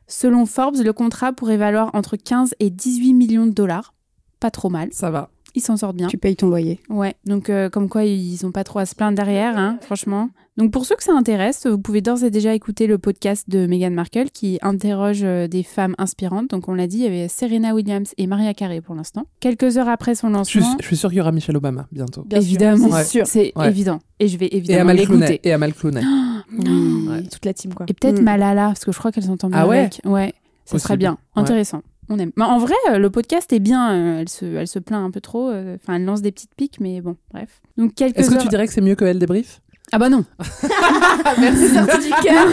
Selon 0.07 0.45
Forbes, 0.45 0.77
le 0.81 0.93
contrat 0.93 1.33
pourrait 1.33 1.57
valoir 1.57 1.89
entre 1.93 2.15
15 2.15 2.55
et 2.61 2.69
18 2.69 3.13
millions 3.13 3.45
de 3.45 3.51
dollars. 3.51 3.93
Pas 4.39 4.51
trop 4.51 4.69
mal. 4.69 4.87
Ça 4.93 5.11
va. 5.11 5.29
Ils 5.53 5.61
s'en 5.61 5.75
sortent 5.75 5.97
bien. 5.97 6.07
Tu 6.07 6.17
payes 6.17 6.37
ton 6.37 6.47
loyer. 6.47 6.79
Ouais, 6.87 7.15
donc 7.25 7.49
euh, 7.49 7.69
comme 7.69 7.89
quoi 7.89 8.05
ils 8.05 8.45
ont 8.45 8.53
pas 8.53 8.63
trop 8.63 8.79
à 8.79 8.85
se 8.85 8.95
plaindre 8.95 9.17
derrière, 9.17 9.57
hein, 9.57 9.79
franchement. 9.81 10.29
Donc 10.59 10.71
pour 10.71 10.85
ceux 10.85 10.95
que 10.97 11.03
ça 11.03 11.13
intéresse, 11.13 11.65
vous 11.65 11.79
pouvez 11.79 12.01
d'ores 12.01 12.23
et 12.25 12.29
déjà 12.29 12.53
écouter 12.53 12.85
le 12.85 12.97
podcast 12.97 13.49
de 13.49 13.65
Meghan 13.65 13.91
Markle 13.91 14.29
qui 14.31 14.59
interroge 14.61 15.21
euh, 15.23 15.47
des 15.47 15.63
femmes 15.63 15.95
inspirantes. 15.97 16.49
Donc 16.49 16.67
on 16.67 16.73
l'a 16.73 16.85
dit, 16.85 16.97
il 16.97 17.03
y 17.03 17.07
avait 17.07 17.27
Serena 17.29 17.73
Williams 17.73 18.13
et 18.17 18.27
Maria 18.27 18.53
Carey 18.53 18.81
pour 18.81 18.93
l'instant. 18.93 19.23
Quelques 19.39 19.77
heures 19.77 19.87
après 19.87 20.15
son 20.15 20.27
Je 20.39 20.43
suis, 20.43 20.59
lancement, 20.59 20.77
je 20.81 20.85
suis 20.85 20.97
sûr 20.97 21.09
qu'il 21.09 21.17
y 21.19 21.21
aura 21.21 21.31
Michelle 21.31 21.55
Obama 21.55 21.87
bientôt. 21.93 22.25
évidemment, 22.31 22.89
c'est 23.03 23.25
c'est 23.25 23.53
Ouais. 23.55 23.69
évident. 23.69 23.99
Et 24.19 24.27
je 24.27 24.37
vais 24.37 24.47
Et 24.47 24.57
évidemment 24.57 24.91
l'écouter. 24.91 25.39
Et 25.45 25.53
Amal 25.53 25.73
Clooney. 25.73 26.01
Oui. 26.51 27.07
Ouais. 27.07 27.23
Toute 27.23 27.45
la 27.45 27.53
team, 27.53 27.73
quoi. 27.73 27.85
Et 27.87 27.93
peut-être 27.93 28.19
Mm. 28.19 28.23
Malala, 28.23 28.65
parce 28.67 28.83
que 28.83 28.91
je 28.91 28.97
crois 28.97 29.11
qu'elle 29.11 29.23
s'entend 29.23 29.49
bien 29.49 29.59
Ah 29.61 29.67
ouais 29.67 29.77
avec. 29.81 30.01
Ouais, 30.03 30.33
ça 30.65 30.77
serait 30.79 30.97
bien. 30.97 31.11
Ouais. 31.35 31.41
Intéressant. 31.43 31.83
On 32.09 32.17
aime. 32.19 32.31
Mais 32.37 32.43
en 32.43 32.57
vrai, 32.57 32.73
euh, 32.89 32.97
le 32.97 33.09
podcast 33.11 33.53
est 33.53 33.59
bien. 33.59 33.93
euh, 33.93 34.19
Elle 34.21 34.29
se, 34.29 34.43
elle 34.45 34.67
se 34.67 34.79
plaint 34.79 35.05
un 35.05 35.11
peu 35.11 35.21
trop. 35.21 35.49
Enfin, 35.51 35.95
elle 35.95 36.05
lance 36.05 36.21
des 36.23 36.31
petites 36.31 36.55
piques, 36.55 36.79
mais 36.81 37.01
bon, 37.01 37.15
bref. 37.31 37.61
Donc 37.77 37.93
quelques 37.93 38.17
Est-ce 38.17 38.31
que 38.31 38.41
tu 38.41 38.47
dirais 38.49 38.65
que 38.67 38.73
c'est 38.73 38.81
mieux 38.81 38.95
que 38.95 39.05
Elle 39.05 39.19
débrief 39.19 39.61
Ah 39.91 39.97
bah 39.97 40.09
non. 40.09 40.23
Merci, 41.39 41.69
sorti 41.69 42.07
du 42.07 42.13
cœur. 42.23 42.47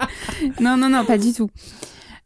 non, 0.60 0.76
non, 0.76 0.88
non, 0.88 1.04
pas 1.04 1.18
du 1.18 1.32
tout. 1.32 1.50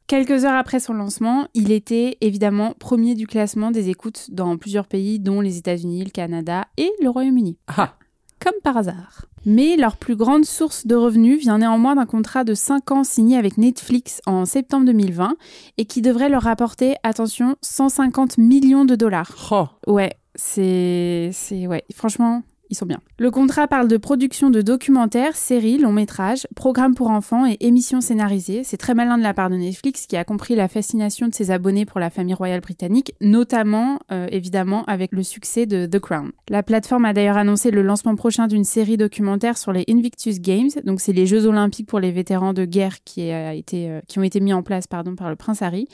Quelques 0.07 0.45
heures 0.45 0.57
après 0.57 0.79
son 0.79 0.93
lancement, 0.93 1.47
il 1.55 1.73
était 1.73 2.19
évidemment 2.21 2.75
premier 2.79 3.15
du 3.15 3.27
classement 3.27 3.71
des 3.71 3.89
écoutes 3.89 4.27
dans 4.31 4.59
plusieurs 4.59 4.87
pays, 4.87 5.19
dont 5.19 5.41
les 5.41 5.57
États-Unis, 5.57 6.05
le 6.05 6.11
Canada 6.11 6.67
et 6.77 6.91
le 7.01 7.09
Royaume-Uni. 7.09 7.57
Ah 7.69 7.95
Comme 8.39 8.61
par 8.63 8.77
hasard. 8.77 9.27
Mais 9.45 9.77
leur 9.77 9.97
plus 9.97 10.15
grande 10.15 10.45
source 10.45 10.87
de 10.87 10.95
revenus 10.95 11.41
vient 11.41 11.59
néanmoins 11.59 11.97
d'un 11.97 12.07
contrat 12.07 12.45
de 12.45 12.55
5 12.55 12.91
ans 12.93 13.05
signé 13.05 13.37
avec 13.39 13.59
Netflix 13.59 14.21
en 14.27 14.45
septembre 14.45 14.87
2020 14.87 15.35
et 15.79 15.85
qui 15.85 16.03
devrait 16.03 16.29
leur 16.29 16.43
rapporter, 16.43 16.95
attention, 17.03 17.57
150 17.63 18.39
millions 18.39 18.85
de 18.85 18.95
dollars. 18.95 19.49
Oh. 19.51 19.67
Ouais, 19.91 20.13
c'est. 20.35 21.31
c'est 21.33 21.67
ouais, 21.67 21.85
franchement, 21.95 22.43
sont 22.75 22.87
bien. 22.87 23.01
Le 23.19 23.31
contrat 23.31 23.69
parle 23.69 23.89
de 23.89 23.97
production 23.97 24.51
de 24.51 24.63
documentaires, 24.63 25.37
séries, 25.37 25.79
longs 25.79 25.93
métrages, 25.93 26.47
programmes 26.55 26.95
pour 26.95 27.11
enfants 27.11 27.47
et 27.47 27.57
émissions 27.61 28.01
scénarisées. 28.01 28.65
C'est 28.65 28.77
très 28.77 28.95
malin 28.95 29.19
de 29.19 29.23
la 29.23 29.35
part 29.35 29.51
de 29.51 29.57
Netflix 29.57 30.07
qui 30.07 30.17
a 30.17 30.25
compris 30.25 30.55
la 30.55 30.69
fascination 30.69 31.29
de 31.29 31.35
ses 31.35 31.51
abonnés 31.51 31.85
pour 31.85 32.01
la 32.01 32.11
famille 32.11 32.35
royale 32.35 32.61
britannique, 32.61 33.15
notamment, 33.21 33.99
euh, 34.11 34.27
évidemment, 34.31 34.85
avec 34.87 35.13
le 35.13 35.23
succès 35.23 35.67
de 35.67 35.87
The 35.87 35.99
Crown. 35.99 36.33
La 36.49 36.63
plateforme 36.63 37.05
a 37.05 37.13
d'ailleurs 37.13 37.37
annoncé 37.37 37.71
le 37.71 37.83
lancement 37.83 38.17
prochain 38.17 38.47
d'une 38.47 38.65
série 38.65 38.97
documentaire 38.97 39.59
sur 39.59 39.73
les 39.73 39.85
Invictus 39.89 40.41
Games, 40.41 40.71
donc 40.85 41.01
c'est 41.01 41.13
les 41.13 41.27
Jeux 41.27 41.47
olympiques 41.47 41.89
pour 41.89 42.01
les 42.01 42.13
vétérans 42.13 42.53
de 42.53 42.65
guerre 42.65 43.03
qui, 43.05 43.31
euh, 43.31 43.61
qui 43.63 44.19
ont 44.19 44.23
été 44.23 44.41
mis 44.41 44.53
en 44.53 44.63
place 44.63 44.87
par 44.87 45.03
le 45.05 45.37
prince 45.37 45.63
Harry, 45.63 45.89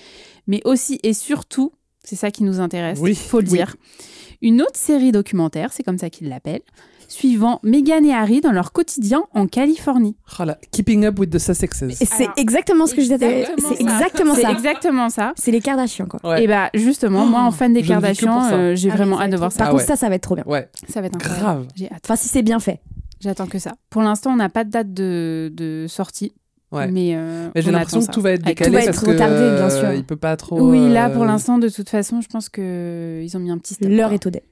mais 0.46 0.60
aussi 0.64 0.98
et 1.02 1.12
surtout, 1.12 1.72
c'est 2.04 2.16
ça 2.16 2.30
qui 2.30 2.42
nous 2.44 2.60
intéresse, 2.60 2.98
Oui, 3.00 3.14
faut 3.14 3.40
le 3.40 3.46
oui. 3.48 3.58
dire, 3.58 3.76
une 4.42 4.62
autre 4.62 4.76
série 4.76 5.12
documentaire, 5.12 5.72
c'est 5.72 5.82
comme 5.82 5.98
ça 5.98 6.10
qu'ils 6.10 6.28
l'appellent, 6.28 6.62
suivant 7.08 7.58
Meghan 7.62 8.04
et 8.04 8.12
Harry 8.12 8.40
dans 8.42 8.52
leur 8.52 8.72
quotidien 8.72 9.24
en 9.32 9.46
Californie. 9.46 10.16
Oh 10.38 10.44
là, 10.44 10.58
Keeping 10.72 11.06
up 11.06 11.18
with 11.18 11.30
the 11.30 11.38
Sussexes. 11.38 11.82
Et 12.00 12.04
c'est 12.04 12.28
exactement 12.36 12.86
ce 12.86 12.94
que 12.94 13.00
je 13.02 13.08
disais. 13.12 13.40
exactement 13.40 13.68
C'est 13.68 13.82
ça. 13.84 13.92
exactement 13.92 14.34
C'est 14.34 14.42
ça. 14.42 14.50
exactement 14.52 15.08
ça. 15.10 15.32
C'est 15.36 15.50
les 15.50 15.60
Kardashians, 15.60 16.06
quoi. 16.06 16.20
Ouais. 16.22 16.44
Et 16.44 16.46
bah 16.46 16.68
justement, 16.74 17.24
moi 17.26 17.40
en 17.40 17.50
fan 17.50 17.72
des 17.72 17.82
Kardashians, 17.82 18.52
euh, 18.52 18.74
j'ai 18.76 18.90
Ah, 18.90 18.96
vraiment 18.96 19.20
hâte 19.20 19.30
de 19.30 19.36
voir 19.38 19.50
ça. 19.52 19.58
Par 19.58 19.68
Ah 19.68 19.70
contre, 19.70 19.82
ouais. 19.84 19.86
ça, 19.88 19.96
ça 19.96 20.08
va 20.10 20.16
être 20.16 20.22
trop 20.22 20.34
bien. 20.34 20.44
Ouais. 20.46 20.68
Ça 20.88 21.00
va 21.00 21.06
être 21.06 21.16
incroyable. 21.16 21.42
Grave. 21.42 21.66
J'ai 21.76 21.86
hâte. 21.90 22.02
Enfin, 22.04 22.16
si 22.16 22.28
c'est 22.28 22.42
bien 22.42 22.60
fait. 22.60 22.80
J'attends 23.20 23.46
que 23.46 23.58
ça. 23.58 23.72
Pour 23.90 24.02
l'instant, 24.02 24.32
on 24.32 24.36
n'a 24.36 24.48
pas 24.50 24.64
de 24.64 24.70
date 24.70 24.92
de, 24.92 25.50
de 25.54 25.86
sortie. 25.88 26.34
Ouais. 26.70 26.90
Mais, 26.90 27.12
euh, 27.14 27.48
Mais 27.54 27.62
j'ai 27.62 27.70
on 27.70 27.72
l'impression 27.72 28.00
que 28.04 28.12
tout 28.12 28.20
va 28.20 28.32
être 28.32 28.44
Avec- 28.44 28.58
décalé 28.58 28.70
tout 28.70 28.74
va 28.78 28.84
parce 28.84 28.98
être 28.98 29.04
que 29.06 29.10
retardé, 29.10 29.56
bien 29.56 29.70
sûr. 29.70 29.84
euh, 29.88 29.94
il 29.94 30.04
peut 30.04 30.16
pas 30.16 30.36
trop. 30.36 30.60
Oui, 30.60 30.90
là 30.90 31.08
euh, 31.08 31.14
pour 31.14 31.24
l'instant, 31.24 31.58
de 31.58 31.68
toute 31.68 31.88
façon, 31.88 32.20
je 32.20 32.28
pense 32.28 32.48
que 32.50 33.20
ils 33.24 33.36
ont 33.36 33.40
mis 33.40 33.50
un 33.50 33.56
petit. 33.58 33.76
L'heure 33.80 34.12
est 34.12 34.26
au 34.26 34.30
dé. 34.30 34.42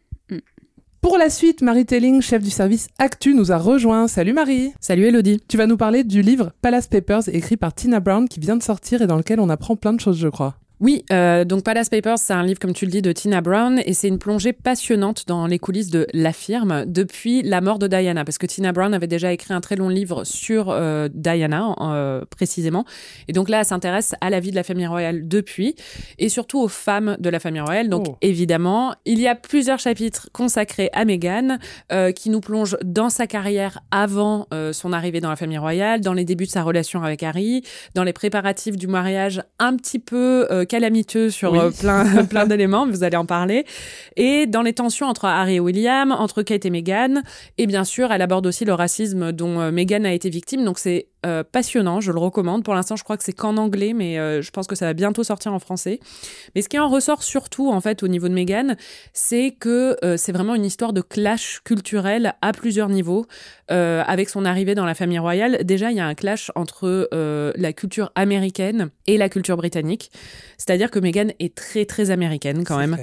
Pour 1.02 1.18
la 1.18 1.31
suite, 1.31 1.62
Marie 1.62 1.85
Telling, 1.87 2.20
chef 2.20 2.42
du 2.42 2.50
service 2.50 2.88
Actu, 2.98 3.33
nous 3.35 3.52
a 3.52 3.59
rejoint. 3.59 4.09
Salut 4.09 4.33
Marie. 4.33 4.72
Salut 4.81 5.05
Elodie. 5.05 5.40
Tu 5.46 5.57
vas 5.57 5.66
nous 5.66 5.76
parler 5.76 6.02
du 6.02 6.20
livre 6.20 6.50
Palace 6.62 6.88
Papers 6.88 7.29
écrit 7.29 7.57
par 7.57 7.74
Tina 7.74 8.00
Brown 8.00 8.29
qui 8.29 8.40
vient 8.40 8.57
de 8.57 8.62
sortir 8.62 9.02
et 9.02 9.07
dans 9.07 9.16
lequel 9.16 9.38
on 9.38 9.48
apprend 9.48 9.76
plein 9.76 9.92
de 9.92 10.00
choses, 10.00 10.18
je 10.18 10.26
crois. 10.29 10.57
Oui, 10.78 11.04
euh, 11.10 11.44
donc 11.44 11.64
Palace 11.64 11.88
Papers, 11.88 12.18
c'est 12.18 12.34
un 12.34 12.42
livre, 12.42 12.58
comme 12.58 12.74
tu 12.74 12.84
le 12.84 12.90
dis, 12.90 13.00
de 13.00 13.10
Tina 13.10 13.40
Brown, 13.40 13.80
et 13.86 13.94
c'est 13.94 14.08
une 14.08 14.18
plongée 14.18 14.52
passionnante 14.52 15.24
dans 15.26 15.46
les 15.46 15.58
coulisses 15.58 15.88
de 15.88 16.06
la 16.12 16.34
firme 16.34 16.84
depuis 16.86 17.42
la 17.42 17.62
mort 17.62 17.78
de 17.78 17.86
Diana, 17.86 18.26
parce 18.26 18.36
que 18.36 18.44
Tina 18.44 18.72
Brown 18.72 18.92
avait 18.92 19.06
déjà 19.06 19.32
écrit 19.32 19.54
un 19.54 19.62
très 19.62 19.76
long 19.76 19.88
livre 19.88 20.24
sur 20.24 20.68
euh, 20.68 21.08
Diana, 21.14 21.74
euh, 21.80 22.24
précisément, 22.28 22.84
et 23.26 23.32
donc 23.32 23.48
là, 23.48 23.60
elle 23.60 23.64
s'intéresse 23.64 24.14
à 24.20 24.28
la 24.28 24.38
vie 24.38 24.50
de 24.50 24.56
la 24.56 24.64
famille 24.64 24.86
royale 24.86 25.26
depuis, 25.26 25.76
et 26.18 26.28
surtout 26.28 26.60
aux 26.60 26.68
femmes 26.68 27.16
de 27.18 27.30
la 27.30 27.40
famille 27.40 27.62
royale. 27.62 27.88
Donc 27.88 28.04
Oh. 28.08 28.18
évidemment, 28.20 28.94
il 29.06 29.18
y 29.18 29.26
a 29.28 29.34
plusieurs 29.34 29.78
chapitres 29.78 30.28
consacrés 30.34 30.90
à 30.92 31.06
Meghan, 31.06 31.56
euh, 31.90 32.12
qui 32.12 32.28
nous 32.28 32.40
plongent 32.40 32.76
dans 32.84 33.08
sa 33.08 33.26
carrière 33.26 33.80
avant 33.90 34.46
euh, 34.52 34.74
son 34.74 34.92
arrivée 34.92 35.20
dans 35.20 35.30
la 35.30 35.36
famille 35.36 35.56
royale, 35.56 36.02
dans 36.02 36.12
les 36.12 36.26
débuts 36.26 36.44
de 36.44 36.50
sa 36.50 36.62
relation 36.62 37.02
avec 37.02 37.22
Harry, 37.22 37.62
dans 37.94 38.04
les 38.04 38.12
préparatifs 38.12 38.76
du 38.76 38.88
mariage 38.88 39.42
un 39.58 39.74
petit 39.76 39.98
peu 39.98 40.46
euh, 40.50 40.65
calamiteux 40.66 41.31
sur 41.31 41.52
Oui. 41.52 41.59
euh, 41.59 41.70
plein, 41.70 42.24
plein 42.31 42.46
d'éléments, 42.46 42.87
vous 42.87 43.02
allez 43.05 43.16
en 43.16 43.24
parler, 43.26 43.64
et 44.16 44.46
dans 44.46 44.62
les 44.62 44.72
tensions 44.74 45.07
entre 45.07 45.24
Harry 45.24 45.55
et 45.57 45.61
William, 45.61 46.12
entre 46.12 46.42
Kate 46.42 46.66
et 46.66 46.70
Meghan, 46.70 47.22
et 47.59 47.66
bien 47.66 47.85
sûr, 47.85 48.12
elle 48.12 48.20
aborde 48.22 48.46
aussi 48.46 48.64
le 48.64 48.74
racisme 48.74 49.33
dont 49.33 49.61
euh, 49.61 49.70
Meghan 49.70 50.05
a 50.05 50.12
été 50.12 50.29
victime, 50.29 50.64
donc 50.64 50.79
c'est 50.79 51.07
euh, 51.26 51.42
passionnant, 51.42 52.00
je 52.00 52.12
le 52.12 52.18
recommande. 52.18 52.62
Pour 52.62 52.74
l'instant, 52.74 52.94
je 52.94 53.02
crois 53.02 53.16
que 53.16 53.24
c'est 53.24 53.32
qu'en 53.32 53.56
anglais, 53.56 53.92
mais 53.94 54.18
euh, 54.18 54.42
je 54.42 54.50
pense 54.50 54.66
que 54.66 54.76
ça 54.76 54.86
va 54.86 54.92
bientôt 54.94 55.24
sortir 55.24 55.52
en 55.52 55.58
français. 55.58 55.98
Mais 56.54 56.62
ce 56.62 56.68
qui 56.68 56.78
en 56.78 56.88
ressort 56.88 57.22
surtout, 57.24 57.70
en 57.70 57.80
fait, 57.80 58.02
au 58.02 58.08
niveau 58.08 58.28
de 58.28 58.34
Meghan, 58.34 58.76
c'est 59.12 59.56
que 59.58 59.96
euh, 60.04 60.16
c'est 60.16 60.32
vraiment 60.32 60.54
une 60.54 60.64
histoire 60.64 60.92
de 60.92 61.00
clash 61.00 61.60
culturel 61.64 62.34
à 62.42 62.52
plusieurs 62.52 62.88
niveaux. 62.88 63.26
Avec 63.68 64.28
son 64.28 64.44
arrivée 64.44 64.76
dans 64.76 64.84
la 64.84 64.94
famille 64.94 65.18
royale, 65.18 65.64
déjà, 65.64 65.90
il 65.90 65.96
y 65.96 66.00
a 66.00 66.06
un 66.06 66.14
clash 66.14 66.52
entre 66.54 67.08
la 67.56 67.72
culture 67.72 68.12
américaine 68.14 68.90
et 69.08 69.18
la 69.18 69.28
culture 69.28 69.56
britannique. 69.56 70.12
C'est-à-dire 70.56 70.88
que 70.88 71.00
Meghan 71.00 71.30
est 71.40 71.52
très, 71.52 71.84
très 71.84 72.12
américaine 72.12 72.62
quand 72.64 72.78
même. 72.78 72.96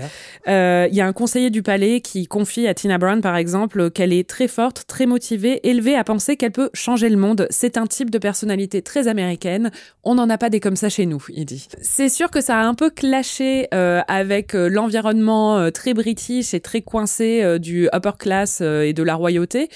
Il 0.47 0.95
y 0.95 1.01
a 1.01 1.05
un 1.05 1.11
conseiller 1.11 1.49
du 1.49 1.63
palais 1.63 1.99
qui 1.99 2.27
confie 2.27 2.65
à 2.65 2.73
Tina 2.73 2.97
Brown, 2.97 3.19
par 3.19 3.35
exemple, 3.35 3.91
qu'elle 3.91 4.13
est 4.13 4.27
très 4.27 4.47
forte, 4.47 4.85
très 4.87 5.05
motivée, 5.05 5.59
élevée 5.67 5.97
à 5.97 6.05
penser 6.05 6.37
qu'elle 6.37 6.53
peut 6.53 6.69
changer 6.73 7.09
le 7.09 7.17
monde. 7.17 7.45
C'est 7.49 7.75
un 7.77 7.85
type 7.85 8.09
de 8.13 8.17
personnalité 8.17 8.81
très 8.81 9.07
américaine. 9.07 9.71
On 10.03 10.15
n'en 10.15 10.29
a 10.29 10.37
pas 10.37 10.49
des 10.49 10.59
comme 10.59 10.75
ça 10.77 10.87
chez 10.87 11.05
nous, 11.05 11.23
il 11.29 11.45
dit. 11.45 11.67
C'est 11.81 12.09
sûr 12.09 12.31
que 12.31 12.39
ça 12.39 12.59
a 12.59 12.63
un 12.63 12.75
peu 12.75 12.89
clashé 12.89 13.67
euh, 13.73 14.01
avec 14.07 14.55
euh, 14.55 14.69
l'environnement 14.69 15.57
euh, 15.57 15.71
très 15.71 15.93
british 15.93 16.53
et 16.53 16.59
très 16.59 16.81
coincé 16.81 17.59
du 17.59 17.89
upper 17.93 18.11
class 18.17 18.61
et 18.61 18.93
de 18.93 19.03
la 19.03 19.15
royauté. 19.15 19.69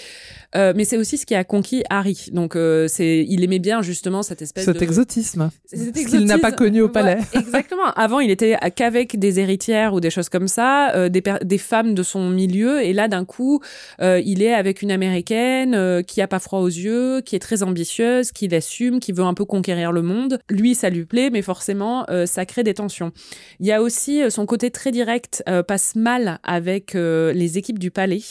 Euh, 0.55 0.73
mais 0.75 0.85
c'est 0.85 0.97
aussi 0.97 1.17
ce 1.17 1.25
qui 1.25 1.35
a 1.35 1.43
conquis 1.43 1.83
Harry. 1.89 2.27
Donc, 2.31 2.55
euh, 2.55 2.87
c'est, 2.87 3.25
il 3.27 3.43
aimait 3.43 3.59
bien 3.59 3.81
justement 3.81 4.23
cette 4.23 4.41
espèce 4.41 4.65
Cet 4.65 4.77
de 4.77 4.83
exotisme. 4.83 5.49
cet 5.65 5.79
Ce 5.97 6.05
qu'il 6.05 6.25
n'a 6.25 6.37
pas 6.37 6.49
exotisme. 6.49 6.55
connu 6.55 6.81
au 6.81 6.89
palais. 6.89 7.17
Ouais, 7.33 7.39
exactement. 7.39 7.85
Avant, 7.95 8.19
il 8.19 8.31
était 8.31 8.55
qu'avec 8.75 9.19
des 9.19 9.39
héritières 9.39 9.93
ou 9.93 9.99
des 9.99 10.09
choses 10.09 10.29
comme 10.29 10.47
ça, 10.47 10.93
euh, 10.95 11.09
des, 11.09 11.21
per- 11.21 11.39
des 11.43 11.57
femmes 11.57 11.93
de 11.93 12.03
son 12.03 12.29
milieu. 12.29 12.81
Et 12.81 12.93
là, 12.93 13.07
d'un 13.07 13.25
coup, 13.25 13.59
euh, 14.01 14.21
il 14.25 14.41
est 14.41 14.53
avec 14.53 14.81
une 14.81 14.91
américaine 14.91 15.73
euh, 15.75 16.01
qui 16.01 16.21
a 16.21 16.27
pas 16.27 16.39
froid 16.39 16.59
aux 16.59 16.67
yeux, 16.67 17.21
qui 17.21 17.35
est 17.35 17.39
très 17.39 17.63
ambitieuse, 17.63 18.31
qui 18.31 18.47
l'assume, 18.47 18.99
qui 18.99 19.11
veut 19.11 19.23
un 19.23 19.33
peu 19.33 19.45
conquérir 19.45 19.91
le 19.91 20.01
monde. 20.01 20.39
Lui, 20.49 20.75
ça 20.75 20.89
lui 20.89 21.05
plaît, 21.05 21.29
mais 21.29 21.41
forcément, 21.41 22.05
euh, 22.09 22.25
ça 22.25 22.45
crée 22.45 22.63
des 22.63 22.73
tensions. 22.73 23.11
Il 23.59 23.65
y 23.65 23.71
a 23.71 23.81
aussi 23.81 24.21
euh, 24.23 24.29
son 24.29 24.45
côté 24.45 24.71
très 24.71 24.91
direct 24.91 25.43
euh, 25.49 25.61
passe 25.63 25.95
mal 25.95 26.39
avec 26.43 26.95
euh, 26.95 27.33
les 27.33 27.57
équipes 27.57 27.79
du 27.79 27.91
palais, 27.91 28.21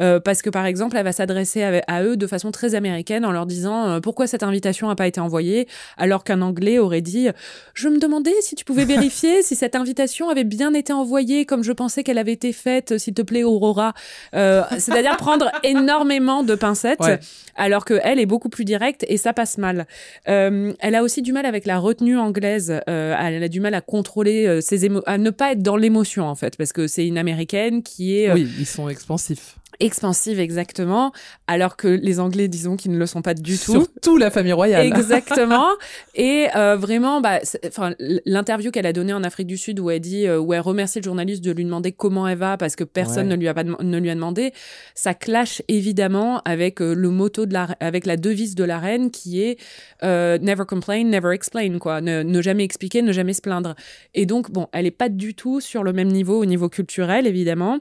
euh, 0.00 0.20
parce 0.20 0.42
que 0.42 0.50
par 0.50 0.66
exemple, 0.66 0.96
elle 0.96 1.04
va 1.04 1.12
s'adresser 1.12 1.53
à, 1.62 1.82
à 1.86 2.02
eux 2.02 2.16
de 2.16 2.26
façon 2.26 2.50
très 2.50 2.74
américaine 2.74 3.24
en 3.24 3.30
leur 3.32 3.46
disant 3.46 3.86
euh, 3.86 4.00
pourquoi 4.00 4.26
cette 4.26 4.42
invitation 4.42 4.88
n'a 4.88 4.96
pas 4.96 5.06
été 5.06 5.20
envoyée, 5.20 5.68
alors 5.96 6.24
qu'un 6.24 6.40
Anglais 6.42 6.78
aurait 6.78 7.00
dit 7.02 7.28
je 7.74 7.88
me 7.88 7.98
demandais 7.98 8.32
si 8.40 8.54
tu 8.54 8.64
pouvais 8.64 8.84
vérifier 8.84 9.42
si 9.42 9.54
cette 9.54 9.74
invitation 9.76 10.28
avait 10.30 10.44
bien 10.44 10.74
été 10.74 10.92
envoyée 10.92 11.44
comme 11.46 11.62
je 11.62 11.72
pensais 11.72 12.02
qu'elle 12.02 12.18
avait 12.18 12.32
été 12.32 12.52
faite, 12.52 12.98
s'il 12.98 13.14
te 13.14 13.22
plaît, 13.22 13.44
Aurora. 13.44 13.92
Euh, 14.34 14.62
C'est-à-dire 14.78 15.16
prendre 15.16 15.50
énormément 15.62 16.42
de 16.42 16.54
pincettes, 16.54 17.00
Ouais. 17.00 17.18
alors 17.56 17.84
que 17.84 18.00
elle 18.02 18.18
est 18.18 18.26
beaucoup 18.26 18.48
plus 18.48 18.64
directe 18.64 19.04
et 19.08 19.16
ça 19.16 19.32
passe 19.32 19.58
mal. 19.58 19.86
Euh, 20.28 20.72
elle 20.80 20.94
a 20.94 21.02
aussi 21.02 21.22
du 21.22 21.32
mal 21.32 21.44
avec 21.46 21.66
la 21.66 21.78
retenue 21.78 22.16
anglaise. 22.18 22.80
Elle 22.86 23.42
a 23.42 23.48
du 23.48 23.60
mal 23.60 23.74
à 23.74 23.80
contrôler 23.80 24.60
ses 24.60 24.84
émotions, 24.84 25.04
à 25.06 25.18
ne 25.18 25.30
pas 25.30 25.52
être 25.52 25.62
dans 25.62 25.76
l'émotion 25.76 26.24
en 26.26 26.34
fait, 26.34 26.56
parce 26.56 26.72
que 26.72 26.86
c'est 26.86 27.06
une 27.06 27.18
américaine 27.18 27.82
qui 27.82 28.18
est 28.18 28.32
Oui, 28.32 28.48
ils 28.58 28.66
sont 28.66 28.88
expansifs. 28.88 29.56
Expansive 29.84 30.40
exactement, 30.40 31.12
alors 31.46 31.76
que 31.76 31.88
les 31.88 32.18
Anglais, 32.18 32.48
disons, 32.48 32.76
qu'ils 32.76 32.92
ne 32.92 32.98
le 32.98 33.06
sont 33.06 33.22
pas 33.22 33.34
du 33.34 33.58
tout. 33.58 33.72
Surtout 33.72 34.16
la 34.16 34.30
famille 34.30 34.52
royale. 34.52 34.86
Exactement. 34.86 35.68
Et 36.14 36.46
euh, 36.56 36.76
vraiment, 36.76 37.20
bah, 37.20 37.40
enfin, 37.66 37.94
l'interview 37.98 38.70
qu'elle 38.70 38.86
a 38.86 38.92
donnée 38.92 39.12
en 39.12 39.22
Afrique 39.24 39.46
du 39.46 39.56
Sud 39.58 39.78
où 39.80 39.90
elle 39.90 40.00
dit, 40.00 40.26
euh, 40.26 40.38
où 40.38 40.54
elle 40.54 40.60
remercie 40.60 41.00
le 41.00 41.04
journaliste 41.04 41.44
de 41.44 41.52
lui 41.52 41.64
demander 41.64 41.92
comment 41.92 42.26
elle 42.26 42.38
va 42.38 42.56
parce 42.56 42.76
que 42.76 42.84
personne 42.84 43.26
Ouais. 43.26 43.36
ne 43.36 43.36
lui 43.36 43.48
a 43.48 43.54
pas 43.54 43.64
ne 43.64 43.98
lui 43.98 44.10
a 44.10 44.14
demandé, 44.14 44.52
ça 44.94 45.12
clash 45.14 45.62
évidemment 45.68 46.40
avec 46.44 46.80
euh, 46.80 46.94
le 46.94 47.10
motto 47.10 47.44
de 47.46 47.52
la, 47.52 47.68
avec 47.80 48.06
la 48.06 48.16
devise 48.16 48.54
de 48.54 48.64
la 48.64 48.78
reine 48.78 49.10
qui 49.10 49.42
est 49.42 49.58
never 50.02 50.64
complain, 50.66 51.04
never 51.04 51.32
explain 51.34 51.78
quoi, 51.78 52.00
ne, 52.00 52.22
ne 52.22 52.42
jamais 52.42 52.64
expliquer, 52.64 53.02
ne 53.02 53.12
jamais 53.12 53.34
se 53.34 53.40
plaindre. 53.42 53.74
Et 54.14 54.26
donc 54.26 54.50
bon, 54.50 54.68
elle 54.72 54.86
est 54.86 54.90
pas 54.90 55.08
du 55.08 55.34
tout 55.34 55.60
sur 55.60 55.82
le 55.82 55.92
même 55.92 56.08
niveau 56.08 56.40
au 56.40 56.44
niveau 56.46 56.68
culturel 56.68 57.26
évidemment. 57.26 57.78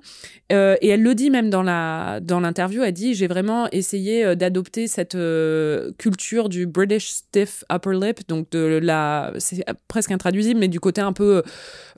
Et 0.50 0.88
elle 0.89 1.02
le 1.02 1.16
dit 1.16 1.30
même 1.32 1.50
dans 1.50 1.63
la 1.63 1.93
dans 2.22 2.40
l'interview, 2.40 2.84
elle 2.84 2.94
dit 2.94 3.14
j'ai 3.14 3.28
vraiment 3.28 3.68
essayé 3.72 4.24
euh, 4.24 4.36
d'adopter 4.36 4.88
cette 4.88 5.16
euh, 5.16 5.92
culture 5.98 6.50
du 6.50 6.66
British 6.66 7.10
stiff 7.10 7.64
upper 7.72 7.92
lip, 7.94 8.28
donc 8.28 8.50
de 8.52 8.80
la 8.82 9.34
c'est 9.38 9.64
presque 9.88 10.12
intraduisible, 10.12 10.60
mais 10.60 10.68
du 10.68 10.80
côté 10.80 11.02
un 11.02 11.14
peu 11.14 11.44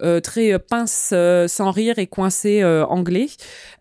euh, 0.01 0.19
très 0.19 0.57
pince 0.59 1.13
sans 1.47 1.71
rire 1.71 1.99
et 1.99 2.07
coincé 2.07 2.63
anglais. 2.63 3.27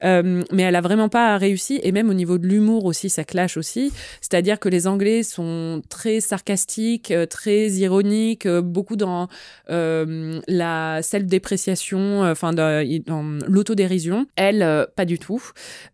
Mais 0.02 0.62
elle 0.62 0.76
a 0.76 0.80
vraiment 0.80 1.08
pas 1.08 1.36
réussi 1.38 1.80
et 1.82 1.92
même 1.92 2.10
au 2.10 2.14
niveau 2.14 2.38
de 2.38 2.46
l'humour 2.46 2.84
aussi, 2.84 3.10
ça 3.10 3.24
clash 3.24 3.56
aussi. 3.56 3.92
C'est-à-dire 4.20 4.58
que 4.58 4.68
les 4.68 4.86
Anglais 4.86 5.22
sont 5.22 5.82
très 5.88 6.20
sarcastiques, 6.20 7.12
très 7.30 7.68
ironiques, 7.70 8.48
beaucoup 8.48 8.96
dans 8.96 9.28
la 9.68 11.02
self-dépréciation, 11.02 12.22
enfin 12.22 12.52
dans, 12.52 12.84
l'autodérision. 13.48 14.26
Elle, 14.36 14.86
pas 14.96 15.04
du 15.04 15.18
tout. 15.18 15.42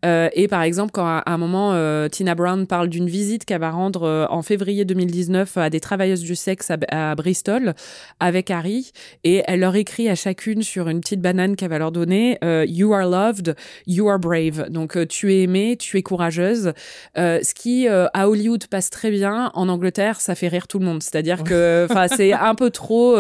Euh, 0.04 0.28
et 0.32 0.48
par 0.48 0.62
exemple, 0.62 0.92
quand 0.92 1.06
à, 1.06 1.22
un 1.26 1.38
moment 1.38 1.72
euh, 1.72 2.08
Tina 2.08 2.34
Brown 2.34 2.66
parle 2.66 2.88
d'une 2.88 3.08
visite 3.08 3.44
qu'elle 3.44 3.60
va 3.60 3.70
rendre 3.70 4.04
euh, 4.04 4.26
en 4.30 4.42
février 4.42 4.84
2019 4.84 5.56
à 5.56 5.70
des 5.70 5.80
travailleuses 5.80 6.22
du 6.22 6.34
sexe 6.34 6.70
à, 6.70 6.78
à 7.10 7.14
Bristol 7.14 7.74
avec 8.18 8.50
Harry, 8.50 8.92
et 9.24 9.42
elle 9.46 9.60
leur 9.60 9.76
écrit 9.76 10.08
à 10.08 10.14
chacune 10.14 10.62
sur 10.62 10.88
une 10.88 11.00
petite 11.00 11.20
banane 11.20 11.56
qu'elle 11.56 11.70
va 11.70 11.78
leur 11.78 11.92
donner 11.92 12.38
euh, 12.44 12.64
You 12.66 12.92
are 12.94 13.06
loved, 13.06 13.54
you 13.86 14.08
are 14.08 14.18
brave. 14.18 14.68
Donc 14.70 14.96
euh, 14.96 15.06
tu 15.06 15.32
es 15.34 15.42
aimée, 15.42 15.76
tu 15.78 15.98
es 15.98 16.02
courageuse. 16.02 16.72
Euh, 17.18 17.40
ce 17.42 17.54
qui 17.54 17.88
à 17.88 18.28
Hollywood 18.28 18.66
passe 18.66 18.90
très 18.90 19.10
bien, 19.10 19.50
en 19.54 19.68
Angleterre 19.68 20.20
ça 20.20 20.34
fait 20.34 20.48
rire 20.48 20.66
tout 20.68 20.78
le 20.78 20.84
monde. 20.84 21.02
C'est-à-dire 21.02 21.42
que 21.42 21.86
enfin 21.90 22.06
c'est 22.08 22.32
un 22.32 22.54
peu 22.54 22.70
trop 22.70 23.16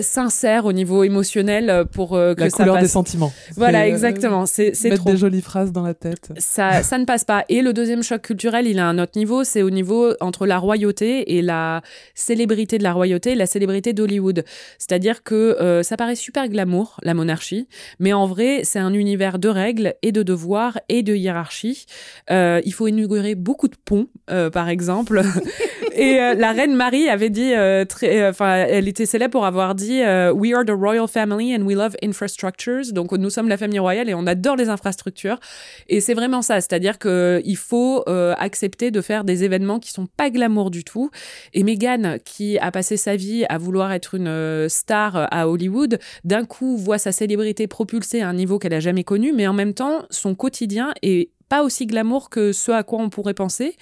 sincère 0.00 0.64
au 0.64 0.72
niveau 0.72 1.04
émotionnel 1.04 1.84
pour 1.92 2.10
que 2.10 2.34
La 2.38 2.50
ça 2.50 2.58
couleur 2.58 2.74
passe. 2.76 2.84
des 2.84 2.88
sentiments. 2.88 3.32
Voilà, 3.56 3.88
exactement. 3.88 4.46
C'est 4.46 4.72
trop 4.96 5.10
des 5.10 5.16
jolies 5.16 5.42
phrases 5.42 5.72
dans 5.72 5.82
la 5.82 5.89
tête. 5.94 6.32
ça, 6.38 6.82
ça 6.82 6.98
ne 6.98 7.04
passe 7.04 7.24
pas. 7.24 7.44
Et 7.48 7.62
le 7.62 7.72
deuxième 7.72 8.02
choc 8.02 8.22
culturel, 8.22 8.66
il 8.66 8.78
a 8.78 8.86
un 8.86 8.98
autre 8.98 9.12
niveau, 9.16 9.44
c'est 9.44 9.62
au 9.62 9.70
niveau 9.70 10.12
entre 10.20 10.46
la 10.46 10.58
royauté 10.58 11.36
et 11.36 11.42
la 11.42 11.82
célébrité 12.14 12.78
de 12.78 12.82
la 12.82 12.92
royauté 12.92 13.32
et 13.32 13.34
la 13.34 13.46
célébrité 13.46 13.92
d'Hollywood. 13.92 14.44
C'est-à-dire 14.78 15.22
que 15.22 15.34
euh, 15.34 15.82
ça 15.82 15.96
paraît 15.96 16.14
super 16.14 16.48
glamour, 16.48 16.98
la 17.02 17.14
monarchie, 17.14 17.68
mais 17.98 18.12
en 18.12 18.26
vrai, 18.26 18.60
c'est 18.64 18.78
un 18.78 18.92
univers 18.92 19.38
de 19.38 19.48
règles 19.48 19.94
et 20.02 20.12
de 20.12 20.22
devoirs 20.22 20.78
et 20.88 21.02
de 21.02 21.14
hiérarchie. 21.14 21.86
Euh, 22.30 22.60
il 22.64 22.72
faut 22.72 22.86
inaugurer 22.86 23.34
beaucoup 23.34 23.68
de 23.68 23.76
ponts, 23.84 24.08
euh, 24.30 24.50
par 24.50 24.68
exemple. 24.68 25.22
et 26.00 26.18
euh, 26.18 26.34
la 26.34 26.52
reine 26.52 26.74
Marie 26.74 27.08
avait 27.10 27.28
dit, 27.28 27.52
euh, 27.52 27.84
euh, 28.04 28.30
enfin, 28.30 28.54
elle 28.54 28.88
était 28.88 29.04
célèbre 29.04 29.32
pour 29.32 29.44
avoir 29.44 29.74
dit 29.74 30.00
We 30.00 30.54
are 30.54 30.64
the 30.64 30.70
royal 30.70 31.06
family 31.06 31.54
and 31.54 31.62
we 31.62 31.76
love 31.76 31.94
infrastructures. 32.02 32.92
Donc, 32.92 33.12
nous 33.12 33.28
sommes 33.28 33.48
la 33.48 33.58
famille 33.58 33.78
royale 33.78 34.08
et 34.08 34.14
on 34.14 34.26
adore 34.26 34.56
les 34.56 34.70
infrastructures. 34.70 35.38
Et 35.88 36.00
c'est 36.00 36.14
vraiment 36.14 36.40
ça, 36.40 36.56
c'est-à-dire 36.56 36.98
que 36.98 37.42
il 37.44 37.56
faut 37.56 38.04
accepter 38.06 38.90
de 38.90 39.00
faire 39.00 39.24
des 39.24 39.44
événements 39.44 39.78
qui 39.78 39.92
sont 39.92 40.06
pas 40.06 40.30
glamour 40.30 40.70
du 40.70 40.84
tout. 40.84 41.10
Et 41.52 41.62
Meghan, 41.62 42.16
qui 42.24 42.58
a 42.58 42.70
passé 42.70 42.96
sa 42.96 43.16
vie 43.16 43.44
à 43.48 43.58
vouloir 43.58 43.92
être 43.92 44.14
une 44.14 44.68
star 44.68 45.28
à 45.30 45.48
Hollywood, 45.48 45.98
d'un 46.24 46.44
coup 46.44 46.76
voit 46.76 46.98
sa 46.98 47.12
célébrité 47.12 47.66
propulsée 47.66 48.22
à 48.22 48.28
un 48.28 48.34
niveau 48.34 48.58
qu'elle 48.58 48.74
a 48.74 48.80
jamais 48.80 49.04
connu, 49.04 49.32
mais 49.32 49.46
en 49.46 49.52
même 49.52 49.74
temps, 49.74 50.02
son 50.10 50.34
quotidien 50.34 50.94
est 51.02 51.30
pas 51.50 51.64
aussi 51.64 51.86
glamour 51.86 52.30
que 52.30 52.52
ce 52.52 52.70
à 52.70 52.84
quoi 52.84 53.00
on 53.00 53.10
pourrait 53.10 53.34
penser. 53.34 53.76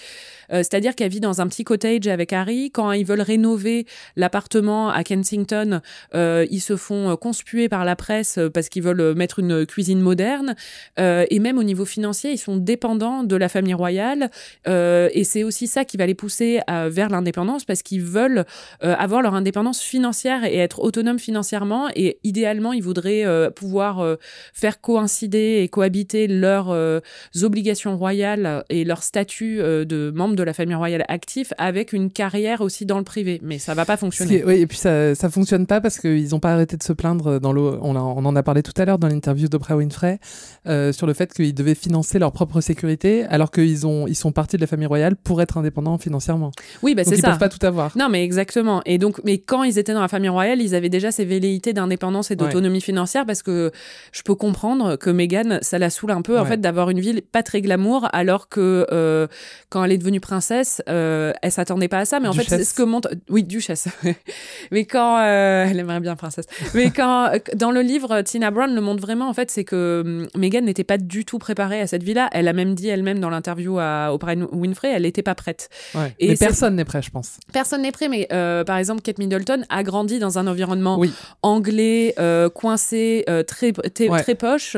Euh, 0.51 0.59
C'est-à-dire 0.59 0.95
qu'elle 0.95 1.11
vit 1.11 1.21
dans 1.21 1.43
un 1.43 1.47
petit 1.47 1.63
cottage 1.63 2.07
avec 2.07 2.33
Harry. 2.33 2.71
Quand 2.71 2.93
ils 2.93 3.05
veulent 3.05 3.21
rénover 3.21 3.87
l'appartement 4.17 4.89
à 4.89 5.05
Kensington, 5.05 5.83
euh, 6.15 6.47
ils 6.51 6.63
se 6.63 6.77
font 6.77 7.11
euh, 7.11 7.17
conspuer 7.17 7.69
par 7.69 7.85
la 7.85 7.95
presse 7.95 8.39
parce 8.55 8.71
qu'ils 8.71 8.83
veulent 8.83 9.15
mettre 9.15 9.39
une 9.39 9.67
cuisine 9.67 10.01
moderne. 10.01 10.57
Et 10.97 11.39
même 11.41 11.59
au 11.59 11.63
niveau 11.63 11.85
financier, 11.85 12.33
ils 12.33 12.39
sont 12.39 12.57
dépendants 12.57 13.23
de 13.23 13.37
la 13.37 13.51
famille 13.51 13.75
royale. 13.75 14.31
Et 14.67 15.25
c'est 15.25 15.45
aussi 15.45 15.67
ça 15.67 15.85
qui 15.85 15.99
va 15.99 16.07
les 16.07 16.15
pousser 16.15 16.61
vers 16.69 17.11
l'indépendance 17.11 17.65
parce 17.65 17.83
qu'ils 17.83 18.03
veulent 18.03 18.47
avoir 18.81 19.21
leur 19.21 19.35
indépendance 19.35 19.81
financière 19.81 20.45
et 20.45 20.57
être 20.57 20.81
autonomes 20.81 21.19
financièrement. 21.19 21.89
Et 21.95 22.19
idéalement, 22.25 22.73
ils 22.73 22.83
voudraient 22.83 23.51
pouvoir 23.55 24.17
faire 24.55 24.81
coïncider 24.81 25.61
et 25.63 25.69
cohabiter 25.69 26.27
leurs 26.27 26.71
euh, 26.71 27.01
obligations 27.59 27.99
royales 27.99 28.63
et 28.71 28.85
leur 28.85 29.03
statut 29.03 29.61
euh, 29.61 29.85
de 29.85 30.13
membre 30.15 30.37
de 30.37 30.45
la 30.45 30.53
famille 30.53 30.77
royale 30.77 31.05
actif 31.09 31.53
avec 31.59 31.93
une 31.93 32.09
carrière 32.09 32.61
aussi 32.61 32.87
dans 32.87 32.99
le 32.99 33.05
privé. 33.05 33.41
Mais 33.43 33.59
ça 33.59 33.75
va 33.75 33.85
pas 33.85 33.97
fonctionner. 33.97 34.45
oui, 34.45 34.61
et 34.61 34.67
puis 34.69 34.79
ça, 34.79 35.17
ça 35.17 35.29
fonctionne 35.29 35.67
pas 35.67 35.81
parce 35.81 35.99
qu'ils 35.99 36.29
n'ont 36.31 36.39
pas 36.39 36.53
arrêté 36.53 36.77
de 36.77 36.83
se 36.85 36.93
plaindre 36.93 37.41
dans 37.41 37.53
l'eau. 37.53 37.77
On, 37.83 37.97
on 37.97 38.25
en 38.25 38.37
a 38.37 38.43
parlé 38.45 38.63
tout 38.63 38.73
à 38.77 38.85
l'heure 38.85 38.99
dans 38.99 39.09
l'interview 39.09 39.49
d'Oprah 39.49 39.77
Winfrey 39.77 40.21
euh, 40.69 40.93
sur 40.93 41.09
le 41.09 41.15
fait 41.15 41.33
qu'ils 41.35 41.53
devaient 41.53 41.75
financer 41.75 42.21
leur 42.21 42.31
propre 42.31 42.61
sécurité 42.61 43.25
alors 43.25 43.51
qu'ils 43.51 43.89
ont 43.89 44.07
ils 44.07 44.15
sont 44.15 44.31
partis 44.31 44.57
de 44.57 44.61
la 44.61 44.69
famille 44.69 44.87
royale 44.87 45.17
pour 45.17 45.43
être 45.43 45.59
indépendants 45.59 45.99
financièrement. 45.99 46.53
Oui, 46.85 46.95
bah 46.95 47.03
c'est 47.05 47.17
ils 47.17 47.21
ça. 47.21 47.31
peuvent 47.31 47.39
pas 47.39 47.49
tout 47.49 47.65
avoir. 47.67 47.97
Non, 47.97 48.09
mais 48.09 48.23
exactement. 48.23 48.83
Et 48.87 48.99
donc, 48.99 49.21
mais 49.25 49.39
quand 49.39 49.65
ils 49.65 49.81
étaient 49.81 49.95
dans 49.95 50.01
la 50.01 50.09
famille 50.09 50.29
royale, 50.29 50.63
ils 50.63 50.77
avaient 50.77 50.89
déjà 50.89 51.11
ces 51.11 51.25
velléités 51.25 51.73
d'indépendance 51.73 52.31
et 52.31 52.37
d'autonomie 52.37 52.81
financière 52.81 53.27
parce 53.27 53.43
que 53.43 53.73
je 54.13 54.23
peux 54.23 54.37
comprendre 54.37 54.95
que 54.95 55.11
Meghan, 55.11 55.59
ça 55.63 55.81
la 55.81 55.91
saoule 55.91 56.13
un 56.13 56.23
peu 56.23 56.39
en 56.39 56.45
fait 56.45 56.61
d'avoir 56.61 56.91
une 56.91 57.01
vie 57.01 57.09
pas 57.21 57.43
très 57.49 57.63
glamour, 57.63 58.09
alors 58.13 58.51
que 58.51 58.87
euh, 58.93 59.27
quand 59.71 59.83
elle 59.83 59.93
est 59.93 59.99
devenue 59.99 60.21
princesse, 60.21 60.83
euh, 60.89 61.33
elle 61.43 61.51
s'attendait 61.51 61.89
pas 61.89 62.01
à 62.01 62.05
ça. 62.05 62.21
Mais 62.21 62.29
en 62.29 62.35
fait, 62.35 62.45
c'est 62.47 62.63
ce 62.63 62.75
que 62.75 62.83
montre, 62.83 63.09
oui, 63.31 63.43
duchesse. 63.43 63.89
mais 64.71 64.85
quand 64.85 65.19
euh, 65.19 65.67
elle 65.69 65.79
aimerait 65.81 66.01
bien 66.01 66.15
princesse. 66.15 66.45
Mais 66.75 66.91
quand 66.91 67.31
dans 67.55 67.71
le 67.71 67.81
livre, 67.81 68.21
Tina 68.21 68.51
Brown 68.51 68.75
le 68.75 68.81
montre 68.83 69.01
vraiment 69.01 69.29
en 69.31 69.33
fait, 69.35 69.51
c'est 69.51 69.65
que 69.65 70.03
hum, 70.05 70.27
Meghan 70.39 70.61
n'était 70.61 70.85
pas 70.85 70.99
du 70.99 71.25
tout 71.25 71.39
préparée 71.39 71.81
à 71.81 71.87
cette 71.87 72.03
vie-là. 72.03 72.29
Elle 72.33 72.49
a 72.49 72.53
même 72.53 72.75
dit 72.75 72.89
elle-même 72.89 73.19
dans 73.19 73.31
l'interview 73.31 73.79
à 73.79 74.13
Oprah 74.13 74.35
Winfrey, 74.53 74.93
elle 74.95 75.03
n'était 75.03 75.23
pas 75.23 75.35
prête. 75.35 75.71
Ouais. 75.95 76.15
Et 76.19 76.29
Mais 76.29 76.37
personne 76.37 76.77
n'est 76.77 76.85
prêt, 76.85 77.01
je 77.01 77.11
pense. 77.11 77.39
Personne 77.53 77.81
n'est 77.83 77.93
prêt, 77.93 78.09
mais 78.09 78.29
euh, 78.31 78.63
par 78.65 78.77
exemple, 78.77 79.01
Kate 79.01 79.19
Middleton 79.19 79.63
a 79.71 79.83
grandi 79.83 80.19
dans 80.19 80.39
un 80.39 80.47
environnement 80.47 80.99
Oui. 80.99 81.11
anglais, 81.43 82.15
euh, 82.19 82.51
coincé, 82.51 83.25
euh, 83.31 83.43
très, 83.43 83.73
très, 83.73 84.09
Ouais. 84.09 84.23
très 84.23 84.35
poche, 84.35 84.77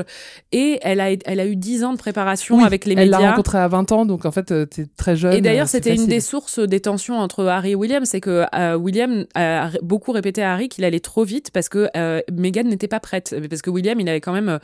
et 0.52 0.78
elle 0.82 1.00
a, 1.00 1.10
elle 1.24 1.40
a 1.40 1.46
eu 1.46 1.56
10 1.56 1.82
ans 1.84 1.92
de 1.92 1.98
préparation 1.98 2.59
Oui, 2.60 2.66
avec 2.66 2.84
les 2.84 2.94
elle 2.96 3.10
l'a 3.10 3.18
médias. 3.18 3.30
rencontré 3.30 3.58
à 3.58 3.68
20 3.68 3.92
ans, 3.92 4.06
donc 4.06 4.24
en 4.24 4.30
fait, 4.30 4.52
euh, 4.52 4.66
t'es 4.66 4.86
très 4.96 5.16
jeune. 5.16 5.32
Et 5.34 5.40
d'ailleurs, 5.40 5.66
euh, 5.66 5.68
c'était 5.68 5.94
une 5.94 6.06
des 6.06 6.20
sources 6.20 6.58
des 6.58 6.80
tensions 6.80 7.18
entre 7.18 7.44
Harry 7.46 7.72
et 7.72 7.74
William, 7.74 8.04
c'est 8.04 8.20
que 8.20 8.44
euh, 8.54 8.76
William 8.76 9.26
a 9.34 9.70
beaucoup 9.82 10.12
répété 10.12 10.42
à 10.42 10.52
Harry 10.52 10.68
qu'il 10.68 10.84
allait 10.84 11.00
trop 11.00 11.24
vite 11.24 11.50
parce 11.52 11.68
que 11.68 11.88
Meghan 12.30 12.64
n'était 12.64 12.88
pas 12.88 13.00
prête, 13.00 13.34
parce 13.48 13.62
que 13.62 13.70
William, 13.70 13.98
il 14.00 14.08
avait 14.08 14.20
quand 14.20 14.32
même 14.32 14.58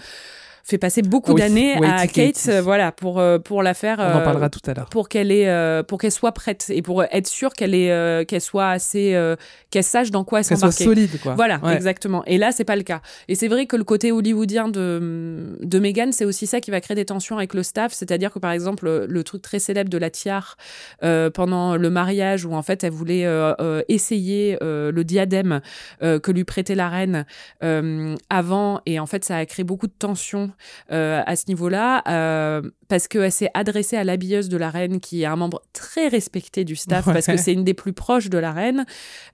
fait 0.69 0.79
passer 0.79 1.03
beaucoup 1.03 1.31
Ah 1.31 1.35
oui, 1.35 1.41
d'années 1.43 1.75
à 1.85 2.07
Kate, 2.09 2.43
euh, 2.49 2.61
voilà, 2.61 2.91
pour 2.93 3.21
euh, 3.21 3.39
pour 3.39 3.63
la 3.63 3.73
faire. 3.73 3.99
On 4.01 4.03
en 4.03 4.21
euh, 4.21 4.25
parlera 4.25 4.51
tout 4.51 4.61
à 4.67 4.75
l'heure. 4.75 4.89
Pour 4.89 5.09
qu'elle 5.09 5.31
ait, 5.31 5.49
euh, 5.49 5.83
pour 5.83 5.99
qu'elle 5.99 6.11
soit 6.11 6.33
prête 6.33 6.67
et 6.71 6.83
pour 6.83 7.05
être 7.05 7.27
sûre 7.29 7.53
qu'elle 7.53 7.75
est, 7.75 7.93
euh, 7.93 8.25
qu'elle 8.25 8.41
soit 8.41 8.69
assez, 8.71 9.15
euh, 9.15 9.37
qu'elle 9.71 9.85
sache 9.85 10.11
dans 10.11 10.25
quoi 10.25 10.41
elle 10.41 10.47
Qu'elle 10.47 10.59
soit 10.59 10.73
solide, 10.73 11.21
quoi. 11.23 11.35
Voilà, 11.35 11.61
Ouais. 11.63 11.75
exactement. 11.75 12.25
Et 12.27 12.37
là, 12.37 12.51
c'est 12.53 12.65
pas 12.65 12.75
le 12.77 12.83
cas. 12.83 13.01
Et 13.29 13.35
c'est 13.37 13.49
vrai 13.49 13.67
que 13.67 13.77
le 13.77 13.85
côté 13.85 14.11
hollywoodien 14.13 14.69
de 14.69 15.57
de 15.61 15.79
Meghan, 15.79 16.11
c'est 16.11 16.25
aussi 16.25 16.47
ça 16.47 16.61
qui 16.61 16.71
va 16.73 16.81
créer 16.81 16.97
des 16.97 17.05
tensions 17.05 17.37
avec 17.37 17.55
le 17.55 17.63
staff. 17.63 17.93
C'est-à-dire 17.93 18.33
que 18.33 18.39
par 18.41 18.51
exemple, 18.51 19.07
le, 19.09 19.25
truc 19.25 19.43
très 19.43 19.59
célèbre 19.61 19.91
de 19.91 19.99
la 19.99 20.11
tiare 20.11 20.57
euh, 21.05 21.31
pendant 21.31 21.77
le 21.77 21.91
mariage, 21.91 22.45
où 22.45 22.55
en 22.55 22.63
fait 22.63 22.83
elle 22.85 22.93
voulait 22.93 23.25
euh, 23.27 23.55
euh, 23.61 23.83
essayer 23.89 24.59
euh, 24.63 24.91
le 24.93 25.05
diadème 25.05 25.61
euh, 26.03 26.19
que 26.19 26.33
lui 26.33 26.45
prêtait 26.45 26.75
la 26.75 26.89
reine 26.89 27.25
euh, 27.63 28.15
avant, 28.31 28.81
et 28.87 28.99
en 28.99 29.07
fait 29.07 29.25
ça 29.25 29.37
a 29.37 29.47
créé 29.47 29.65
beaucoup 29.65 29.87
de 29.87 29.93
tensions 29.99 30.51
euh, 30.93 31.23
à 31.27 31.37
ce 31.37 31.45
niveau-là, 31.49 32.03
euh, 32.09 32.63
parce 32.89 33.09
qu'elle 33.09 33.33
s'est 33.33 33.51
adressée 33.55 33.97
à 33.97 34.05
l'habilleuse 34.05 34.49
de 34.49 34.57
la 34.57 34.71
reine, 34.71 35.01
qui 35.01 35.23
est 35.23 35.27
un 35.27 35.37
membre 35.37 35.63
très 35.73 36.09
respecté 36.09 36.65
du 36.65 36.77
staff, 36.77 37.07
Ouais. 37.07 37.13
parce 37.15 37.27
que 37.27 37.37
c'est 37.37 37.53
une 37.53 37.65
des 37.65 37.75
plus 37.75 37.93
proches 37.93 38.29
de 38.31 38.39
la 38.39 38.53
reine. 38.53 38.85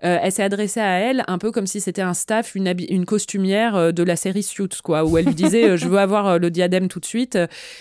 Euh, 0.04 0.18
elle 0.22 0.32
s'est 0.32 0.42
adressée 0.42 0.80
à 0.80 0.98
elle 0.98 1.24
un 1.28 1.38
peu 1.38 1.50
comme 1.50 1.66
si 1.66 1.80
c'était 1.80 2.02
un 2.02 2.14
staff, 2.14 2.54
une, 2.54 2.72
une 2.88 3.04
costumière 3.04 3.92
de 3.92 4.02
la 4.02 4.16
série 4.16 4.42
Suits, 4.42 4.68
quoi, 4.82 5.04
où 5.04 5.18
elle 5.18 5.26
lui 5.26 5.34
disait 5.34 5.76
je 5.76 5.88
veux 5.88 5.98
avoir 5.98 6.38
le 6.38 6.50
diadème 6.50 6.88
tout 6.88 7.00
de 7.00 7.04
suite. 7.04 7.36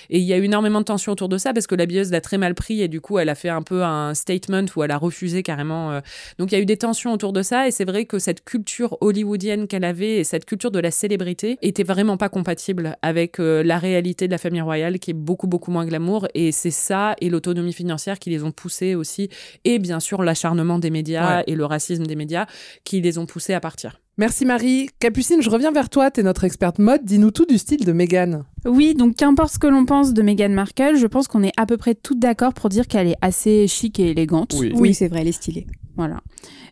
Et 0.10 0.20
il 0.20 0.24
y 0.24 0.34
a 0.34 0.38
eu 0.38 0.44
énormément 0.44 0.80
de 0.80 0.86
tensions 0.86 1.12
autour 1.14 1.30
de 1.30 1.38
ça 1.38 1.54
parce 1.54 1.68
que 1.68 1.76
l'habilleuse 1.76 2.12
l'a 2.12 2.22
très 2.22 2.38
mal 2.38 2.54
pris 2.56 2.82
et 2.82 2.88
du 2.88 3.02
coup 3.02 3.20
elle 3.20 3.30
a 3.30 3.36
fait 3.36 3.50
un 3.50 3.62
peu 3.62 3.84
un 3.84 4.14
statement 4.14 4.66
où 4.76 4.84
elle 4.84 4.92
a 4.92 4.98
refusé 4.98 5.44
carrément. 5.44 6.02
Donc 6.38 6.52
il 6.52 6.56
y 6.56 6.58
a 6.58 6.62
eu 6.62 6.66
des 6.66 6.78
tensions 6.78 7.14
autour 7.14 7.34
de 7.34 7.42
ça 7.42 7.68
et 7.68 7.72
c'est 7.72 7.86
vrai 7.86 8.06
que 8.06 8.20
cette 8.20 8.44
culture 8.44 8.98
hollywoodienne 9.02 9.68
qu'elle 9.68 9.84
avait 9.86 10.18
et 10.18 10.24
cette 10.24 10.46
culture 10.46 10.72
de 10.72 10.80
la 10.80 10.92
célébrité 10.92 11.58
était 11.62 11.84
vraiment 11.84 12.18
pas 12.18 12.30
compatible 12.30 12.98
avec 13.02 13.31
euh, 13.40 13.64
la 13.64 13.78
réalité 13.80 14.28
de 14.28 14.32
la 14.32 14.38
famille 14.38 14.62
royale 14.62 15.00
qui 15.00 15.12
est 15.12 15.16
beaucoup 15.16 15.48
beaucoup 15.48 15.72
moins 15.72 15.86
glamour 15.86 16.28
et 16.34 16.52
c'est 16.52 16.72
ça 16.72 17.16
et 17.22 17.30
l'autonomie 17.30 17.74
financière 17.74 18.20
qui 18.20 18.30
les 18.30 18.44
ont 18.44 18.52
poussés 18.52 18.96
aussi 18.96 19.30
et 19.66 19.80
bien 19.80 20.00
sûr 20.00 20.24
l'acharnement 20.24 20.80
des 20.80 20.90
médias 20.90 21.38
Ouais. 21.38 21.44
et 21.48 21.56
le 21.56 21.66
racisme 21.66 22.06
des 22.06 22.16
médias 22.16 22.46
qui 22.84 23.02
les 23.02 23.18
ont 23.18 23.26
poussés 23.26 23.54
à 23.54 23.60
partir. 23.60 24.00
Merci 24.18 24.46
Marie. 24.46 24.90
Capucine, 25.00 25.42
je 25.42 25.50
reviens 25.50 25.72
vers 25.72 25.90
toi. 25.90 26.12
T'es 26.12 26.22
notre 26.22 26.44
experte 26.44 26.80
mode. 26.80 27.04
Dis-nous 27.04 27.32
tout 27.32 27.46
du 27.46 27.58
style 27.58 27.86
de 27.86 27.92
Meghan. 27.92 28.44
Oui, 28.66 28.94
donc 28.94 29.16
qu'importe 29.16 29.54
ce 29.54 29.60
que 29.60 29.68
l'on 29.68 29.86
pense 29.86 30.14
de 30.14 30.22
Meghan 30.22 30.50
Markle, 30.50 30.96
je 30.98 31.08
pense 31.08 31.28
qu'on 31.28 31.44
est 31.44 31.54
à 31.58 31.66
peu 31.66 31.78
près 31.78 31.96
toutes 31.96 32.20
d'accord 32.20 32.54
pour 32.54 32.70
dire 32.70 32.88
qu'elle 32.88 33.08
est 33.08 33.16
assez 33.22 33.68
chic 33.68 34.00
et 34.00 34.10
élégante. 34.12 34.54
Oui. 34.60 34.72
Oui, 34.76 34.94
c'est 34.94 35.08
vrai, 35.08 35.22
elle 35.22 35.28
est 35.30 35.32
stylée. 35.32 35.66
Voilà. 35.96 36.20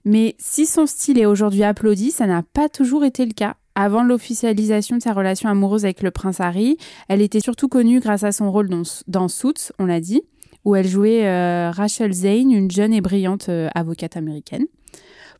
Mais 0.06 0.36
si 0.38 0.66
son 0.66 0.86
style 0.86 1.18
est 1.20 1.26
aujourd'hui 1.26 1.64
applaudi, 1.64 2.12
ça 2.12 2.28
n'a 2.28 2.44
pas 2.44 2.70
toujours 2.70 3.04
été 3.06 3.26
le 3.26 3.34
cas. 3.34 3.56
Avant 3.82 4.04
l'officialisation 4.04 4.98
de 4.98 5.02
sa 5.02 5.14
relation 5.14 5.48
amoureuse 5.48 5.86
avec 5.86 6.04
le 6.04 6.12
prince 6.12 6.42
Harry, 6.42 6.76
elle 7.08 7.22
était 7.22 7.40
surtout 7.40 7.70
connue 7.70 8.02
grâce 8.02 8.26
à 8.26 8.34
son 8.34 8.52
rôle 8.52 8.68
dans, 8.68 8.82
dans 9.08 9.30
Suits, 9.30 9.72
on 9.80 9.86
l'a 9.86 10.02
dit, 10.02 10.22
où 10.66 10.76
elle 10.76 10.86
jouait 10.86 11.26
euh, 11.26 11.72
Rachel 11.72 12.12
Zane, 12.12 12.52
une 12.52 12.70
jeune 12.70 12.92
et 12.92 13.00
brillante 13.00 13.48
euh, 13.48 13.70
avocate 13.76 14.18
américaine. 14.18 14.66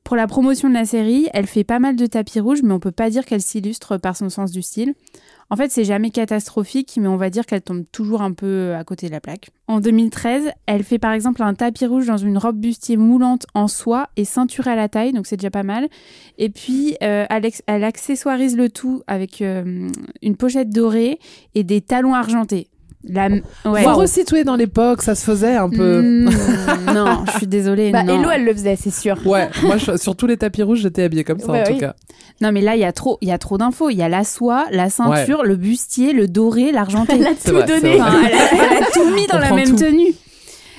Pour 0.06 0.16
la 0.16 0.26
promotion 0.26 0.70
de 0.70 0.74
la 0.74 0.86
série, 0.86 1.28
elle 1.34 1.48
fait 1.48 1.66
pas 1.66 1.80
mal 1.80 1.98
de 1.98 2.06
tapis 2.06 2.40
rouges, 2.40 2.64
mais 2.64 2.72
on 2.72 2.80
peut 2.80 2.94
pas 2.94 3.10
dire 3.10 3.26
qu'elle 3.26 3.42
s'illustre 3.42 3.98
par 3.98 4.16
son 4.16 4.30
sens 4.30 4.52
du 4.52 4.62
style. 4.62 4.94
En 5.52 5.56
fait, 5.56 5.72
c'est 5.72 5.84
jamais 5.84 6.12
catastrophique, 6.12 6.98
mais 7.02 7.08
on 7.08 7.18
va 7.18 7.32
dire 7.32 7.46
qu'elle 7.46 7.62
tombe 7.62 7.84
toujours 7.92 8.22
un 8.22 8.34
peu 8.34 8.76
à 8.76 8.84
côté 8.84 9.08
de 9.08 9.12
la 9.12 9.20
plaque. 9.20 9.50
En 9.68 9.80
2013, 9.80 10.52
elle 10.68 10.84
fait 10.84 11.00
par 11.00 11.12
exemple 11.12 11.42
un 11.42 11.56
tapis 11.56 11.88
rouge 11.88 12.06
dans 12.06 12.18
une 12.18 12.38
robe 12.38 12.58
bustier 12.60 12.98
moulante 12.98 13.48
en 13.56 13.68
soie 13.68 14.10
et 14.16 14.26
ceinturée 14.26 14.72
à 14.72 14.76
la 14.76 14.90
taille, 14.90 15.12
donc 15.12 15.26
c'est 15.26 15.38
déjà 15.38 15.50
pas 15.50 15.64
mal. 15.64 15.88
Et 16.38 16.50
puis, 16.50 16.98
euh, 17.02 17.26
elle 17.30 17.84
accessoirise 17.84 18.56
le 18.56 18.70
tout 18.70 19.02
avec 19.08 19.42
euh, 19.42 19.90
une 20.22 20.36
pochette 20.36 20.70
dorée 20.70 21.20
et 21.56 21.64
des 21.64 21.82
talons 21.82 22.14
argentés. 22.14 22.68
La... 23.08 23.30
Ouais. 23.66 23.84
Faut 23.84 23.94
resituer 23.96 24.44
dans 24.44 24.58
l'époque, 24.58 25.02
ça 25.02 25.16
se 25.16 25.24
faisait 25.24 25.56
un 25.56 25.70
peu. 25.70 26.02
Mm, 26.02 26.30
non, 26.94 27.24
je 27.32 27.38
suis 27.38 27.48
désolée. 27.48 27.92
Bah, 27.92 28.04
non. 28.04 28.20
Hello, 28.20 28.30
elle 28.30 28.44
le 28.44 28.54
faisait, 28.54 28.76
c'est 28.76 28.94
sûr. 28.94 29.18
Ouais, 29.26 29.50
moi 29.64 29.78
je- 29.78 29.96
sur 29.98 30.16
tous 30.18 30.28
les 30.28 30.36
tapis 30.36 30.64
rouges, 30.64 30.80
j'étais 30.82 31.04
habillée 31.04 31.24
comme 31.24 31.40
ça 31.40 31.52
Ouais, 31.52 31.62
en 31.62 31.72
tout 31.74 31.78
cas. 31.80 31.96
Non, 32.42 32.52
mais 32.52 32.60
là, 32.62 32.76
il 32.76 32.80
y 32.82 32.86
a 32.86 32.92
trop, 32.92 33.18
il 33.22 33.30
y 33.30 33.32
a 33.32 33.38
trop 33.38 33.58
d'infos. 33.58 33.90
Il 33.90 33.96
y 33.98 34.04
a 34.04 34.10
la 34.10 34.24
soie, 34.26 34.66
la 34.72 34.90
ceinture, 34.90 35.44
le 35.44 35.56
bustier, 35.56 36.12
le 36.14 36.28
doré, 36.28 36.72
l'argenté. 36.74 37.14
Elle 37.20 37.28
a 37.28 37.36
tout 37.36 37.52
vrai, 37.54 37.66
donné. 37.66 38.02
Enfin, 38.02 38.14
elle, 38.26 38.34
a, 38.34 38.64
elle 38.78 38.84
a 38.84 38.86
tout 38.94 39.10
mis 39.16 39.28
dans 39.28 39.38
On 39.38 39.42
la 39.42 39.52
même 39.54 39.70
tout. 39.70 39.76
tenue. 39.78 40.14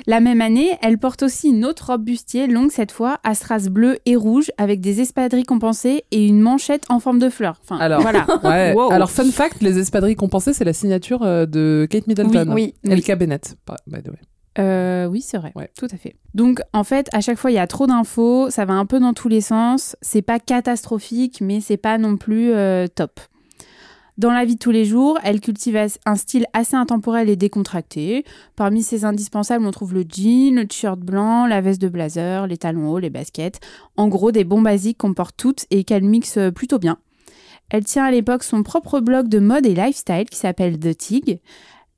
La 0.07 0.21
même 0.21 0.41
année, 0.41 0.71
elle 0.83 0.99
porte 0.99 1.23
aussi 1.23 1.49
une 1.49 1.65
autre 1.65 1.87
robe 1.87 2.05
bustier, 2.05 2.47
longue 2.47 2.71
cette 2.71 2.93
fois, 2.93 3.19
à 3.25 3.35
strass 3.35 3.69
bleu 3.69 3.99
et 4.07 4.17
rouge, 4.17 4.51
avec 4.59 4.81
des 4.81 5.01
espadrilles 5.01 5.45
compensées 5.45 6.05
et 6.11 6.27
une 6.27 6.41
manchette 6.41 6.85
en 6.89 7.01
forme 7.01 7.19
de 7.19 7.29
fleur. 7.29 7.61
Enfin, 7.63 7.79
Alors, 7.79 8.01
voilà. 8.01 8.27
ouais. 8.45 8.75
Wow. 8.75 8.93
Alors, 8.93 9.11
fun 9.11 9.31
fact, 9.31 9.63
les 9.63 9.79
espadrilles 9.79 10.17
compensées, 10.17 10.53
c'est 10.53 10.65
la 10.65 10.73
signature 10.73 11.23
euh, 11.23 11.47
de 11.47 11.87
Kate 11.91 12.07
Middleton. 12.07 12.53
Oui, 12.53 12.75
oui, 12.85 12.95
LK 12.97 13.19
Bennett, 13.19 13.57
by 13.87 14.03
the 14.03 14.09
way. 14.09 14.19
Euh, 14.59 15.07
oui, 15.07 15.23
c'est 15.23 15.39
vrai. 15.39 15.53
Tout 15.79 15.87
à 15.91 15.97
fait. 15.97 16.17
Donc, 16.35 16.61
en 16.73 16.85
fait, 16.85 17.09
à 17.13 17.21
chaque 17.21 17.39
fois, 17.39 17.51
il 17.51 17.55
y 17.55 17.59
a 17.59 17.67
trop 17.67 17.87
d'infos. 17.87 18.51
Ça 18.51 18.65
va 18.65 18.75
un 18.75 18.87
peu 18.87 18.99
dans 18.99 19.15
tous 19.15 19.29
les 19.29 19.41
sens. 19.41 19.97
C'est 20.03 20.23
pas 20.23 20.39
catastrophique, 20.39 21.41
mais 21.41 21.61
c'est 21.61 21.77
pas 21.77 21.99
non 21.99 22.17
plus 22.17 22.53
euh, 22.53 22.87
top. 22.89 23.21
Dans 24.21 24.33
la 24.33 24.45
vie 24.45 24.57
de 24.57 24.61
tous 24.61 24.71
les 24.71 24.85
jours, 24.85 25.19
elle 25.25 25.41
cultive 25.41 25.79
un 26.05 26.15
style 26.15 26.45
assez 26.53 26.77
intemporel 26.77 27.31
et 27.31 27.37
décontracté. 27.37 28.27
Parmi 28.55 28.83
ses 28.83 29.07
indispensables, 29.07 29.65
on 29.65 29.71
trouve 29.71 29.95
le 29.95 30.03
jean, 30.07 30.57
le 30.57 30.67
t-shirt 30.67 31.01
blanc, 31.01 31.47
la 31.47 31.63
veste 31.63 31.81
de 31.81 31.89
blazer, 31.89 32.47
les 32.47 32.59
talons 32.59 32.91
hauts, 32.91 32.99
les 32.99 33.09
baskets. 33.09 33.61
En 33.97 34.09
gros, 34.09 34.31
des 34.31 34.45
bons 34.45 34.61
basiques 34.61 34.99
qu'on 34.99 35.15
porte 35.15 35.39
toutes 35.39 35.65
et 35.71 35.85
qu'elle 35.85 36.05
mixe 36.05 36.37
euh, 36.37 36.51
plutôt 36.51 36.79
bien. 36.79 36.99
Elle 37.71 37.85
tient 37.85 38.05
à 38.05 38.11
l'époque 38.11 38.43
son 38.43 38.63
propre 38.63 39.01
blog 39.01 39.29
de 39.29 39.39
mode 39.39 39.65
et 39.65 39.75
lifestyle 39.75 40.29
qui 40.31 40.37
s'appelle 40.37 40.79
The 40.79 40.95
Tig, 40.95 41.41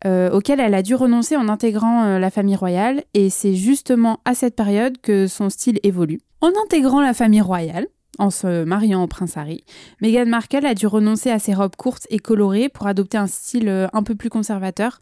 euh, 0.05 0.31
auquel 0.31 0.61
elle 0.61 0.75
a 0.75 0.83
dû 0.83 0.95
renoncer 0.95 1.37
en 1.37 1.49
intégrant 1.49 2.05
euh, 2.05 2.19
la 2.21 2.31
famille 2.31 2.55
royale, 2.55 3.03
et 3.15 3.31
c'est 3.31 3.57
justement 3.57 4.21
à 4.25 4.37
cette 4.37 4.55
période 4.55 4.97
que 4.99 5.27
son 5.27 5.51
style 5.51 5.81
évolue. 5.83 6.21
En 6.41 6.53
intégrant 6.65 7.01
la 7.01 7.15
famille 7.15 7.41
royale, 7.41 7.89
en 8.23 8.31
se 8.31 8.65
mariant 8.65 9.03
au 9.03 9.07
prince 9.07 9.37
Harry, 9.37 9.65
Meghan 10.01 10.27
Markle 10.27 10.65
a 10.65 10.75
dû 10.75 10.87
renoncer 10.87 11.31
à 11.31 11.39
ses 11.39 11.55
robes 11.55 11.77
courtes 11.77 12.07
et 12.11 12.19
colorées 12.19 12.69
pour 12.69 12.87
adopter 12.87 13.19
un 13.19 13.27
style 13.27 13.69
euh, 13.69 13.89
un 13.93 14.03
peu 14.03 14.15
plus 14.15 14.31
conservateur. 14.31 15.01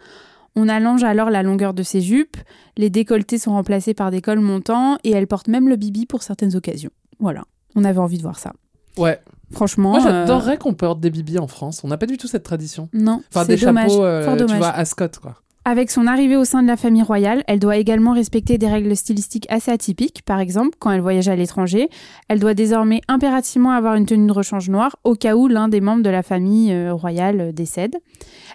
On 0.57 0.69
allonge 0.69 1.05
alors 1.05 1.31
la 1.31 1.43
longueur 1.43 1.75
de 1.75 1.83
ses 1.83 2.01
jupes, 2.01 2.37
les 2.77 2.91
décolletés 2.91 3.39
sont 3.39 3.53
remplacés 3.53 3.95
par 3.95 4.11
des 4.11 4.21
cols 4.21 4.41
montants, 4.41 4.97
et 5.05 5.11
elle 5.13 5.27
porte 5.27 5.49
même 5.49 5.69
le 5.69 5.77
bibi 5.77 6.07
pour 6.07 6.23
certaines 6.23 6.57
occasions. 6.57 6.91
Voilà, 7.21 7.45
on 7.77 7.85
avait 7.85 8.01
envie 8.01 8.17
de 8.17 8.23
voir 8.23 8.39
ça. 8.39 8.53
Ouais. 8.97 9.21
Franchement. 9.53 9.91
Moi, 9.91 10.01
euh, 10.01 10.03
j'adorerais 10.03 10.59
qu'on 10.59 10.75
porte 10.75 11.01
des 11.01 11.11
bibis 11.11 11.39
en 11.39 11.47
France. 11.47 11.83
On 11.85 11.89
n'a 11.89 11.99
pas 11.99 12.07
du 12.07 12.17
tout 12.17 12.27
cette 12.27 12.43
tradition. 12.43 12.89
Non, 12.93 13.23
Enfin, 13.33 13.45
des 13.45 13.57
dommage, 13.57 13.91
chapeaux, 13.91 14.05
euh, 14.05 14.25
fort 14.25 14.35
tu 14.37 14.41
dommage. 14.41 14.59
vois, 14.59 14.71
à 14.71 14.85
Scott, 14.85 15.19
quoi. 15.19 15.37
Avec 15.71 15.93
son 15.93 16.09
arrivée 16.09 16.35
au 16.37 16.45
sein 16.45 16.65
de 16.65 16.67
la 16.67 16.77
famille 16.77 17.05
royale, 17.05 17.45
elle 17.47 17.61
doit 17.61 17.77
également 17.77 18.13
respecter 18.13 18.59
des 18.59 18.67
règles 18.67 18.97
stylistiques 18.97 19.47
assez 19.51 19.71
atypiques. 19.71 20.23
Par 20.25 20.41
exemple, 20.41 20.71
quand 20.81 20.91
elle 20.91 21.01
voyage 21.01 21.29
à 21.29 21.37
l'étranger, 21.37 21.89
elle 22.29 22.41
doit 22.41 22.55
désormais 22.55 23.03
impérativement 23.07 23.71
avoir 23.71 23.95
une 23.95 24.05
tenue 24.05 24.27
de 24.27 24.33
rechange 24.33 24.69
noire 24.69 24.97
au 25.05 25.15
cas 25.15 25.37
où 25.37 25.47
l'un 25.47 25.69
des 25.69 25.81
membres 25.81 26.03
de 26.03 26.11
la 26.11 26.25
famille 26.25 26.73
euh, 26.73 26.93
royale 26.93 27.41
euh, 27.41 27.53
décède. 27.53 27.95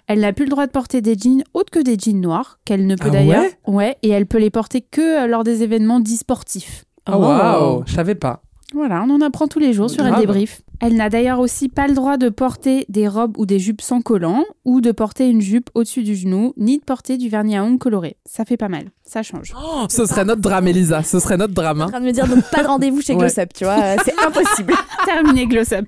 Elle 0.08 0.20
n'a 0.20 0.34
plus 0.34 0.44
le 0.44 0.50
droit 0.50 0.66
de 0.66 0.72
porter 0.72 1.00
des 1.00 1.16
jeans 1.16 1.42
autres 1.54 1.70
que 1.70 1.78
des 1.78 1.96
jeans 1.98 2.20
noirs, 2.20 2.58
qu'elle 2.66 2.86
ne 2.86 2.96
peut 2.96 3.06
Ah 3.08 3.12
d'ailleurs. 3.12 3.44
ouais? 3.66 3.74
Ouais, 3.74 3.96
et 4.02 4.10
elle 4.10 4.26
peut 4.26 4.36
les 4.36 4.50
porter 4.50 4.82
que 4.82 5.24
euh, 5.24 5.26
lors 5.26 5.42
des 5.42 5.62
événements 5.62 6.00
dits 6.00 6.18
sportifs. 6.18 6.84
Ah, 7.06 7.16
waouh, 7.16 7.82
je 7.86 7.94
savais 7.94 8.14
pas. 8.14 8.42
Voilà, 8.74 9.04
on 9.06 9.10
en 9.10 9.20
apprend 9.20 9.46
tous 9.46 9.60
les 9.60 9.72
jours 9.72 9.88
sur 9.88 10.04
Elle 10.04 10.16
débrief. 10.16 10.62
Elle 10.80 10.96
n'a 10.96 11.08
d'ailleurs 11.08 11.38
aussi 11.38 11.68
pas 11.68 11.86
le 11.86 11.94
droit 11.94 12.16
de 12.16 12.28
porter 12.28 12.84
des 12.88 13.08
robes 13.08 13.38
ou 13.38 13.46
des 13.46 13.58
jupes 13.58 13.80
sans 13.80 14.02
collant, 14.02 14.44
ou 14.64 14.80
de 14.80 14.92
porter 14.92 15.28
une 15.30 15.40
jupe 15.40 15.70
au-dessus 15.74 16.02
du 16.02 16.16
genou, 16.16 16.52
ni 16.56 16.78
de 16.78 16.84
porter 16.84 17.16
du 17.16 17.28
vernis 17.28 17.56
à 17.56 17.64
ongles 17.64 17.78
coloré. 17.78 18.16
Ça 18.26 18.44
fait 18.44 18.56
pas 18.56 18.68
mal, 18.68 18.90
ça 19.04 19.22
change. 19.22 19.54
Oh, 19.56 19.86
ce 19.88 20.04
serait 20.04 20.24
notre 20.24 20.42
drame, 20.42 20.66
Elisa. 20.68 21.02
Ce 21.02 21.20
serait 21.20 21.36
notre 21.36 21.54
drame. 21.54 21.80
en 21.80 21.84
hein. 21.84 21.88
train 21.88 22.00
de 22.00 22.06
me 22.06 22.12
dire 22.12 22.26
donc 22.26 22.44
pas 22.50 22.62
de 22.62 22.68
rendez-vous 22.68 23.00
chez 23.00 23.14
Ouais. 23.14 23.20
Gloss 23.20 23.38
Up, 23.38 23.50
tu 23.54 23.64
vois, 23.64 23.78
euh, 23.80 23.96
c'est 24.04 24.20
impossible. 24.22 24.74
Terminé 25.06 25.46
Gloss 25.46 25.72
Up. 25.72 25.86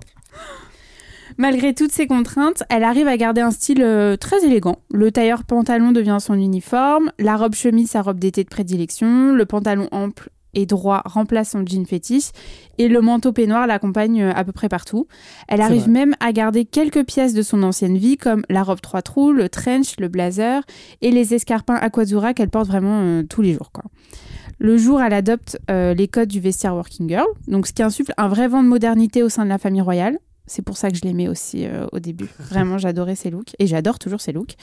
Malgré 1.36 1.74
toutes 1.74 1.92
ces 1.92 2.06
contraintes, 2.06 2.62
elle 2.70 2.82
arrive 2.82 3.06
à 3.06 3.16
garder 3.16 3.40
un 3.42 3.50
style 3.50 3.82
euh, 3.82 4.16
très 4.16 4.44
élégant. 4.44 4.78
Le 4.90 5.12
tailleur 5.12 5.44
pantalon 5.44 5.92
devient 5.92 6.18
son 6.20 6.34
uniforme, 6.34 7.12
la 7.18 7.36
robe 7.36 7.54
chemise 7.54 7.90
sa 7.90 8.02
robe 8.02 8.18
d'été 8.18 8.42
de 8.42 8.48
prédilection, 8.48 9.32
le 9.34 9.46
pantalon 9.46 9.88
ample 9.92 10.30
et 10.54 10.66
droit 10.66 11.02
remplace 11.04 11.50
son 11.50 11.64
jean 11.64 11.86
fétiche 11.86 12.30
et 12.78 12.88
le 12.88 13.00
manteau 13.00 13.32
peignoir 13.32 13.66
l'accompagne 13.66 14.22
euh, 14.22 14.32
à 14.34 14.44
peu 14.44 14.52
près 14.52 14.68
partout. 14.68 15.06
Elle 15.48 15.60
arrive 15.60 15.88
même 15.88 16.14
à 16.20 16.32
garder 16.32 16.64
quelques 16.64 17.04
pièces 17.04 17.34
de 17.34 17.42
son 17.42 17.62
ancienne 17.62 17.98
vie 17.98 18.16
comme 18.16 18.42
la 18.48 18.62
robe 18.62 18.80
trois 18.80 19.02
trous, 19.02 19.32
le 19.32 19.48
trench, 19.48 19.98
le 19.98 20.08
blazer 20.08 20.62
et 21.00 21.10
les 21.10 21.34
escarpins 21.34 21.76
aquazura 21.76 22.34
qu'elle 22.34 22.50
porte 22.50 22.66
vraiment 22.68 23.00
euh, 23.02 23.22
tous 23.22 23.42
les 23.42 23.52
jours 23.52 23.72
quoi. 23.72 23.84
Le 24.60 24.76
jour, 24.76 25.00
elle 25.00 25.14
adopte 25.14 25.56
euh, 25.70 25.94
les 25.94 26.08
codes 26.08 26.28
du 26.28 26.40
vestiaire 26.40 26.74
working 26.74 27.08
girl, 27.08 27.26
donc 27.46 27.68
ce 27.68 27.72
qui 27.72 27.82
insuffle 27.82 28.12
un 28.16 28.26
vrai 28.26 28.48
vent 28.48 28.62
de 28.62 28.68
modernité 28.68 29.22
au 29.22 29.28
sein 29.28 29.44
de 29.44 29.48
la 29.48 29.58
famille 29.58 29.80
royale. 29.80 30.18
C'est 30.46 30.62
pour 30.62 30.76
ça 30.76 30.90
que 30.90 30.96
je 30.96 31.02
l'aimais 31.02 31.28
aussi 31.28 31.64
euh, 31.64 31.86
au 31.92 32.00
début. 32.00 32.28
Vraiment, 32.38 32.78
j'adorais 32.78 33.14
ses 33.14 33.30
looks 33.30 33.54
et 33.58 33.66
j'adore 33.66 33.98
toujours 33.98 34.20
ses 34.20 34.32
looks. 34.32 34.56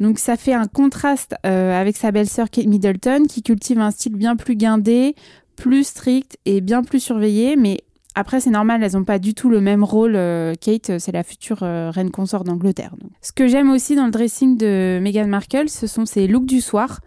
Donc 0.00 0.18
ça 0.18 0.36
fait 0.36 0.52
un 0.52 0.66
contraste 0.66 1.34
euh, 1.46 1.80
avec 1.80 1.96
sa 1.96 2.10
belle-sœur 2.10 2.50
Kate 2.50 2.66
Middleton 2.66 3.24
qui 3.28 3.42
cultive 3.42 3.78
un 3.78 3.90
style 3.90 4.16
bien 4.16 4.36
plus 4.36 4.56
guindé, 4.56 5.14
plus 5.56 5.84
strict 5.84 6.36
et 6.46 6.60
bien 6.60 6.82
plus 6.82 7.00
surveillé. 7.00 7.56
Mais 7.56 7.80
après, 8.16 8.40
c'est 8.40 8.50
normal, 8.50 8.82
elles 8.82 8.92
n'ont 8.92 9.04
pas 9.04 9.18
du 9.18 9.34
tout 9.34 9.50
le 9.50 9.60
même 9.60 9.84
rôle. 9.84 10.14
Euh, 10.16 10.54
Kate, 10.60 10.90
euh, 10.90 10.98
c'est 10.98 11.12
la 11.12 11.22
future 11.22 11.58
reine 11.58 12.10
consort 12.10 12.44
d'Angleterre. 12.44 12.94
Ce 13.22 13.32
que 13.32 13.46
j'aime 13.46 13.70
aussi 13.70 13.94
dans 13.94 14.06
le 14.06 14.10
dressing 14.10 14.56
de 14.56 14.98
Meghan 15.00 15.28
Markle, 15.28 15.68
ce 15.68 15.86
sont 15.86 16.06
ses 16.06 16.26
looks 16.26 16.46
du 16.46 16.60
soir. 16.60 17.00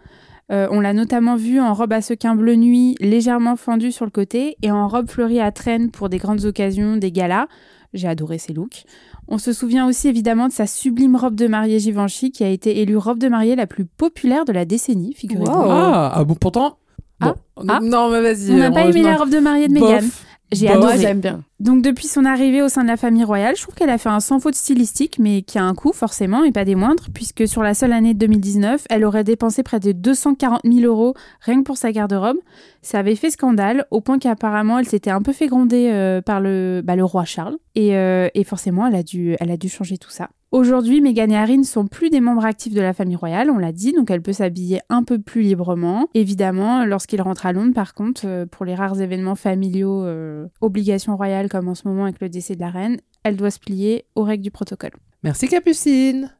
On 0.50 0.80
l'a 0.80 0.94
notamment 0.94 1.36
vue 1.36 1.60
en 1.60 1.74
robe 1.74 1.92
à 1.92 2.00
sequins 2.00 2.34
bleu 2.34 2.54
nuit, 2.54 2.96
légèrement 3.00 3.54
fendue 3.54 3.92
sur 3.92 4.06
le 4.06 4.10
côté, 4.10 4.56
et 4.62 4.70
en 4.70 4.88
robe 4.88 5.10
fleurie 5.10 5.40
à 5.40 5.52
traîne 5.52 5.90
pour 5.90 6.08
des 6.08 6.16
grandes 6.16 6.46
occasions, 6.46 6.96
des 6.96 7.12
galas. 7.12 7.48
J'ai 7.92 8.08
adoré 8.08 8.38
ces 8.38 8.54
looks. 8.54 8.84
On 9.28 9.36
se 9.38 9.52
souvient 9.52 9.86
aussi 9.86 10.08
évidemment 10.08 10.48
de 10.48 10.52
sa 10.52 10.66
sublime 10.66 11.14
robe 11.14 11.34
de 11.34 11.46
mariée 11.46 11.78
Givenchy 11.78 12.32
qui 12.32 12.44
a 12.44 12.48
été 12.48 12.80
élue 12.80 12.96
robe 12.96 13.18
de 13.18 13.28
mariée 13.28 13.56
la 13.56 13.66
plus 13.66 13.84
populaire 13.84 14.46
de 14.46 14.52
la 14.52 14.64
décennie, 14.64 15.12
figurez-vous. 15.14 15.50
Ah, 15.50 16.12
ah 16.14 16.24
bon, 16.24 16.34
pourtant. 16.34 16.78
Bon. 17.20 17.34
Ah. 17.68 17.80
Non, 17.82 18.10
mais 18.10 18.22
vas-y. 18.22 18.52
On 18.52 18.56
n'a 18.56 18.70
pas 18.70 18.86
aimé 18.86 19.02
la 19.02 19.16
robe 19.16 19.30
de 19.30 19.38
mariée 19.38 19.68
de 19.68 19.78
Bof. 19.78 19.90
Meghan. 19.90 20.06
J'ai 20.52 20.68
Bof. 20.68 20.76
adoré. 20.76 20.98
J'aime 20.98 21.20
bien. 21.20 21.42
Donc 21.60 21.82
depuis 21.82 22.06
son 22.06 22.24
arrivée 22.24 22.62
au 22.62 22.68
sein 22.68 22.82
de 22.82 22.88
la 22.88 22.96
famille 22.96 23.24
royale, 23.24 23.56
je 23.56 23.62
trouve 23.62 23.74
qu'elle 23.74 23.90
a 23.90 23.98
fait 23.98 24.08
un 24.08 24.20
sans 24.20 24.38
faute 24.38 24.54
stylistique, 24.54 25.18
mais 25.18 25.42
qui 25.42 25.58
a 25.58 25.64
un 25.64 25.74
coût 25.74 25.92
forcément 25.92 26.44
et 26.44 26.52
pas 26.52 26.64
des 26.64 26.74
moindres, 26.74 27.08
puisque 27.12 27.46
sur 27.46 27.62
la 27.62 27.74
seule 27.74 27.92
année 27.92 28.14
de 28.14 28.18
2019, 28.20 28.86
elle 28.88 29.04
aurait 29.04 29.24
dépensé 29.24 29.62
près 29.62 29.80
de 29.80 29.92
240 29.92 30.60
000 30.64 30.80
euros 30.80 31.14
rien 31.40 31.58
que 31.58 31.64
pour 31.64 31.76
sa 31.76 31.92
garde-robe. 31.92 32.38
Ça 32.80 33.00
avait 33.00 33.16
fait 33.16 33.30
scandale, 33.30 33.86
au 33.90 34.00
point 34.00 34.18
qu'apparemment 34.18 34.78
elle 34.78 34.88
s'était 34.88 35.10
un 35.10 35.20
peu 35.20 35.32
fait 35.32 35.48
gronder 35.48 35.90
euh, 35.90 36.22
par 36.22 36.40
le, 36.40 36.80
bah, 36.84 36.96
le 36.96 37.04
roi 37.04 37.24
Charles, 37.24 37.56
et, 37.74 37.96
euh, 37.96 38.28
et 38.34 38.44
forcément 38.44 38.86
elle 38.86 38.94
a, 38.94 39.02
dû, 39.02 39.36
elle 39.40 39.50
a 39.50 39.56
dû 39.56 39.68
changer 39.68 39.98
tout 39.98 40.10
ça. 40.10 40.30
Aujourd'hui, 40.50 41.02
Meghan 41.02 41.28
et 41.28 41.36
Harry 41.36 41.58
ne 41.58 41.62
sont 41.62 41.86
plus 41.86 42.08
des 42.08 42.20
membres 42.20 42.46
actifs 42.46 42.72
de 42.72 42.80
la 42.80 42.94
famille 42.94 43.16
royale, 43.16 43.50
on 43.50 43.58
l'a 43.58 43.70
dit, 43.70 43.92
donc 43.92 44.10
elle 44.10 44.22
peut 44.22 44.32
s'habiller 44.32 44.80
un 44.88 45.04
peu 45.04 45.18
plus 45.18 45.42
librement. 45.42 46.08
Évidemment, 46.14 46.86
lorsqu'il 46.86 47.20
rentre 47.20 47.44
à 47.44 47.52
Londres, 47.52 47.74
par 47.74 47.92
contre, 47.92 48.22
euh, 48.24 48.46
pour 48.46 48.64
les 48.64 48.74
rares 48.74 48.98
événements 48.98 49.34
familiaux, 49.34 50.04
euh, 50.04 50.46
obligations 50.62 51.16
royales 51.18 51.50
comme 51.50 51.68
en 51.68 51.74
ce 51.74 51.86
moment 51.86 52.04
avec 52.04 52.18
le 52.22 52.30
décès 52.30 52.54
de 52.54 52.60
la 52.60 52.70
reine, 52.70 52.98
elle 53.24 53.36
doit 53.36 53.50
se 53.50 53.58
plier 53.58 54.06
aux 54.14 54.22
règles 54.22 54.42
du 54.42 54.50
protocole. 54.50 54.92
Merci 55.22 55.48
Capucine. 55.48 56.32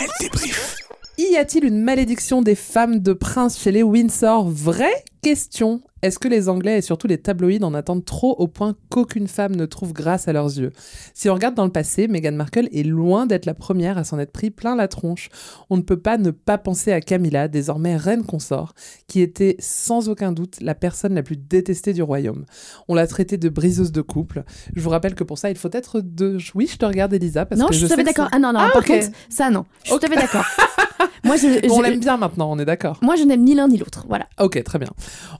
Elle 0.00 0.10
débrief. 0.20 0.76
Y 1.18 1.36
a-t-il 1.36 1.64
une 1.64 1.82
malédiction 1.82 2.42
des 2.42 2.54
femmes 2.54 3.00
de 3.00 3.12
prince 3.12 3.58
chez 3.58 3.72
les 3.72 3.82
Windsor? 3.82 4.48
Vraie 4.48 5.02
question. 5.22 5.80
Est-ce 6.02 6.18
que 6.18 6.28
les 6.28 6.48
Anglais 6.48 6.78
et 6.78 6.82
surtout 6.82 7.08
les 7.08 7.18
tabloïds 7.18 7.64
en 7.64 7.74
attendent 7.74 8.04
trop 8.04 8.32
au 8.38 8.46
point 8.46 8.76
qu'aucune 8.88 9.26
femme 9.26 9.56
ne 9.56 9.66
trouve 9.66 9.92
grâce 9.92 10.28
à 10.28 10.32
leurs 10.32 10.58
yeux? 10.58 10.70
Si 11.12 11.28
on 11.28 11.34
regarde 11.34 11.54
dans 11.56 11.64
le 11.64 11.72
passé, 11.72 12.06
Meghan 12.06 12.32
Markle 12.32 12.68
est 12.72 12.84
loin 12.84 13.26
d'être 13.26 13.46
la 13.46 13.54
première 13.54 13.98
à 13.98 14.04
s'en 14.04 14.18
être 14.18 14.30
pris 14.30 14.50
plein 14.50 14.76
la 14.76 14.86
tronche. 14.86 15.28
On 15.70 15.76
ne 15.76 15.82
peut 15.82 15.98
pas 15.98 16.16
ne 16.16 16.30
pas 16.30 16.56
penser 16.56 16.92
à 16.92 17.00
Camilla, 17.00 17.48
désormais 17.48 17.96
reine 17.96 18.24
consort, 18.24 18.74
qui 19.08 19.20
était 19.20 19.56
sans 19.58 20.08
aucun 20.08 20.30
doute 20.30 20.58
la 20.60 20.76
personne 20.76 21.14
la 21.14 21.22
plus 21.22 21.36
détestée 21.36 21.92
du 21.92 22.02
royaume. 22.02 22.44
On 22.86 22.94
l'a 22.94 23.06
traitée 23.06 23.36
de 23.36 23.48
briseuse 23.48 23.90
de 23.90 24.00
couple. 24.00 24.44
Je 24.76 24.80
vous 24.80 24.90
rappelle 24.90 25.16
que 25.16 25.24
pour 25.24 25.38
ça, 25.38 25.50
il 25.50 25.56
faut 25.56 25.70
être 25.72 26.00
deux. 26.00 26.38
Oui, 26.54 26.68
je 26.70 26.76
te 26.76 26.84
regarde, 26.86 27.12
Elisa. 27.12 27.44
Parce 27.44 27.60
non, 27.60 27.66
que 27.66 27.74
je 27.74 27.78
suis 27.78 27.88
tout 27.88 27.94
à 27.94 27.96
fait 27.96 28.04
d'accord. 28.04 28.28
Ah 28.30 28.38
non, 28.38 28.52
non, 28.52 28.60
Ah, 28.60 28.70
par 28.72 28.84
contre, 28.84 29.08
ça 29.28 29.50
non. 29.50 29.64
Je 29.82 29.90
suis 29.90 29.98
tout 29.98 30.06
à 30.06 30.08
fait 30.08 30.20
d'accord. 30.20 30.44
Moi, 31.24 31.36
je, 31.36 31.70
On 31.70 31.80
l'aime 31.80 32.00
bien 32.00 32.16
maintenant, 32.16 32.50
on 32.50 32.58
est 32.58 32.64
d'accord. 32.64 32.98
Moi, 33.02 33.16
je 33.16 33.24
n'aime 33.24 33.44
ni 33.44 33.54
l'un 33.54 33.68
ni 33.68 33.76
l'autre. 33.76 34.04
Voilà. 34.08 34.28
Ok, 34.40 34.62
très 34.62 34.78
bien. 34.78 34.90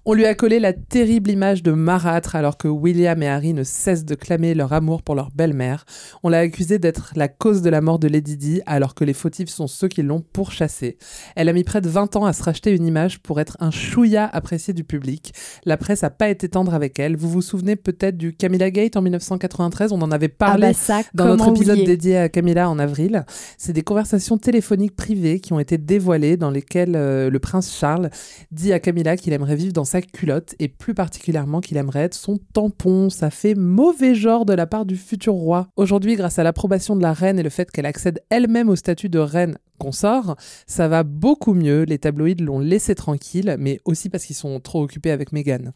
On 0.05 0.13
lui 0.13 0.27
a 0.27 0.35
collé 0.49 0.61
la 0.61 0.73
terrible 0.73 1.31
image 1.31 1.63
de 1.63 1.73
marâtre 1.73 2.35
alors 2.35 2.57
que 2.57 2.69
William 2.69 3.23
et 3.23 3.29
Harry 3.29 3.53
ne 3.53 3.65
cessent 3.65 4.07
de 4.07 4.15
clamer 4.15 4.55
leur 4.55 4.73
amour 4.73 5.03
pour 5.03 5.15
leur 5.15 5.29
belle-mère. 5.31 5.85
On 6.23 6.31
l'a 6.31 6.39
accusée 6.39 6.79
d'être 6.79 7.13
la 7.17 7.29
cause 7.29 7.61
de 7.61 7.69
la 7.69 7.83
mort 7.83 7.99
de 7.99 8.09
Lady 8.09 8.39
Di 8.39 8.63
alors 8.65 8.95
que 8.95 9.05
les 9.05 9.13
fautifs 9.13 9.51
sont 9.51 9.67
ceux 9.67 9.89
qui 9.89 10.03
l'ont 10.03 10.23
pourchassée. 10.33 10.97
Elle 11.37 11.51
a 11.51 11.53
mis 11.53 11.65
près 11.65 11.83
de 11.83 11.91
20 11.91 12.17
ans 12.17 12.25
à 12.25 12.33
se 12.33 12.43
racheter 12.43 12.75
une 12.75 12.87
image 12.87 13.19
pour 13.19 13.41
être 13.41 13.59
un 13.61 13.71
chouïa 13.71 14.25
apprécié 14.25 14.73
du 14.73 14.85
public. 14.85 15.35
La 15.67 15.77
presse 15.77 16.03
a 16.03 16.09
pas 16.09 16.31
été 16.31 16.49
tendre 16.49 16.73
avec 16.73 16.99
elle. 16.99 17.19
Vous 17.19 17.29
vous 17.29 17.43
souvenez 17.43 17.77
peut-être 17.77 18.17
du 18.17 18.35
Camilla 18.35 18.71
Gate 18.71 18.97
en 18.97 19.03
1993 19.03 19.93
On 19.93 20.01
en 20.01 20.11
avait 20.11 20.29
parlé 20.29 20.69
Ah 20.69 20.71
bah 20.71 20.73
ça, 20.73 21.03
dans 21.13 21.27
notre 21.27 21.51
épisode 21.51 21.77
oublier 21.77 21.87
dédié 21.87 22.17
à 22.17 22.31
Camilla 22.31 22.71
en 22.71 22.79
avril. 22.79 23.27
C'est 23.59 23.75
des 23.75 23.83
conversations 23.83 24.39
téléphoniques 24.39 24.97
privées 24.97 25.41
qui 25.41 25.53
ont 25.53 25.61
été 25.61 25.77
dévoilées 25.77 26.39
dans 26.39 26.51
lesquelles 26.51 26.97
euh, 26.97 27.29
le 27.29 27.39
prince 27.39 27.71
Charles 27.71 28.09
dit 28.51 28.73
à 28.73 28.81
Camilla 28.81 29.19
qu'il 29.19 29.35
aimerait 29.35 29.55
vivre 29.55 29.75
dans 29.75 29.85
sa 29.85 30.01
culotte 30.01 30.38
et 30.59 30.69
plus 30.69 30.95
particulièrement 30.95 31.61
qu'il 31.61 31.77
aimerait 31.77 32.05
être 32.05 32.15
son 32.15 32.39
tampon. 32.53 33.11
Ça 33.11 33.31
fait 33.31 33.55
mauvais 33.55 34.15
genre 34.15 34.45
de 34.45 34.53
la 34.55 34.67
part 34.67 34.87
du 34.87 34.97
futur 34.97 35.35
roi. 35.35 35.69
Aujourd'hui, 35.77 36.17
grâce 36.17 36.39
à 36.39 36.43
l'approbation 36.43 36.97
de 36.97 37.03
la 37.03 37.13
reine 37.13 37.39
et 37.39 37.43
le 37.43 37.51
fait 37.51 37.71
qu'elle 37.71 37.87
accède 37.87 38.23
elle-même 38.31 38.69
au 38.69 38.77
statut 38.77 39.09
de 39.09 39.19
reine 39.19 39.59
consort, 39.79 40.37
ça 40.67 40.89
va 40.89 41.03
beaucoup 41.03 41.55
mieux. 41.55 41.85
Les 41.85 41.99
tabloïds 41.99 42.43
l'ont 42.43 42.59
laissé 42.59 42.95
tranquille, 42.95 43.57
mais 43.59 43.81
aussi 43.85 44.09
parce 44.11 44.25
qu'ils 44.25 44.37
sont 44.37 44.61
trop 44.61 44.83
occupés 44.83 45.11
avec 45.11 45.33
Meghan. 45.33 45.73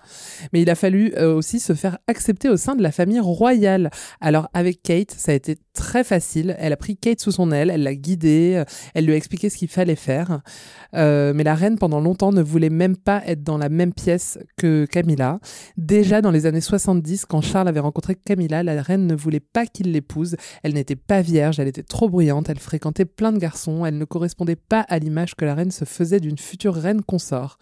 Mais 0.53 0.63
il 0.63 0.71
a 0.71 0.75
fallu 0.75 1.15
euh, 1.17 1.35
aussi 1.35 1.61
se 1.61 1.75
faire 1.75 1.99
accepter 2.07 2.49
au 2.49 2.57
sein 2.57 2.75
de 2.75 2.83
la 2.83 2.93
famille 2.93 3.21
royale. 3.21 3.91
Alors 4.21 4.49
avec 4.53 4.83
Kate, 4.83 5.13
ça 5.17 5.33
a 5.33 5.35
été 5.35 5.57
très 5.73 6.05
facile. 6.05 6.55
Elle 6.59 6.73
a 6.73 6.77
pris 6.77 6.97
Kate 6.97 7.21
sous 7.21 7.33
son 7.33 7.51
aile, 7.51 7.71
elle 7.71 7.83
l'a 7.83 7.95
guidée, 7.95 8.55
euh, 8.57 8.65
elle 8.95 9.07
lui 9.07 9.13
a 9.13 9.17
expliqué 9.17 9.49
ce 9.51 9.57
qu'il 9.57 9.69
fallait 9.69 9.97
faire. 9.97 10.41
Euh, 10.95 11.33
mais 11.35 11.45
la 11.45 11.55
reine, 11.55 11.79
pendant 11.79 12.01
longtemps, 12.01 12.33
ne 12.33 12.43
voulait 12.43 12.71
même 12.71 12.97
pas 12.97 13.23
être 13.27 13.43
dans 13.43 13.59
la 13.59 13.69
même 13.69 13.93
pièce 13.93 14.39
que 14.57 14.85
Camilla. 14.87 15.41
Déjà 15.77 16.21
dans 16.21 16.31
les 16.31 16.47
années 16.47 16.61
70, 16.61 17.25
quand 17.27 17.41
Charles 17.41 17.69
avait 17.69 17.81
rencontré 17.81 18.15
Camilla, 18.15 18.63
la 18.63 18.83
reine 18.83 19.07
ne 19.07 19.15
voulait 19.15 19.41
pas 19.41 19.67
qu'il 19.67 19.93
l'épouse. 19.93 20.37
Elle 20.63 20.75
n'était 20.75 20.97
pas 20.97 21.23
vierge, 21.23 21.61
elle 21.61 21.69
était 21.69 21.83
trop 21.83 22.09
bruyante, 22.09 22.49
elle 22.49 22.59
fréquentait 22.59 23.05
plein 23.05 23.33
de 23.33 23.39
garçons, 23.39 23.85
ne 23.99 24.05
correspondait 24.05 24.57
pas 24.57 24.81
à 24.81 24.99
l'image 24.99 25.35
que 25.35 25.45
la 25.45 25.55
reine 25.55 25.71
se 25.71 25.85
faisait 25.85 26.21
d'une 26.21 26.39
future 26.39 26.75
reine 26.75 27.03
consort. 27.03 27.59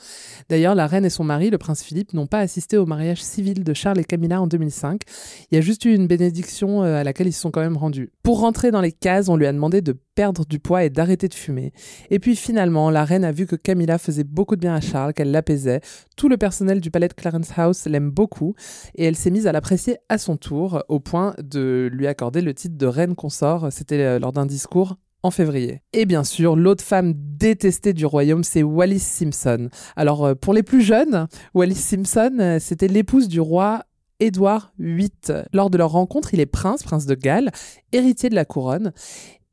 D'ailleurs, 0.49 0.75
la 0.75 0.87
reine 0.87 1.05
et 1.05 1.11
son 1.11 1.25
mari, 1.25 1.51
le 1.51 1.59
prince 1.59 1.83
Philippe, 1.83 2.13
n'ont 2.13 2.27
pas 2.27 2.41
assisté 2.41 2.77
au 2.77 2.87
mariage 2.87 3.23
civil 3.23 3.65
de 3.65 3.75
Charles 3.75 4.01
et 4.01 4.05
Camilla 4.05 4.41
en 4.41 4.47
2005. 4.47 5.03
Il 5.51 5.55
y 5.55 5.59
a 5.59 5.61
juste 5.61 5.85
eu 5.85 5.95
une 5.95 6.07
bénédiction 6.07 6.83
euh, 6.83 6.97
à 6.97 7.05
laquelle 7.05 7.27
ils 7.27 7.33
se 7.33 7.41
sont 7.41 7.51
quand 7.51 7.61
même 7.61 7.77
rendus. 7.77 8.11
Pour 8.23 8.41
rentrer 8.41 8.71
dans 8.71 8.81
les 8.81 8.93
cases, 8.93 9.29
on 9.29 9.37
lui 9.37 9.47
a 9.47 9.53
demandé 9.53 9.81
de 9.83 9.97
perdre 10.15 10.45
du 10.45 10.59
poids 10.59 10.85
et 10.85 10.91
d'arrêter 10.91 11.29
de 11.29 11.35
fumer. 11.35 11.73
Et 12.11 12.19
puis 12.19 12.37
finalement, 12.37 12.91
la 12.91 13.05
reine 13.05 13.25
a 13.25 13.33
vu 13.33 13.47
que 13.47 13.57
Camilla 13.57 13.99
faisait 13.99 14.25
beaucoup 14.25 14.57
de 14.57 14.61
bien 14.61 14.75
à 14.75 14.81
Charles, 14.81 15.15
qu'elle 15.15 15.31
l'apaisait. 15.31 15.81
Tout 16.17 16.29
le 16.29 16.37
personnel 16.37 16.81
du 16.81 16.91
palais 16.91 17.09
de 17.09 17.15
Clarence 17.15 17.53
House 17.57 17.87
l'aime 17.87 18.11
beaucoup 18.11 18.55
et 18.95 19.05
elle 19.05 19.17
s'est 19.17 19.31
mise 19.31 19.47
à 19.47 19.53
l'apprécier 19.53 19.97
à 20.09 20.19
son 20.19 20.37
tour, 20.37 20.83
au 20.89 21.01
point 21.01 21.35
de 21.43 21.89
lui 21.93 22.07
accorder 22.07 22.43
le 22.43 22.53
titre 22.53 22.77
de 22.77 22.87
reine 22.87 23.15
consort. 23.15 23.69
C'était 23.71 24.01
euh, 24.01 24.19
lors 24.19 24.33
d'un 24.33 24.47
discours 24.47 24.97
en 25.23 25.31
février. 25.31 25.83
Et 25.93 26.07
bien 26.07 26.25
sûr, 26.25 26.57
l'autre 26.57 26.85
femme 26.85 27.15
détestée 27.17 27.93
du 27.93 28.07
royaume, 28.07 28.45
c'est 28.45 28.63
Wallis 28.63 29.01
Simpson. 29.01 29.69
Alors, 29.97 30.25
euh, 30.25 30.35
pour 30.35 30.55
les 30.55 30.63
plus 30.63 30.83
jeunes, 30.83 31.29
Wallis 31.55 31.75
Simpson, 31.75 32.37
euh, 32.41 32.59
c'était 32.59 32.89
l'épouse 32.89 33.29
du 33.29 33.41
roi 33.41 33.85
Édouard 34.21 34.73
VIII. 34.79 35.11
Lors 35.53 35.71
de 35.71 35.79
leur 35.79 35.91
rencontre, 35.91 36.35
il 36.35 36.41
est 36.41 36.47
prince, 36.47 36.83
prince 36.83 37.07
de 37.07 37.15
Galles, 37.15 37.51
héritier 37.93 38.29
de 38.29 38.35
la 38.35 38.45
couronne. 38.45 38.93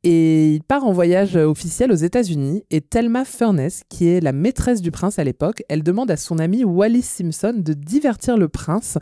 Et 0.04 0.54
il 0.54 0.64
part 0.64 0.86
en 0.86 0.92
voyage 0.92 1.36
euh, 1.36 1.46
officiel 1.46 1.92
aux 1.92 1.96
États-Unis. 1.96 2.64
Et 2.70 2.82
Thelma 2.82 3.26
Furness, 3.26 3.82
qui 3.90 4.08
est 4.08 4.20
la 4.20 4.32
maîtresse 4.32 4.82
du 4.82 4.92
prince 4.92 5.18
à 5.18 5.24
l'époque, 5.24 5.64
elle 5.70 5.82
demande 5.82 6.12
à 6.12 6.18
son 6.18 6.38
ami 6.38 6.64
Wallis 6.64 7.02
Simpson 7.02 7.54
de 7.58 7.74
divertir 7.74 8.38
le 8.38 8.48
prince 8.48 9.00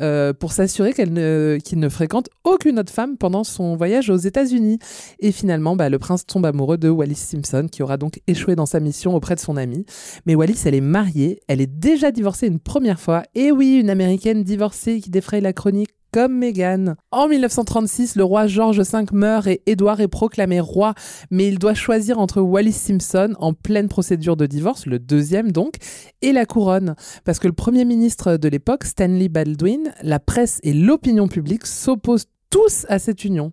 euh, 0.00 0.32
pour 0.32 0.52
s'assurer 0.52 0.92
qu'il 0.92 1.12
ne 1.12 1.88
fréquente 1.88 2.28
aucune 2.44 2.78
autre 2.78 2.92
femme 2.92 3.16
pendant 3.16 3.42
son 3.42 3.76
voyage 3.76 4.08
aux 4.08 4.16
États-Unis. 4.16 4.78
Et 5.18 5.32
finalement, 5.32 5.74
bah, 5.74 5.88
le 5.88 5.98
prince 5.98 6.24
tombe 6.26 6.46
amoureux 6.46 6.78
de 6.78 6.88
Wallis 6.88 7.16
Simpson, 7.16 7.66
qui 7.70 7.82
aura 7.82 7.96
donc 7.96 8.20
échoué 8.28 8.54
dans 8.54 8.66
sa 8.66 8.78
mission 8.78 9.16
auprès 9.16 9.34
de 9.34 9.40
son 9.40 9.56
ami. 9.56 9.84
Mais 10.26 10.36
Wallis, 10.36 10.62
elle 10.64 10.74
est 10.74 10.80
mariée, 10.80 11.40
elle 11.48 11.60
est 11.60 11.66
déjà 11.66 12.12
divorcée 12.12 12.46
une 12.46 12.60
première 12.60 13.00
fois. 13.00 13.24
Et 13.34 13.50
oui, 13.50 13.78
une 13.80 13.90
américaine 13.90 14.44
divorcée 14.44 15.00
qui 15.00 15.10
défraye 15.10 15.40
la 15.40 15.52
chronique 15.52 15.95
comme. 16.16 16.94
En 17.10 17.28
1936, 17.28 18.16
le 18.16 18.24
roi 18.24 18.46
George 18.46 18.80
V 18.80 19.04
meurt 19.12 19.46
et 19.48 19.60
Édouard 19.66 20.00
est 20.00 20.08
proclamé 20.08 20.60
roi, 20.60 20.94
mais 21.30 21.46
il 21.46 21.58
doit 21.58 21.74
choisir 21.74 22.18
entre 22.18 22.40
Wallis 22.40 22.72
Simpson 22.72 23.34
en 23.38 23.52
pleine 23.52 23.88
procédure 23.88 24.34
de 24.34 24.46
divorce, 24.46 24.86
le 24.86 24.98
deuxième 24.98 25.52
donc, 25.52 25.74
et 26.22 26.32
la 26.32 26.46
couronne. 26.46 26.94
Parce 27.24 27.38
que 27.38 27.48
le 27.48 27.52
premier 27.52 27.84
ministre 27.84 28.38
de 28.38 28.48
l'époque, 28.48 28.84
Stanley 28.84 29.28
Baldwin, 29.28 29.92
la 30.00 30.18
presse 30.18 30.58
et 30.62 30.72
l'opinion 30.72 31.28
publique 31.28 31.66
s'opposent 31.66 32.28
tous 32.50 32.86
à 32.88 32.98
cette 32.98 33.24
union. 33.24 33.50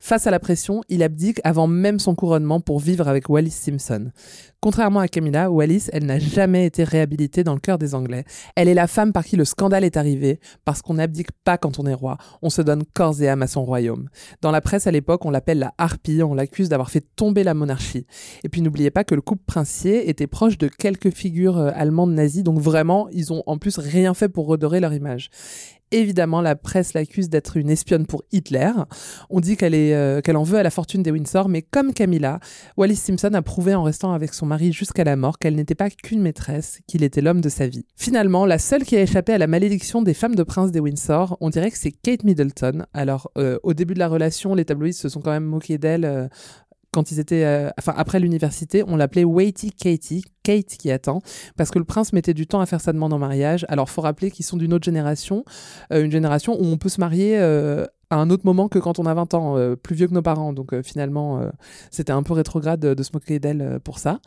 Face 0.00 0.26
à 0.26 0.30
la 0.30 0.38
pression, 0.38 0.82
il 0.88 1.02
abdique 1.02 1.40
avant 1.44 1.66
même 1.66 1.98
son 1.98 2.14
couronnement 2.14 2.60
pour 2.60 2.80
vivre 2.80 3.08
avec 3.08 3.28
Wallis 3.28 3.50
Simpson. 3.50 4.10
Contrairement 4.60 5.00
à 5.00 5.08
Camilla, 5.08 5.50
Wallis, 5.50 5.88
elle 5.92 6.06
n'a 6.06 6.18
jamais 6.18 6.66
été 6.66 6.82
réhabilitée 6.82 7.44
dans 7.44 7.54
le 7.54 7.60
cœur 7.60 7.78
des 7.78 7.94
Anglais. 7.94 8.24
Elle 8.56 8.68
est 8.68 8.74
la 8.74 8.86
femme 8.86 9.12
par 9.12 9.24
qui 9.24 9.36
le 9.36 9.44
scandale 9.44 9.84
est 9.84 9.96
arrivé, 9.96 10.40
parce 10.64 10.82
qu'on 10.82 10.94
n'abdique 10.94 11.30
pas 11.44 11.58
quand 11.58 11.78
on 11.78 11.86
est 11.86 11.94
roi, 11.94 12.18
on 12.42 12.50
se 12.50 12.62
donne 12.62 12.82
corps 12.94 13.20
et 13.22 13.28
âme 13.28 13.42
à 13.42 13.46
son 13.46 13.64
royaume. 13.64 14.08
Dans 14.40 14.50
la 14.50 14.60
presse 14.60 14.86
à 14.86 14.90
l'époque, 14.90 15.24
on 15.24 15.30
l'appelle 15.30 15.58
la 15.58 15.74
harpie, 15.78 16.22
on 16.22 16.34
l'accuse 16.34 16.68
d'avoir 16.68 16.90
fait 16.90 17.04
tomber 17.14 17.44
la 17.44 17.54
monarchie. 17.54 18.06
Et 18.42 18.48
puis 18.48 18.60
n'oubliez 18.60 18.90
pas 18.90 19.04
que 19.04 19.14
le 19.14 19.20
couple 19.20 19.44
princier 19.46 20.08
était 20.08 20.26
proche 20.26 20.58
de 20.58 20.68
quelques 20.68 21.10
figures 21.10 21.58
euh, 21.58 21.70
allemandes 21.74 22.14
nazies, 22.14 22.42
donc 22.42 22.58
vraiment, 22.58 23.08
ils 23.12 23.32
ont 23.32 23.42
en 23.46 23.58
plus 23.58 23.78
rien 23.78 24.14
fait 24.14 24.28
pour 24.28 24.46
redorer 24.46 24.80
leur 24.80 24.94
image. 24.94 25.30
Évidemment, 25.92 26.40
la 26.40 26.56
presse 26.56 26.94
l'accuse 26.94 27.28
d'être 27.28 27.56
une 27.56 27.70
espionne 27.70 28.06
pour 28.06 28.24
Hitler. 28.32 28.72
On 29.30 29.38
dit 29.38 29.56
euh, 29.62 30.20
qu'elle 30.20 30.36
en 30.36 30.42
veut 30.42 30.58
à 30.58 30.64
la 30.64 30.70
fortune 30.70 31.02
des 31.02 31.12
Windsor, 31.12 31.48
mais 31.48 31.62
comme 31.62 31.92
Camilla, 31.92 32.40
Wallis 32.76 32.96
Simpson 32.96 33.30
a 33.34 33.42
prouvé 33.42 33.74
en 33.74 33.84
restant 33.84 34.12
avec 34.12 34.34
son 34.34 34.46
mari 34.46 34.72
jusqu'à 34.72 35.04
la 35.04 35.14
mort 35.14 35.38
qu'elle 35.38 35.54
n'était 35.54 35.76
pas 35.76 35.88
qu'une 35.90 36.22
maîtresse, 36.22 36.80
qu'il 36.88 37.04
était 37.04 37.20
l'homme 37.20 37.40
de 37.40 37.48
sa 37.48 37.68
vie. 37.68 37.86
Finalement, 37.94 38.46
la 38.46 38.58
seule 38.58 38.84
qui 38.84 38.96
a 38.96 39.02
échappé 39.02 39.32
à 39.32 39.38
la 39.38 39.46
malédiction 39.46 40.02
des 40.02 40.14
femmes 40.14 40.34
de 40.34 40.42
prince 40.42 40.72
des 40.72 40.80
Windsor, 40.80 41.36
on 41.40 41.50
dirait 41.50 41.70
que 41.70 41.78
c'est 41.78 41.92
Kate 41.92 42.24
Middleton. 42.24 42.84
Alors, 42.92 43.30
euh, 43.38 43.58
au 43.62 43.72
début 43.72 43.94
de 43.94 44.00
la 44.00 44.08
relation, 44.08 44.54
les 44.56 44.64
tabloïds 44.64 44.92
se 44.92 45.08
sont 45.08 45.20
quand 45.20 45.30
même 45.30 45.44
moqués 45.44 45.78
d'elle. 45.78 46.28
Quand 46.96 47.10
ils 47.10 47.20
étaient, 47.20 47.44
euh, 47.44 47.68
enfin 47.78 47.92
après 47.94 48.20
l'université, 48.20 48.82
on 48.88 48.96
l'appelait 48.96 49.22
Waity 49.22 49.70
Katie, 49.70 50.24
Kate 50.42 50.78
qui 50.78 50.90
attend, 50.90 51.20
parce 51.54 51.70
que 51.70 51.78
le 51.78 51.84
prince 51.84 52.14
mettait 52.14 52.32
du 52.32 52.46
temps 52.46 52.60
à 52.60 52.64
faire 52.64 52.80
sa 52.80 52.94
demande 52.94 53.12
en 53.12 53.18
mariage. 53.18 53.66
Alors 53.68 53.90
faut 53.90 54.00
rappeler 54.00 54.30
qu'ils 54.30 54.46
sont 54.46 54.56
d'une 54.56 54.72
autre 54.72 54.86
génération, 54.86 55.44
euh, 55.92 56.02
une 56.02 56.10
génération 56.10 56.58
où 56.58 56.64
on 56.64 56.78
peut 56.78 56.88
se 56.88 56.98
marier 56.98 57.36
euh, 57.38 57.84
à 58.10 58.16
un 58.16 58.30
autre 58.30 58.46
moment 58.46 58.68
que 58.68 58.78
quand 58.78 59.00
on 59.00 59.06
a 59.06 59.14
20 59.14 59.34
ans, 59.34 59.58
euh, 59.58 59.74
plus 59.74 59.96
vieux 59.96 60.06
que 60.06 60.14
nos 60.14 60.22
parents. 60.22 60.52
Donc 60.52 60.72
euh, 60.72 60.82
finalement, 60.82 61.40
euh, 61.40 61.50
c'était 61.90 62.12
un 62.12 62.22
peu 62.22 62.34
rétrograde 62.34 62.80
de, 62.80 63.02
se 63.02 63.10
moquer 63.12 63.40
d'elle 63.40 63.80
pour 63.82 63.98
ça. 63.98 64.20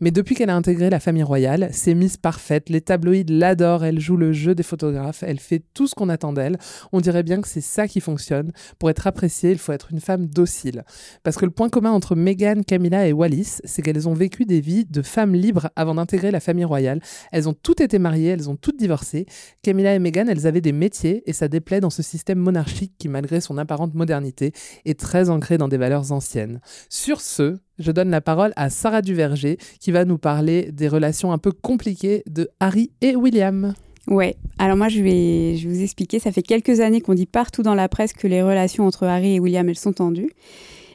Mais 0.00 0.10
depuis 0.10 0.34
qu'elle 0.34 0.50
a 0.50 0.56
intégré 0.56 0.88
la 0.88 1.00
famille 1.00 1.22
royale, 1.22 1.68
c'est 1.72 1.94
Miss 1.94 2.16
Parfaite. 2.16 2.70
Les 2.70 2.80
tabloïds 2.80 3.24
l'adorent. 3.28 3.84
Elle 3.84 4.00
joue 4.00 4.16
le 4.16 4.32
jeu 4.32 4.54
des 4.54 4.62
photographes. 4.62 5.22
Elle 5.22 5.38
fait 5.38 5.62
tout 5.74 5.86
ce 5.86 5.94
qu'on 5.94 6.08
attend 6.08 6.32
d'elle. 6.32 6.58
On 6.92 7.00
dirait 7.00 7.22
bien 7.22 7.40
que 7.40 7.48
c'est 7.48 7.60
ça 7.60 7.88
qui 7.88 8.00
fonctionne. 8.00 8.52
Pour 8.78 8.88
être 8.88 9.06
appréciée, 9.06 9.50
il 9.50 9.58
faut 9.58 9.72
être 9.72 9.88
une 9.92 10.00
femme 10.00 10.26
docile. 10.26 10.84
Parce 11.22 11.36
que 11.36 11.44
le 11.44 11.50
point 11.50 11.68
commun 11.68 11.92
entre 11.92 12.14
Meghan, 12.14 12.62
Camilla 12.66 13.06
et 13.06 13.12
Wallis, 13.12 13.58
c'est 13.64 13.82
qu'elles 13.82 14.08
ont 14.08 14.14
vécu 14.14 14.44
des 14.46 14.60
vies 14.60 14.86
de 14.86 15.02
femmes 15.02 15.34
libres 15.34 15.68
avant 15.76 15.94
d'intégrer 15.94 16.30
la 16.30 16.40
famille 16.40 16.64
royale. 16.64 17.00
Elles 17.32 17.48
ont 17.48 17.54
toutes 17.54 17.80
été 17.80 17.98
mariées, 17.98 18.30
elles 18.30 18.48
ont 18.48 18.56
toutes 18.56 18.78
divorcé. 18.78 19.26
Camilla 19.62 19.94
et 19.94 19.98
Meghan, 19.98 20.26
elles 20.28 20.46
avaient 20.46 20.60
des 20.60 20.72
métiers 20.72 21.22
et 21.26 21.32
ça 21.32 21.48
déplaît 21.48 21.80
dans 21.80 21.90
ce 21.90 22.02
système 22.02 22.38
monarchique 22.38 22.94
qui, 22.98 23.08
malgré 23.08 23.25
son 23.40 23.58
apparente 23.58 23.94
modernité, 23.94 24.52
est 24.84 24.98
très 24.98 25.30
ancré 25.30 25.58
dans 25.58 25.68
des 25.68 25.76
valeurs 25.76 26.12
anciennes. 26.12 26.60
Sur 26.88 27.20
ce, 27.20 27.56
je 27.78 27.92
donne 27.92 28.10
la 28.10 28.20
parole 28.20 28.52
à 28.56 28.70
Sarah 28.70 29.02
Duverger 29.02 29.58
qui 29.80 29.92
va 29.92 30.04
nous 30.04 30.18
parler 30.18 30.70
des 30.72 30.88
relations 30.88 31.32
un 31.32 31.38
peu 31.38 31.52
compliquées 31.52 32.22
de 32.26 32.48
Harry 32.60 32.90
et 33.00 33.16
William. 33.16 33.74
Ouais, 34.08 34.36
alors 34.58 34.76
moi 34.76 34.88
je 34.88 35.02
vais, 35.02 35.56
je 35.56 35.68
vous 35.68 35.82
expliquer. 35.82 36.18
Ça 36.18 36.30
fait 36.30 36.42
quelques 36.42 36.80
années 36.80 37.00
qu'on 37.00 37.14
dit 37.14 37.26
partout 37.26 37.62
dans 37.62 37.74
la 37.74 37.88
presse 37.88 38.12
que 38.12 38.28
les 38.28 38.42
relations 38.42 38.86
entre 38.86 39.04
Harry 39.04 39.34
et 39.34 39.40
William, 39.40 39.68
elles 39.68 39.78
sont 39.78 39.92
tendues. 39.92 40.30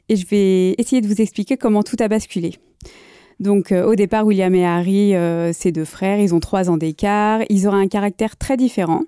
Et 0.07 0.15
je 0.15 0.25
vais 0.27 0.75
essayer 0.77 1.01
de 1.01 1.07
vous 1.07 1.21
expliquer 1.21 1.57
comment 1.57 1.83
tout 1.83 1.97
a 1.99 2.07
basculé. 2.07 2.53
Donc 3.39 3.71
euh, 3.71 3.85
au 3.85 3.95
départ, 3.95 4.25
William 4.25 4.53
et 4.55 4.65
Harry, 4.65 5.15
euh, 5.15 5.51
ces 5.51 5.71
deux 5.71 5.83
frères, 5.83 6.19
ils 6.19 6.33
ont 6.33 6.39
trois 6.39 6.69
ans 6.69 6.77
d'écart. 6.77 7.41
Ils 7.49 7.67
auraient 7.67 7.81
un 7.81 7.87
caractère 7.87 8.37
très 8.37 8.55
différent. 8.55 9.01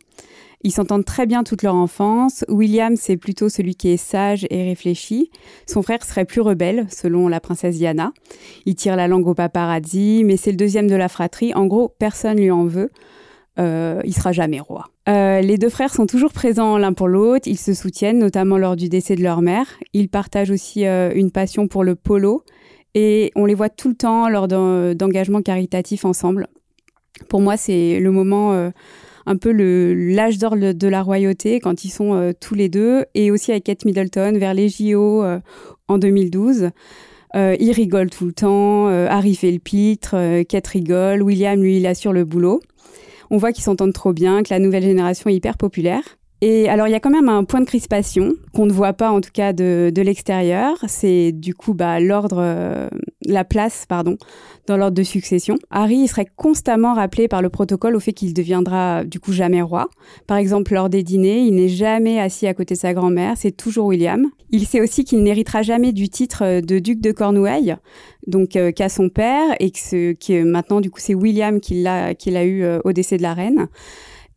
Ils 0.64 0.72
s'entendent 0.72 1.06
très 1.06 1.26
bien 1.26 1.44
toute 1.44 1.64
leur 1.64 1.76
enfance. 1.76 2.46
William, 2.48 2.96
c'est 2.96 3.18
plutôt 3.18 3.50
celui 3.50 3.76
qui 3.76 3.90
est 3.90 3.98
sage 3.98 4.46
et 4.50 4.64
réfléchi. 4.64 5.30
Son 5.68 5.82
frère 5.82 6.04
serait 6.04 6.26
plus 6.26 6.42
rebelle, 6.42 6.88
selon 6.90 7.28
la 7.28 7.40
princesse 7.40 7.78
Diana. 7.78 8.14
Il 8.66 8.76
tire 8.76 8.96
la 8.96 9.08
langue 9.08 9.28
au 9.28 9.34
paparazzi, 9.34 10.24
mais 10.26 10.38
c'est 10.38 10.52
le 10.52 10.58
deuxième 10.58 10.88
de 10.88 10.96
la 10.96 11.10
fratrie. 11.10 11.54
En 11.54 11.66
gros, 11.66 11.90
personne 12.00 12.38
lui 12.38 12.52
en 12.52 12.66
veut. 12.66 12.92
Euh, 13.60 14.02
il 14.04 14.14
sera 14.14 14.32
jamais 14.32 14.60
roi. 14.60 14.86
Euh, 15.10 15.42
les 15.42 15.58
deux 15.58 15.70
frères 15.70 15.94
sont 15.94 16.08
toujours 16.08 16.32
présents 16.32 16.78
l'un 16.78 16.94
pour 16.94 17.08
l'autre. 17.08 17.48
Ils 17.48 17.60
se 17.60 17.74
soutiennent, 17.74 18.20
notamment 18.20 18.58
lors 18.58 18.76
du 18.76 18.90
décès 18.90 19.16
de 19.16 19.22
leur 19.22 19.42
mère. 19.42 19.68
Ils 19.94 20.10
partagent 20.10 20.52
aussi 20.52 20.86
euh, 20.86 21.12
une 21.14 21.30
passion 21.30 21.68
pour 21.68 21.84
le 21.84 21.96
polo 21.96 22.44
et 22.96 23.32
on 23.36 23.46
les 23.46 23.54
voit 23.54 23.70
tout 23.70 23.90
le 23.90 23.96
temps 23.96 24.30
lors 24.30 24.48
d'engagements 24.48 25.42
caritatifs 25.42 26.06
ensemble. 26.06 26.48
Pour 27.30 27.42
moi, 27.42 27.58
c'est 27.58 28.00
le 28.00 28.12
moment 28.12 28.54
euh, 28.54 28.70
un 29.26 29.38
peu 29.38 29.52
le 29.52 29.94
l'âge 29.94 30.38
d'or 30.38 30.56
de 30.58 30.88
la 30.88 31.02
royauté 31.02 31.60
quand 31.60 31.84
ils 31.86 31.90
sont 31.90 32.14
euh, 32.14 32.32
tous 32.38 32.56
les 32.56 32.70
deux 32.70 33.06
et 33.14 33.32
aussi 33.32 33.52
avec 33.52 33.66
Kate 33.66 33.86
Middleton 33.86 34.38
vers 34.38 34.54
les 34.54 34.70
JO 34.70 35.24
euh, 35.24 35.40
en 35.88 35.98
2012. 35.98 36.70
Euh, 37.36 37.56
ils 37.60 37.72
rigolent 37.72 38.12
tout 38.12 38.26
le 38.26 38.34
temps, 38.34 38.90
euh, 38.90 39.08
Harry 39.10 39.36
fait 39.36 39.52
le 39.52 39.60
pitre, 39.60 40.44
Kate 40.44 40.68
rigole, 40.68 41.24
William 41.24 41.60
lui 41.62 41.78
il 41.78 41.88
assure 41.88 42.14
le 42.14 42.26
boulot. 42.26 42.62
On 43.32 43.38
voit 43.38 43.52
qu'ils 43.52 43.64
s'entendent 43.64 43.94
trop 43.94 44.14
bien, 44.14 44.44
que 44.44 44.54
la 44.54 44.60
nouvelle 44.60 44.84
génération 44.84 45.30
est 45.30 45.36
hyper 45.36 45.58
populaire. 45.58 46.04
Et 46.46 46.68
alors, 46.68 46.90
il 46.90 46.92
y 46.92 46.94
a 46.94 47.00
quand 47.00 47.10
même 47.10 47.30
un 47.30 47.46
point 47.46 47.62
de 47.62 47.66
crispation 47.66 48.34
qu'on 48.54 48.66
ne 48.66 48.74
voit 48.74 48.92
pas, 48.92 49.12
en 49.12 49.22
tout 49.22 49.30
cas, 49.32 49.54
de, 49.54 49.94
de 49.96 50.02
l'extérieur. 50.02 50.76
C'est 50.90 51.32
du 51.32 51.56
coup 51.56 51.74
bah, 51.74 52.02
l'ordre, 52.02 52.42
euh, 52.42 52.90
la 53.26 53.46
place, 53.46 53.86
pardon, 53.88 54.18
dans 54.68 54.76
l'ordre 54.76 54.98
de 54.98 55.04
succession. 55.04 55.56
Harry 55.72 56.06
serait 56.06 56.28
constamment 56.36 56.96
rappelé 56.96 57.30
par 57.30 57.42
le 57.42 57.48
protocole 57.48 57.96
au 57.96 58.02
fait 58.02 58.12
qu'il 58.12 58.34
deviendra 58.34 59.06
du 59.06 59.22
coup 59.22 59.32
jamais 59.32 59.62
roi. 59.62 59.88
Par 60.28 60.36
exemple, 60.36 60.74
lors 60.74 60.90
des 60.90 61.02
dîners, 61.02 61.40
il 61.40 61.56
n'est 61.56 61.70
jamais 61.70 62.20
assis 62.20 62.46
à 62.46 62.54
côté 62.54 62.74
de 62.74 62.80
sa 62.80 62.94
grand-mère, 62.94 63.36
c'est 63.38 63.56
toujours 63.56 63.86
William. 63.86 64.30
Il 64.50 64.68
sait 64.68 64.82
aussi 64.82 65.06
qu'il 65.06 65.24
n'héritera 65.24 65.62
jamais 65.62 65.94
du 65.94 66.10
titre 66.10 66.60
de 66.60 66.80
duc 66.80 67.00
de 67.00 67.14
Cornouailles, 67.14 67.78
donc 68.28 68.58
euh, 68.58 68.74
qu'a 68.74 68.90
son 68.90 69.08
père, 69.08 69.56
et 69.62 69.72
que, 69.72 70.44
maintenant, 70.44 70.82
du 70.82 70.92
coup, 70.92 71.00
c'est 71.00 71.16
William 71.16 71.62
qui 71.62 71.82
l'a 71.82 72.14
qui 72.16 72.32
l'a 72.32 72.44
eu 72.44 72.64
euh, 72.64 72.80
au 72.84 72.92
décès 72.92 73.16
de 73.16 73.22
la 73.22 73.34
reine. 73.34 73.70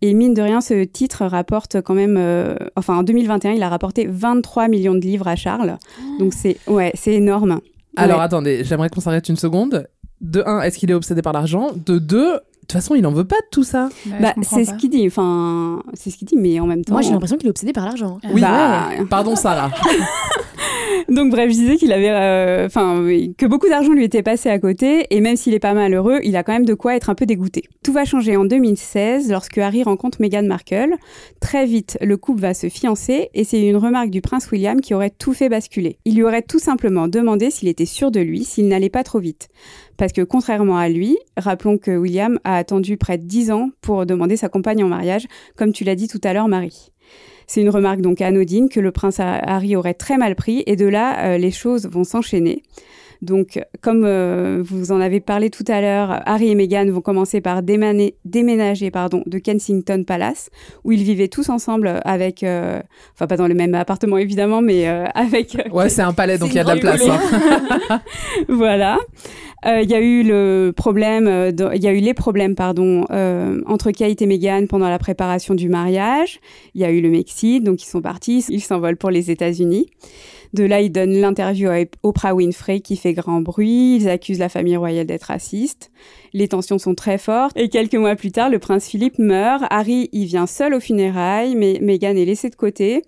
Et 0.03 0.13
mine 0.15 0.35
de 0.35 0.43
rien, 0.43 0.61
ce 0.61 0.85
titre 0.85 1.25
rapporte 1.25 1.81
quand 1.81 1.95
même, 1.95 2.17
euh, 2.19 2.55
enfin 2.77 2.97
en 2.99 3.03
2021, 3.03 3.53
il 3.53 3.63
a 3.63 3.69
rapporté 3.69 4.07
23 4.09 4.69
millions 4.69 4.95
de 4.95 5.01
livres 5.01 5.27
à 5.29 5.37
Charles. 5.37 5.79
Donc 6.19 6.35
c'est 6.35 6.59
ouais, 6.67 6.93
c'est 6.95 7.15
énorme. 7.15 7.61
Alors 7.97 8.19
Ouais. 8.19 8.25
attendez, 8.25 8.63
j'aimerais 8.65 8.89
qu'on 8.91 9.01
s'arrête 9.01 9.29
une 9.29 9.37
seconde. 9.37 9.87
De 10.21 10.43
un, 10.47 10.61
est-ce 10.63 10.79
qu'il 10.79 10.91
est 10.91 10.95
obsédé 10.95 11.23
par 11.23 11.33
l'argent? 11.33 11.69
De 11.75 11.99
deux, 11.99 12.33
de 12.33 12.41
toute 12.61 12.73
façon, 12.73 12.95
il 12.95 13.07
en 13.07 13.13
veut 13.13 13.25
pas 13.25 13.37
de 13.37 13.47
tout 13.51 13.65
ça. 13.65 13.89
Bah, 14.21 14.35
c'est 14.43 14.65
ce 14.65 14.75
qu'il 14.75 14.91
dit. 14.91 15.07
Enfin, 15.07 15.83
c'est 15.95 16.11
ce 16.11 16.17
qu'il 16.19 16.27
dit, 16.27 16.37
mais 16.37 16.59
en 16.61 16.67
même 16.67 16.85
temps. 16.85 16.93
Moi, 16.95 17.03
j'ai 17.03 17.11
l'impression 17.13 17.37
qu'il 17.37 17.47
est 17.47 17.51
obsédé 17.51 17.73
par 17.73 17.85
l'argent. 17.87 18.19
Oui, 18.33 18.41
Bah. 18.41 18.89
Pardon, 19.09 19.37
Sarah. 19.37 19.71
Donc 21.09 21.31
bref, 21.31 21.51
je 21.51 21.55
disais 21.55 21.77
qu'il 21.77 21.93
avait, 21.93 22.11
euh, 22.11 22.67
enfin, 22.67 23.05
que 23.37 23.47
beaucoup 23.47 23.69
d'argent 23.69 23.93
lui 23.93 24.05
était 24.05 24.23
passé 24.23 24.49
à 24.49 24.59
côté, 24.59 25.07
et 25.11 25.21
même 25.21 25.37
s'il 25.37 25.55
est 25.55 25.61
pas 25.61 25.75
malheureux, 25.75 26.19
il 26.25 26.37
a 26.37 26.43
quand 26.43 26.53
même 26.53 26.65
de 26.65 26.75
quoi 26.75 26.97
être 26.97 27.11
un 27.11 27.15
peu 27.15 27.27
dégoûté. 27.27 27.65
Tout 27.85 27.93
va 27.93 28.05
changer 28.05 28.37
en 28.37 28.45
2016 28.45 29.31
lorsque 29.31 29.59
Harry 29.59 29.83
rencontre 29.83 30.21
Meghan 30.21 30.43
Markle. 30.45 30.95
Très 31.41 31.67
vite, 31.67 31.99
le 32.01 32.17
couple 32.17 32.41
va 32.41 32.55
se 32.55 32.69
fiancer, 32.69 33.31
et 33.35 33.45
c'est 33.45 33.63
une 33.63 33.77
remarque 33.77 34.11
du 34.11 34.21
prince 34.21 34.51
William 34.51 34.81
qui 34.81 34.95
aurait 34.95 35.11
tout 35.11 35.33
fait 35.33 35.49
basculer. 35.49 35.99
Il 36.05 36.17
lui 36.17 36.25
aurait 36.25 36.43
tout 36.43 36.59
simplement 36.59 37.09
demandé 37.09 37.51
s'il 37.51 37.69
était 37.69 37.87
sûr 37.87 38.11
de 38.11 38.21
lui, 38.21 38.45
s'il 38.45 38.69
n'allait 38.69 38.91
pas 38.91 39.05
trop 39.05 39.21
vite. 39.21 39.49
Parce 39.97 40.13
que 40.13 40.23
contrairement 40.23 40.77
à 40.77 40.89
lui, 40.89 41.17
rappelons 41.37 41.79
que 41.79 41.97
William 41.97 42.39
a 42.45 42.57
attendu 42.57 42.97
près 42.97 43.17
de 43.17 43.25
10 43.25 43.51
ans 43.51 43.71
pour 43.81 44.05
demander 44.07 44.37
sa 44.37 44.49
compagne 44.49 44.85
en 44.85 44.89
mariage, 44.89 45.27
comme 45.57 45.73
tu 45.73 45.85
l'as 45.85 45.95
dit 45.95 46.09
tout 46.09 46.21
à 46.23 46.33
l'heure, 46.33 46.49
Marie. 46.49 46.93
C'est 47.47 47.61
une 47.61 47.71
remarque 47.71 48.01
donc 48.01 48.21
anodine 48.21 48.69
que 48.69 48.81
le 48.81 48.91
prince 48.91 49.21
Harry 49.21 49.77
aurait 49.77 49.95
très 49.95 50.17
mal 50.17 50.35
pris 50.35 50.63
et 50.67 50.77
de 50.77 50.87
là, 50.87 51.27
euh, 51.27 51.39
les 51.39 51.51
choses 51.51 51.87
vont 51.87 52.05
s'enchaîner. 52.05 52.63
Donc, 53.23 53.61
comme 53.81 54.05
euh, 54.05 54.63
vous 54.65 54.93
en 54.93 55.01
avez 55.01 55.21
parlé 55.21 55.51
tout 55.51 55.65
à 55.69 55.81
l'heure, 55.81 56.23
Harry 56.27 56.49
et 56.51 56.55
Meghan 56.55 56.91
vont 56.91 57.01
commencer 57.01 57.41
par 57.41 57.63
démaner- 57.63 58.15
déménager 58.25 58.91
pardon, 58.91 59.23
de 59.27 59.39
Kensington 59.39 60.05
Palace, 60.07 60.51
où 60.85 60.93
ils 60.93 61.03
vivaient 61.03 61.29
tous 61.29 61.49
ensemble 61.49 62.01
avec, 62.05 62.43
euh, 62.43 62.81
enfin 63.15 63.27
pas 63.27 63.37
dans 63.37 63.49
le 63.49 63.55
même 63.55 63.75
appartement 63.75 64.19
évidemment, 64.19 64.61
mais 64.63 64.89
euh, 64.89 65.05
avec. 65.15 65.57
Ouais, 65.73 65.89
c'est 65.89 66.03
un 66.03 66.13
palais, 66.13 66.39
donc 66.39 66.51
il 66.51 66.57
y 66.57 66.59
a 66.59 66.65
de 66.65 66.69
la 66.69 66.77
place. 66.77 67.03
hein. 67.09 68.01
voilà. 68.49 68.99
Il 69.65 69.91
y 69.91 69.95
a 69.95 70.01
eu 70.01 70.23
le 70.23 70.73
problème, 70.77 71.27
il 71.75 71.83
y 71.83 71.89
a 71.89 71.93
eu 71.93 71.99
les 71.99 72.15
problèmes, 72.15 72.55
pardon, 72.55 73.05
entre 73.67 73.91
Kate 73.91 74.23
et 74.23 74.27
Meghan 74.27 74.67
pendant 74.69 74.89
la 74.89 74.99
préparation 74.99 75.55
du 75.55 75.69
mariage. 75.69 76.39
Il 76.75 76.83
y 76.83 76.85
a 76.85 76.91
eu 76.93 77.01
le 77.01 77.09
Mexique, 77.11 77.65
donc 77.65 77.83
ils 77.83 77.87
sont 77.89 78.01
partis, 78.03 78.45
ils 78.49 78.61
s'envolent 78.61 78.97
pour 78.97 79.11
les 79.11 79.31
États-Unis. 79.33 79.87
De 80.55 80.65
là, 80.65 80.81
ils 80.81 80.91
donnent 80.91 81.13
l'interview 81.15 81.69
à 81.71 81.79
Oprah 82.03 82.35
Winfrey 82.35 82.81
qui 82.81 82.97
fait 82.97 83.13
grand 83.13 83.41
bruit. 83.41 83.97
Ils 83.97 84.09
accusent 84.09 84.39
la 84.39 84.49
famille 84.49 84.77
royale 84.77 85.07
d'être 85.07 85.25
raciste. 85.25 85.91
Les 86.33 86.49
tensions 86.49 86.79
sont 86.79 86.95
très 86.95 87.19
fortes. 87.19 87.57
Et 87.57 87.69
quelques 87.69 87.95
mois 87.95 88.17
plus 88.17 88.33
tard, 88.33 88.51
le 88.51 88.59
prince 88.59 88.87
Philippe 88.89 89.19
meurt. 89.19 89.65
Harry, 89.71 90.09
il 90.13 90.27
vient 90.27 90.47
seul 90.47 90.75
aux 90.75 90.81
funérailles, 90.81 91.55
mais 91.57 91.79
Meghan 91.81 92.17
est 92.17 92.25
laissée 92.25 92.51
de 92.51 92.57
côté. 92.57 93.03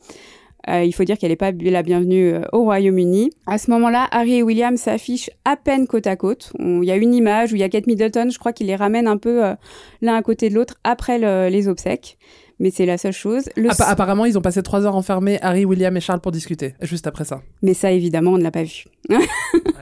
Euh, 0.68 0.84
il 0.84 0.93
faut 0.93 1.05
dire 1.05 1.16
qu'elle 1.16 1.30
n'est 1.30 1.36
pas 1.36 1.53
la 1.53 1.82
bienvenue 1.82 2.34
euh, 2.34 2.41
au 2.53 2.64
Royaume-Uni. 2.64 3.30
À 3.47 3.57
ce 3.57 3.70
moment-là, 3.70 4.07
Harry 4.11 4.34
et 4.34 4.43
William 4.43 4.76
s'affichent 4.76 5.30
à 5.47 5.57
peine 5.57 5.86
côte 5.86 6.07
à 6.07 6.16
côte. 6.16 6.53
Il 6.59 6.84
y 6.84 6.91
a 6.91 6.97
une 6.97 7.14
image 7.14 7.53
où 7.53 7.57
il 7.57 7.61
y 7.61 7.62
a 7.62 7.68
Kate 7.70 7.86
Middleton, 7.86 8.28
je 8.30 8.39
crois 8.39 8.53
qu'il 8.53 8.66
les 8.66 8.76
ramène 8.76 9.07
un 9.07 9.16
peu 9.16 9.45
euh, 9.47 9.55
l'un 10.03 10.16
à 10.16 10.22
côté 10.22 10.51
de 10.51 10.55
l'autre 10.55 10.74
après 10.84 11.18
le- 11.18 11.49
les 11.49 11.68
obsèques. 11.68 12.18
Mais 12.61 12.70
c'est 12.72 12.86
la 12.86 12.98
seule 12.98 13.12
chose. 13.12 13.44
Le 13.56 13.70
Appa- 13.70 13.84
apparemment, 13.84 14.24
ils 14.24 14.36
ont 14.36 14.40
passé 14.40 14.62
trois 14.64 14.84
heures 14.84 14.96
enfermés, 14.96 15.38
Harry, 15.42 15.64
William 15.64 15.96
et 15.96 16.00
Charles, 16.00 16.20
pour 16.20 16.32
discuter, 16.32 16.74
juste 16.82 17.06
après 17.06 17.24
ça. 17.24 17.40
Mais 17.62 17.72
ça, 17.72 17.92
évidemment, 17.92 18.32
on 18.32 18.38
ne 18.38 18.42
l'a 18.42 18.50
pas 18.50 18.64
vu. 18.64 18.84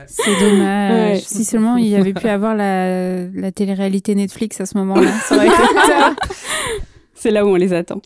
C'est 0.07 0.39
dommage. 0.39 1.13
Ouais. 1.17 1.19
Si 1.25 1.43
seulement 1.43 1.77
il 1.77 1.87
y 1.87 1.95
avait 1.95 2.13
pu 2.13 2.27
avoir 2.27 2.55
la, 2.55 3.25
la 3.29 3.51
télé-réalité 3.51 4.13
Netflix 4.15 4.61
à 4.61 4.65
ce 4.65 4.77
moment-là, 4.77 5.11
ça 5.27 5.35
aurait 5.35 5.47
été. 5.47 5.55
C'est 7.15 7.31
là 7.31 7.45
où 7.45 7.49
on 7.49 7.55
les 7.55 7.73
attend. 7.73 7.99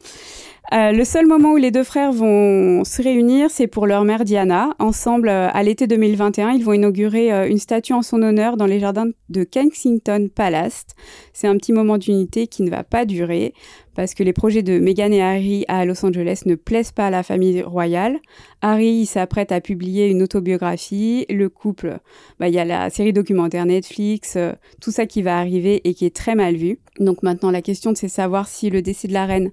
Euh, 0.74 0.94
le 0.94 1.04
seul 1.04 1.26
moment 1.26 1.52
où 1.52 1.58
les 1.58 1.70
deux 1.70 1.84
frères 1.84 2.14
vont 2.14 2.86
se 2.86 3.02
réunir, 3.02 3.52
c'est 3.52 3.68
pour 3.68 3.88
leur 3.88 4.06
mère 4.06 4.24
Diana. 4.24 4.70
Ensemble, 4.80 5.28
euh, 5.28 5.50
à 5.52 5.64
l'été 5.64 5.86
2021, 5.86 6.52
ils 6.52 6.64
vont 6.64 6.72
inaugurer 6.72 7.34
euh, 7.34 7.50
une 7.50 7.58
statue 7.58 7.92
en 7.92 8.02
son 8.02 8.22
honneur 8.22 8.56
dans 8.56 8.68
les 8.68 8.80
jardins 8.80 9.10
de 9.28 9.44
Kensington 9.44 10.30
Palace. 10.34 10.86
C'est 11.34 11.48
un 11.48 11.58
petit 11.58 11.74
moment 11.74 11.98
d'unité 11.98 12.48
qui 12.48 12.64
ne 12.64 12.70
va 12.70 12.86
pas 12.86 13.04
durer 13.04 13.54
parce 13.96 14.14
que 14.14 14.24
les 14.24 14.32
projets 14.32 14.64
de 14.64 14.80
Meghan 14.80 15.12
et 15.12 15.22
Harry 15.22 15.66
à 15.68 15.84
Los 15.84 16.06
Angeles 16.06 16.44
ne 16.46 16.56
plaisent 16.56 16.94
pas 16.94 17.08
à 17.08 17.10
la 17.10 17.24
famille 17.24 17.62
royale. 17.64 18.20
Harry 18.62 19.06
s'apprête 19.06 19.52
à 19.52 19.60
publier 19.60 20.08
une 20.08 20.24
autobiographie. 20.24 21.26
Le 21.30 21.50
couple, 21.50 22.00
bah, 22.40 22.48
il 22.48 22.54
y 22.54 22.60
a 22.60 22.64
la 22.64 22.90
série 22.90 23.12
documentaire 23.12 23.66
Netflix, 23.66 24.38
tout 24.80 24.92
ça 24.92 25.06
qui 25.06 25.22
va 25.22 25.38
arriver 25.38 25.82
et 25.84 25.94
qui 25.94 26.06
est 26.06 26.16
très 26.16 26.36
mal 26.36 26.56
vu. 26.56 26.80
Donc 27.00 27.24
maintenant, 27.24 27.52
la 27.52 27.62
question, 27.62 27.94
c'est 27.94 28.08
savoir 28.08 28.48
si 28.48 28.70
le 28.70 28.82
décès 28.82 29.10
de 29.10 29.14
la 29.14 29.26
reine 29.26 29.52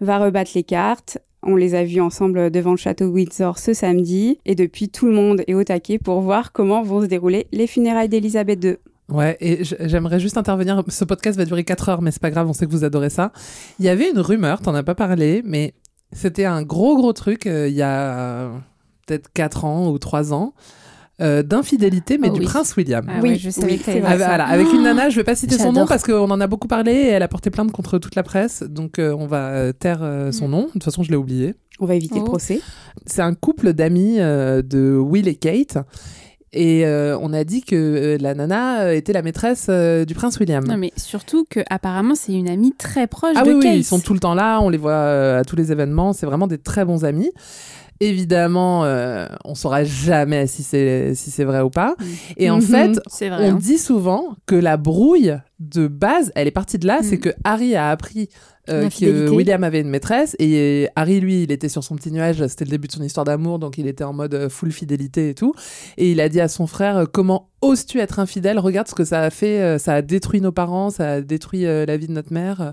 va 0.00 0.18
rebattre 0.18 0.52
les 0.54 0.64
cartes. 0.64 1.18
On 1.42 1.56
les 1.56 1.74
a 1.74 1.84
vus 1.84 2.00
ensemble 2.00 2.50
devant 2.50 2.70
le 2.70 2.76
château 2.76 3.06
Windsor 3.06 3.58
ce 3.58 3.74
samedi. 3.74 4.38
Et 4.46 4.54
depuis, 4.54 4.88
tout 4.88 5.06
le 5.06 5.12
monde 5.12 5.42
est 5.46 5.54
au 5.54 5.64
taquet 5.64 5.98
pour 5.98 6.20
voir 6.20 6.52
comment 6.52 6.82
vont 6.82 7.02
se 7.02 7.06
dérouler 7.06 7.46
les 7.52 7.66
funérailles 7.66 8.08
d'Elisabeth 8.08 8.64
II. 8.64 8.76
Ouais, 9.10 9.36
et 9.40 9.62
j'aimerais 9.62 10.18
juste 10.18 10.38
intervenir. 10.38 10.82
Ce 10.88 11.04
podcast 11.04 11.36
va 11.36 11.44
durer 11.44 11.64
4 11.64 11.88
heures, 11.90 12.02
mais 12.02 12.10
c'est 12.10 12.22
pas 12.22 12.30
grave, 12.30 12.48
on 12.48 12.54
sait 12.54 12.64
que 12.66 12.70
vous 12.70 12.84
adorez 12.84 13.10
ça. 13.10 13.32
Il 13.78 13.84
y 13.84 13.90
avait 13.90 14.10
une 14.10 14.20
rumeur, 14.20 14.62
t'en 14.62 14.74
as 14.74 14.82
pas 14.82 14.94
parlé, 14.94 15.42
mais 15.44 15.74
c'était 16.12 16.46
un 16.46 16.62
gros 16.62 16.96
gros 16.96 17.12
truc 17.12 17.46
euh, 17.46 17.68
il 17.68 17.74
y 17.74 17.82
a 17.82 18.18
euh, 18.18 18.58
peut-être 19.06 19.30
4 19.34 19.64
ans 19.66 19.90
ou 19.90 19.98
3 19.98 20.32
ans. 20.32 20.54
Euh, 21.20 21.42
d'infidélité, 21.42 22.18
mais 22.18 22.28
Oh 22.30 22.34
du 22.34 22.40
oui. 22.40 22.46
prince 22.46 22.74
William. 22.76 23.06
Ah 23.08 23.20
ouais, 23.20 23.36
je 23.36 23.50
savais 23.50 23.76
que 23.76 23.82
vrai, 23.84 24.00
ça. 24.02 24.08
Avec, 24.08 24.18
voilà, 24.26 24.44
avec 24.46 24.72
une 24.72 24.82
nana, 24.82 25.10
je 25.10 25.16
vais 25.16 25.24
pas 25.24 25.34
citer 25.36 25.56
son 25.58 25.72
nom 25.72 25.86
parce 25.86 26.02
qu'on 26.02 26.30
en 26.30 26.40
a 26.40 26.46
beaucoup 26.46 26.68
parlé 26.68 26.92
et 26.92 27.06
elle 27.08 27.22
a 27.22 27.28
porté 27.28 27.50
plainte 27.50 27.70
contre 27.72 27.98
toute 27.98 28.14
la 28.16 28.22
presse, 28.22 28.62
donc 28.62 28.98
euh, 28.98 29.14
on 29.18 29.26
va 29.26 29.48
euh, 29.50 29.72
taire 29.72 30.00
euh, 30.02 30.32
son 30.32 30.48
nom. 30.48 30.62
De 30.66 30.70
toute 30.72 30.84
façon, 30.84 31.02
je 31.02 31.10
l'ai 31.10 31.16
oublié. 31.16 31.54
On 31.80 31.86
va 31.86 31.94
éviter 31.94 32.16
Oh. 32.16 32.20
le 32.20 32.24
procès. 32.24 32.60
C'est 33.06 33.22
un 33.22 33.34
couple 33.34 33.72
d'amis 33.72 34.16
euh, 34.20 34.62
de 34.62 34.96
Will 34.96 35.28
et 35.28 35.34
Kate. 35.36 35.78
Et 36.56 36.86
euh, 36.86 37.18
on 37.20 37.32
a 37.32 37.42
dit 37.42 37.62
que 37.62 37.74
euh, 37.74 38.16
la 38.20 38.32
nana 38.34 38.94
était 38.94 39.12
la 39.12 39.22
maîtresse 39.22 39.66
euh, 39.70 40.04
du 40.04 40.14
prince 40.14 40.38
William. 40.38 40.64
Non, 40.64 40.76
mais 40.76 40.92
surtout 40.96 41.44
que 41.50 41.58
apparemment 41.68 42.14
c'est 42.14 42.32
une 42.32 42.48
amie 42.48 42.72
très 42.78 43.08
proche 43.08 43.34
Ah 43.36 43.42
de 43.42 43.48
oui, 43.48 43.54
oui, 43.56 43.62
Kate. 43.64 43.74
ils 43.76 43.82
sont 43.84 43.98
tout 43.98 44.14
le 44.14 44.20
temps 44.20 44.34
là, 44.34 44.60
on 44.60 44.68
les 44.68 44.78
voit 44.78 44.92
euh, 44.92 45.40
à 45.40 45.44
tous 45.44 45.56
les 45.56 45.72
événements, 45.72 46.12
c'est 46.12 46.26
vraiment 46.26 46.46
des 46.46 46.58
très 46.58 46.84
bons 46.84 47.04
amis. 47.04 47.32
Évidemment, 48.00 48.84
euh, 48.84 49.26
on 49.44 49.54
saura 49.54 49.84
jamais 49.84 50.46
si 50.46 50.62
c'est 50.62 51.14
si 51.14 51.30
c'est 51.30 51.44
vrai 51.44 51.60
ou 51.60 51.70
pas. 51.70 51.94
Et 52.36 52.50
en 52.50 52.60
fait, 52.60 52.98
vrai, 53.20 53.50
on 53.50 53.54
hein. 53.54 53.58
dit 53.60 53.78
souvent 53.78 54.36
que 54.46 54.54
la 54.54 54.76
brouille 54.76 55.36
de 55.60 55.86
base, 55.86 56.32
elle 56.34 56.48
est 56.48 56.52
partie 56.52 56.78
de 56.78 56.86
là, 56.86 57.00
c'est 57.02 57.16
Mm. 57.16 57.20
que 57.20 57.28
Harry 57.44 57.76
a 57.76 57.90
appris 57.90 58.28
euh, 58.68 58.88
que. 58.88 59.30
William 59.30 59.62
avait 59.62 59.80
une 59.80 59.88
maîtresse. 59.88 60.34
Et 60.38 60.88
Harry 60.96 61.20
lui 61.20 61.44
il 61.44 61.52
était 61.52 61.68
sur 61.68 61.84
son 61.84 61.94
petit 61.96 62.10
nuage. 62.10 62.44
C'était 62.48 62.64
le 62.64 62.70
début 62.70 62.88
de 62.88 62.92
son 62.92 63.02
histoire 63.02 63.24
d'amour. 63.24 63.58
Donc 63.58 63.78
il 63.78 63.86
était 63.86 64.04
en 64.04 64.12
mode 64.12 64.34
euh, 64.34 64.48
full 64.48 64.72
fidélité 64.72 65.30
et 65.30 65.34
tout. 65.34 65.54
Et 65.96 66.10
il 66.10 66.20
a 66.20 66.28
dit 66.28 66.40
à 66.40 66.48
son 66.48 66.66
frère 66.66 67.06
comment 67.12 67.50
oses-tu 67.62 68.00
être 68.00 68.18
infidèle? 68.18 68.58
Regarde 68.58 68.88
ce 68.88 68.94
que 68.94 69.04
ça 69.04 69.20
a 69.22 69.30
fait 69.30 69.78
ça 69.78 69.94
a 69.94 70.02
détruit 70.02 70.40
nos 70.40 70.52
parents 70.52 70.90
ça 70.90 71.12
a 71.12 71.20
détruit 71.20 71.62
la 71.62 71.96
vie 71.96 72.08
de 72.08 72.12
notre 72.12 72.32
mère. 72.32 72.72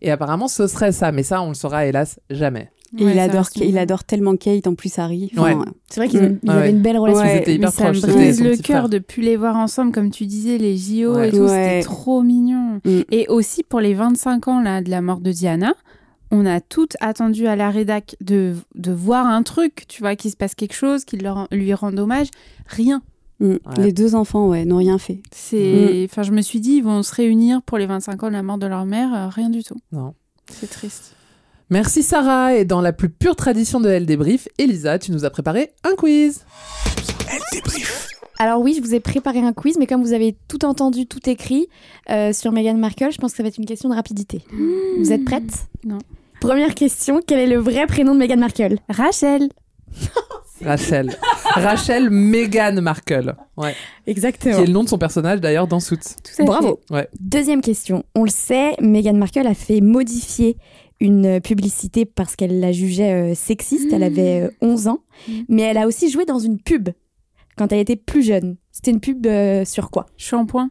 Et 0.00 0.10
apparemment 0.10 0.48
ce 0.48 0.66
serait 0.66 0.92
ça. 0.92 1.12
Mais 1.12 1.22
ça 1.22 1.42
on 1.42 1.48
le 1.48 1.54
saura 1.54 1.86
hélas 1.86 2.18
jamais 2.30 2.70
Et 2.98 3.04
Ouais, 3.06 3.12
il, 3.14 3.18
adore, 3.18 3.46
il 3.56 3.78
adore 3.78 4.04
tellement 4.04 4.36
Kate, 4.36 4.66
en 4.66 4.74
plus 4.74 4.98
Harry. 4.98 5.30
Ouais. 5.36 5.54
C'est 5.88 6.00
vrai 6.00 6.08
qu'ils 6.08 6.20
Mm. 6.20 6.38
ils 6.42 6.50
Ah 6.50 6.52
avaient 6.52 6.62
ouais. 6.64 6.70
une 6.70 6.82
belle 6.82 6.98
relation. 6.98 7.22
Ouais. 7.22 7.36
Ils 7.36 7.40
étaient 7.40 7.54
hyper 7.54 7.68
Mais 7.70 7.72
ça 7.74 7.84
proches 7.84 7.96
me 7.96 8.00
c'était 8.02 8.12
brise 8.12 8.42
le 8.42 8.56
cœur 8.56 8.88
de 8.90 8.98
plus 8.98 9.22
les 9.22 9.36
voir 9.36 9.56
ensemble, 9.56 9.92
comme 9.92 10.10
tu 10.10 10.26
disais, 10.26 10.58
les 10.58 10.76
JO 10.76 11.14
Ouais. 11.14 11.28
et 11.28 11.30
tout, 11.30 11.38
Ouais. 11.38 11.48
c'était 11.48 11.82
trop 11.82 12.22
mignon. 12.22 12.80
Mm. 12.84 13.00
Et 13.10 13.26
aussi 13.28 13.62
pour 13.62 13.80
les 13.80 13.94
25 13.94 14.46
ans 14.48 14.60
là, 14.60 14.82
de 14.82 14.90
la 14.90 15.00
mort 15.00 15.20
de 15.20 15.32
Diana, 15.32 15.74
on 16.30 16.44
a 16.46 16.60
toutes 16.60 16.96
attendu 17.00 17.46
à 17.46 17.56
la 17.56 17.70
rédac 17.70 18.16
de, 18.20 18.54
de 18.74 18.92
voir 18.92 19.26
un 19.26 19.42
truc, 19.42 19.84
tu 19.88 20.02
vois, 20.02 20.14
qu'il 20.16 20.30
se 20.30 20.36
passe 20.36 20.54
quelque 20.54 20.74
chose, 20.74 21.04
qu'il 21.04 21.22
leur, 21.22 21.46
lui 21.50 21.72
rende 21.74 21.98
hommage. 21.98 22.28
Rien. 22.66 23.00
Mm. 23.40 23.50
Ouais. 23.52 23.58
Les 23.78 23.92
deux 23.92 24.14
enfants, 24.14 24.48
ouais, 24.48 24.64
n'ont 24.66 24.76
rien 24.76 24.98
fait. 24.98 25.20
C'est, 25.32 26.06
Enfin, 26.10 26.22
je 26.22 26.32
me 26.32 26.42
suis 26.42 26.60
dit, 26.60 26.74
ils 26.76 26.84
vont 26.84 27.02
se 27.02 27.14
réunir 27.14 27.62
pour 27.62 27.78
les 27.78 27.86
25 27.86 28.22
ans 28.22 28.28
de 28.28 28.32
la 28.34 28.42
mort 28.42 28.58
de 28.58 28.66
leur 28.66 28.84
mère. 28.84 29.14
euh, 29.14 29.28
rien 29.28 29.48
du 29.50 29.62
tout. 29.64 29.76
Non. 29.92 30.14
C'est 30.50 30.68
triste. 30.70 31.14
Merci 31.72 32.02
Sarah 32.02 32.54
et 32.54 32.66
dans 32.66 32.82
la 32.82 32.92
plus 32.92 33.08
pure 33.08 33.34
tradition 33.34 33.80
de 33.80 33.88
Elle 33.88 34.04
débrief 34.04 34.46
Elisa 34.58 34.98
tu 34.98 35.10
nous 35.10 35.24
as 35.24 35.30
préparé 35.30 35.70
un 35.84 35.94
quiz 35.94 36.44
Elle 37.32 37.40
débrief. 37.50 38.08
Alors 38.38 38.60
oui, 38.60 38.74
je 38.76 38.86
vous 38.86 38.94
ai 38.94 39.00
préparé 39.00 39.38
un 39.38 39.54
quiz, 39.54 39.78
mais 39.78 39.86
comme 39.86 40.02
vous 40.02 40.12
avez 40.12 40.36
tout 40.48 40.66
entendu, 40.66 41.06
tout 41.06 41.30
écrit 41.30 41.68
euh, 42.10 42.34
sur 42.34 42.52
Meghan 42.52 42.74
Markle, 42.74 43.10
je 43.10 43.16
pense 43.16 43.30
que 43.30 43.38
ça 43.38 43.42
va 43.42 43.48
être 43.48 43.56
une 43.56 43.64
question 43.64 43.88
de 43.88 43.94
rapidité. 43.94 44.44
Vous 44.98 45.12
êtes 45.12 45.24
prête? 45.24 45.50
Non. 45.82 45.96
Première 46.42 46.74
question, 46.74 47.22
quel 47.26 47.38
est 47.38 47.46
le 47.46 47.56
vrai 47.56 47.86
prénom 47.86 48.12
de 48.12 48.18
Meghan 48.18 48.36
Markle? 48.36 48.76
Rachel. 48.90 49.48
Rachel 50.64 51.10
Rachel 51.54 52.10
Meghan 52.10 52.80
Markle 52.82 53.34
ouais. 53.56 53.74
Exactement. 54.06 54.56
qui 54.56 54.62
est 54.62 54.66
le 54.66 54.72
nom 54.72 54.84
de 54.84 54.88
son 54.88 54.98
personnage 54.98 55.40
d'ailleurs 55.40 55.66
dans 55.66 55.80
Suits 55.80 55.98
Tout 55.98 56.42
à 56.42 56.44
Bravo. 56.44 56.80
Ouais. 56.90 57.08
Deuxième 57.18 57.60
question. 57.62 58.04
On 58.14 58.24
le 58.24 58.30
sait, 58.30 58.74
Meghan 58.80 59.14
Markle 59.14 59.46
a 59.46 59.54
fait 59.54 59.80
modifier 59.80 60.56
une 61.02 61.40
publicité 61.40 62.04
parce 62.06 62.36
qu'elle 62.36 62.60
la 62.60 62.72
jugeait 62.72 63.32
euh, 63.32 63.34
sexiste. 63.34 63.92
Elle 63.92 64.02
avait 64.04 64.42
euh, 64.42 64.50
11 64.60 64.88
ans. 64.88 65.00
Mm. 65.28 65.32
Mais 65.48 65.62
elle 65.62 65.78
a 65.78 65.86
aussi 65.86 66.10
joué 66.10 66.24
dans 66.24 66.38
une 66.38 66.58
pub 66.60 66.88
quand 67.56 67.72
elle 67.72 67.80
était 67.80 67.96
plus 67.96 68.22
jeune. 68.22 68.56
C'était 68.70 68.90
une 68.92 69.00
pub 69.00 69.26
euh, 69.26 69.64
sur 69.64 69.90
quoi? 69.90 70.06
Shampoing. 70.16 70.70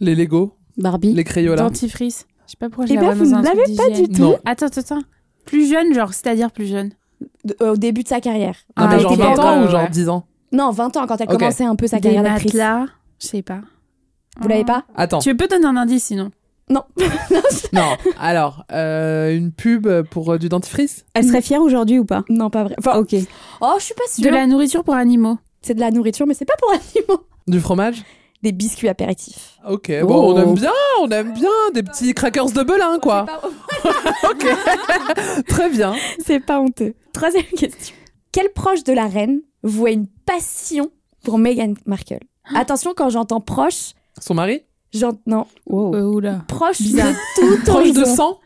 les 0.00 0.14
Lego 0.14 0.56
Barbie. 0.78 1.12
les 1.12 1.24
crayons 1.24 1.52
là 1.54 1.62
Dentifrice. 1.62 2.26
Je 2.46 2.52
sais 2.52 2.56
pas 2.58 2.68
pourquoi 2.68 2.86
je 2.86 2.92
Eh 2.92 2.96
la 2.96 3.02
ben, 3.02 3.14
vous 3.14 3.24
ne 3.26 3.42
l'avez 3.42 3.76
pas 3.76 3.90
du 3.90 4.08
tout. 4.08 4.22
Non. 4.22 4.38
Attends, 4.44 4.66
attends, 4.66 4.80
attends. 4.80 5.02
Plus 5.44 5.68
jeune, 5.70 5.92
genre, 5.94 6.12
c'est-à-dire 6.14 6.50
plus 6.52 6.66
jeune. 6.66 6.90
De- 7.44 7.56
euh, 7.62 7.72
au 7.72 7.76
début 7.76 8.02
de 8.02 8.08
sa 8.08 8.20
carrière. 8.20 8.56
Ah, 8.76 8.84
Ah, 8.84 8.88
mais 8.88 8.94
Elle 8.96 9.00
genre 9.02 9.12
était 9.12 9.22
pas 9.22 9.34
20 9.34 9.42
ans 9.42 9.48
encore- 9.52 9.66
ou 9.66 9.70
genre 9.70 9.82
ouais. 9.82 9.90
10 9.90 10.08
ans? 10.08 10.26
Non, 10.52 10.70
20 10.70 10.96
ans 10.96 11.06
quand 11.06 11.20
elle 11.20 11.28
Ok. 11.28 11.38
commençait 11.38 11.64
un 11.64 11.74
peu 11.76 11.86
sa 11.86 12.00
carrière 12.00 12.22
d'actrice. 12.22 12.54
matelas. 12.54 12.86
Je 13.20 13.26
sais 13.26 13.42
pas. 13.42 13.60
Vous 14.40 14.48
l'avez 14.48 14.64
pas? 14.64 14.84
Attends, 14.96 15.18
Tu 15.20 15.34
peux 15.36 15.46
donner 15.48 15.66
un 15.66 15.76
indice 15.76 16.04
sinon? 16.04 16.30
Non. 16.70 16.82
non. 17.72 17.96
Alors, 18.18 18.64
euh, 18.72 19.36
une 19.36 19.52
pub 19.52 19.86
pour 20.10 20.32
euh, 20.32 20.38
du 20.38 20.48
dentifrice? 20.48 21.04
Elle 21.14 21.24
serait 21.26 21.42
fière 21.42 21.60
aujourd'hui 21.60 21.98
ou 21.98 22.04
pas? 22.04 22.24
Non, 22.30 22.48
pas 22.50 22.64
vrai. 22.64 22.74
Enfin, 22.78 22.98
Ok. 22.98 23.14
oh, 23.60 23.74
je 23.78 23.84
suis 23.84 23.94
pas 23.94 24.02
sûre. 24.08 24.24
De 24.24 24.30
la 24.30 24.46
nourriture 24.46 24.82
pour 24.84 24.94
animaux. 24.94 25.38
C'est 25.62 25.74
de 25.74 25.80
la 25.80 25.90
nourriture, 25.90 26.26
mais 26.26 26.34
c'est 26.34 26.44
pas 26.46 26.54
pour 26.58 26.70
animaux. 26.70 27.26
Du 27.46 27.60
fromage? 27.60 28.02
Des 28.42 28.52
biscuits 28.52 28.88
apéritifs. 28.88 29.58
Ok, 29.68 29.90
Oh. 30.02 30.06
bon, 30.06 30.34
on 30.34 30.38
aime 30.40 30.54
bien, 30.54 30.72
on 31.00 31.08
aime 31.08 31.32
bien 31.32 31.48
des 31.72 31.82
petits 31.82 32.12
crackers 32.14 32.50
de 32.52 32.62
Belin, 32.62 32.98
quoi. 32.98 33.24
ok, 34.30 34.46
très 35.46 35.70
bien. 35.70 35.94
C'est 36.24 36.40
pas 36.40 36.60
honteux. 36.60 36.94
Troisième 37.12 37.44
question. 37.56 37.94
Quel 38.32 38.50
proche 38.52 38.84
de 38.84 38.92
la 38.92 39.06
reine 39.06 39.40
voit 39.62 39.90
une 39.92 40.06
passion 40.26 40.90
pour 41.24 41.38
Meghan 41.38 41.74
Markle? 41.86 42.20
Attention, 42.54 42.92
quand 42.94 43.08
j'entends 43.08 43.40
proche, 43.40 43.92
Son 44.20 44.34
mari? 44.34 44.62
Non, 45.26 45.46
Wow. 45.66 45.94
Euh, 45.94 46.02
oula. 46.04 46.44
proche 46.46 46.80
Bizarre. 46.80 47.08
de 47.08 47.56
tout 47.56 47.64
Proche 47.70 47.92
de 47.92 48.04
sang 48.04 48.38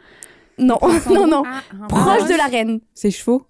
Non, 0.59 0.79
non, 1.11 1.27
non. 1.27 1.43
Ah, 1.47 1.63
Proche 1.89 2.29
de 2.29 2.37
la 2.37 2.47
reine. 2.47 2.81
Ses 2.95 3.11
chevaux. 3.11 3.43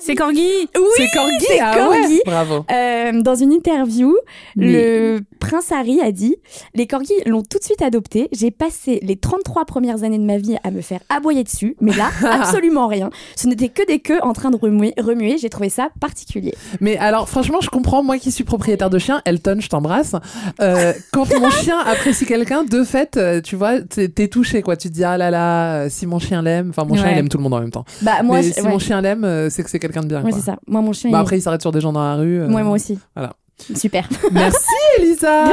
C'est 0.00 0.14
Corgi. 0.14 0.46
Oui, 0.76 0.82
C'est 0.96 1.08
Corgi, 1.14 1.34
c'est 1.40 1.60
ah 1.60 1.88
ouais. 1.88 2.20
Bravo. 2.26 2.64
Euh, 2.70 3.22
dans 3.22 3.34
une 3.34 3.52
interview, 3.52 4.14
le 4.56 5.20
prince 5.38 5.72
Harry 5.72 6.00
a 6.00 6.12
dit 6.12 6.36
Les 6.74 6.86
corgis 6.86 7.14
l'ont 7.26 7.42
tout 7.42 7.58
de 7.58 7.64
suite 7.64 7.80
adopté. 7.82 8.28
J'ai 8.32 8.50
passé 8.50 9.00
les 9.02 9.16
33 9.16 9.64
premières 9.64 10.02
années 10.04 10.18
de 10.18 10.24
ma 10.24 10.36
vie 10.36 10.56
à 10.64 10.70
me 10.70 10.82
faire 10.82 11.00
aboyer 11.08 11.44
dessus, 11.44 11.76
mais 11.80 11.92
là, 11.92 12.10
absolument 12.30 12.86
rien. 12.88 13.10
Ce 13.36 13.46
n'était 13.46 13.68
que 13.68 13.86
des 13.86 14.00
queues 14.00 14.20
en 14.22 14.32
train 14.34 14.50
de 14.50 14.56
remuer. 14.56 14.92
remuer. 14.98 15.38
J'ai 15.38 15.48
trouvé 15.48 15.70
ça 15.70 15.88
particulier. 16.00 16.54
Mais 16.80 16.98
alors, 16.98 17.28
franchement, 17.28 17.60
je 17.62 17.70
comprends, 17.70 18.02
moi 18.02 18.18
qui 18.18 18.30
suis 18.30 18.44
propriétaire 18.44 18.90
de 18.90 18.98
chien, 18.98 19.22
Elton, 19.24 19.58
je 19.60 19.68
t'embrasse. 19.68 20.14
Euh, 20.60 20.92
quand 21.12 21.26
mon 21.40 21.50
chien 21.50 21.78
apprécie 21.78 22.26
quelqu'un, 22.26 22.64
de 22.64 22.84
fait, 22.84 23.16
euh, 23.16 23.40
tu 23.40 23.56
vois, 23.56 23.80
t'es 23.80 24.08
t'es 24.08 24.28
touché, 24.28 24.60
quoi. 24.62 24.76
Tu 24.76 24.88
te 24.88 24.94
dis, 24.94 25.04
ah 25.04 25.16
là 25.16 25.30
là, 25.30 25.88
si 25.88 26.06
mon 26.06 26.18
chien 26.18 26.42
l'aime, 26.42 26.68
enfin, 26.70 26.84
mon 26.84 26.96
chien, 26.96 27.10
il 27.10 27.18
aime 27.18 27.28
tout 27.28 27.38
le 27.38 27.42
monde 27.44 27.54
en 27.54 27.60
même 27.60 27.70
temps. 27.70 27.84
Bah, 28.02 28.22
moi, 28.22 28.38
Mais 28.38 28.42
je- 28.42 28.52
si 28.52 28.60
ouais. 28.60 28.68
mon 28.68 28.78
chien 28.78 29.00
l'aime, 29.00 29.48
c'est 29.48 29.62
que 29.62 29.69
c'est 29.70 29.78
quelqu'un 29.78 30.02
de 30.02 30.08
bien. 30.08 30.20
Quoi. 30.22 30.32
c'est 30.32 30.40
ça. 30.40 30.56
Moi, 30.66 30.80
mon 30.82 30.92
chien. 30.92 31.10
Bah, 31.10 31.18
il- 31.18 31.20
après, 31.22 31.38
il 31.38 31.42
s'arrête 31.42 31.60
sur 31.62 31.72
des 31.72 31.80
gens 31.80 31.92
dans 31.92 32.02
la 32.02 32.16
rue. 32.16 32.40
euh, 32.40 32.48
Ouais, 32.50 32.62
moi 32.62 32.74
aussi. 32.74 32.98
Voilà. 33.14 33.32
Super. 33.74 34.08
Merci, 34.32 34.58
Elisa. 34.98 35.44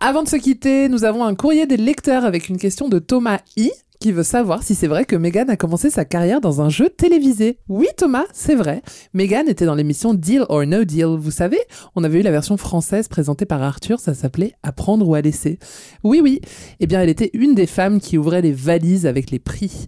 Avant 0.00 0.22
de 0.22 0.28
se 0.28 0.36
quitter, 0.36 0.88
nous 0.88 1.04
avons 1.04 1.24
un 1.24 1.34
courrier 1.34 1.66
des 1.66 1.76
lecteurs 1.76 2.24
avec 2.24 2.48
une 2.48 2.58
question 2.58 2.88
de 2.88 2.98
Thomas 2.98 3.38
I 3.56 3.70
qui 4.02 4.10
veut 4.10 4.24
savoir 4.24 4.64
si 4.64 4.74
c'est 4.74 4.88
vrai 4.88 5.04
que 5.04 5.14
Meghan 5.14 5.44
a 5.46 5.54
commencé 5.54 5.88
sa 5.88 6.04
carrière 6.04 6.40
dans 6.40 6.60
un 6.60 6.68
jeu 6.68 6.88
télévisé. 6.90 7.58
Oui 7.68 7.86
Thomas, 7.96 8.24
c'est 8.32 8.56
vrai. 8.56 8.82
Meghan 9.14 9.46
était 9.46 9.64
dans 9.64 9.76
l'émission 9.76 10.12
Deal 10.12 10.44
or 10.48 10.66
No 10.66 10.82
Deal. 10.82 11.16
Vous 11.16 11.30
savez, 11.30 11.60
on 11.94 12.02
avait 12.02 12.18
eu 12.18 12.22
la 12.22 12.32
version 12.32 12.56
française 12.56 13.06
présentée 13.06 13.46
par 13.46 13.62
Arthur, 13.62 14.00
ça 14.00 14.14
s'appelait 14.14 14.54
Apprendre 14.64 15.08
ou 15.08 15.14
à 15.14 15.20
laisser. 15.20 15.60
Oui 16.02 16.20
oui, 16.20 16.40
eh 16.80 16.88
bien 16.88 17.00
elle 17.00 17.10
était 17.10 17.30
une 17.32 17.54
des 17.54 17.68
femmes 17.68 18.00
qui 18.00 18.18
ouvrait 18.18 18.42
les 18.42 18.50
valises 18.50 19.06
avec 19.06 19.30
les 19.30 19.38
prix. 19.38 19.86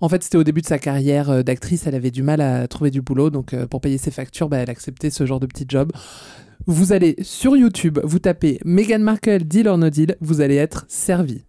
En 0.00 0.08
fait, 0.08 0.24
c'était 0.24 0.38
au 0.38 0.42
début 0.42 0.62
de 0.62 0.66
sa 0.66 0.80
carrière 0.80 1.30
euh, 1.30 1.42
d'actrice, 1.44 1.86
elle 1.86 1.94
avait 1.94 2.10
du 2.10 2.24
mal 2.24 2.40
à 2.40 2.66
trouver 2.66 2.90
du 2.90 3.00
boulot, 3.00 3.30
donc 3.30 3.54
euh, 3.54 3.68
pour 3.68 3.80
payer 3.80 3.96
ses 3.96 4.10
factures, 4.10 4.48
bah, 4.48 4.56
elle 4.56 4.70
acceptait 4.70 5.10
ce 5.10 5.24
genre 5.24 5.38
de 5.38 5.46
petit 5.46 5.66
job. 5.68 5.92
Vous 6.66 6.92
allez 6.92 7.14
sur 7.22 7.56
YouTube, 7.56 8.00
vous 8.02 8.18
tapez 8.18 8.58
Meghan 8.64 8.98
Markle 8.98 9.44
Deal 9.44 9.68
or 9.68 9.78
No 9.78 9.88
Deal, 9.88 10.16
vous 10.20 10.40
allez 10.40 10.56
être 10.56 10.84
servi. 10.88 11.44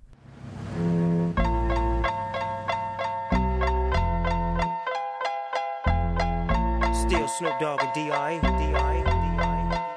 Snoop 7.38 7.58
Dogg 7.60 7.82
and 7.82 7.92
D.I. 7.94 8.38
D.I. 8.38 9.04
D.I. 9.04 9.88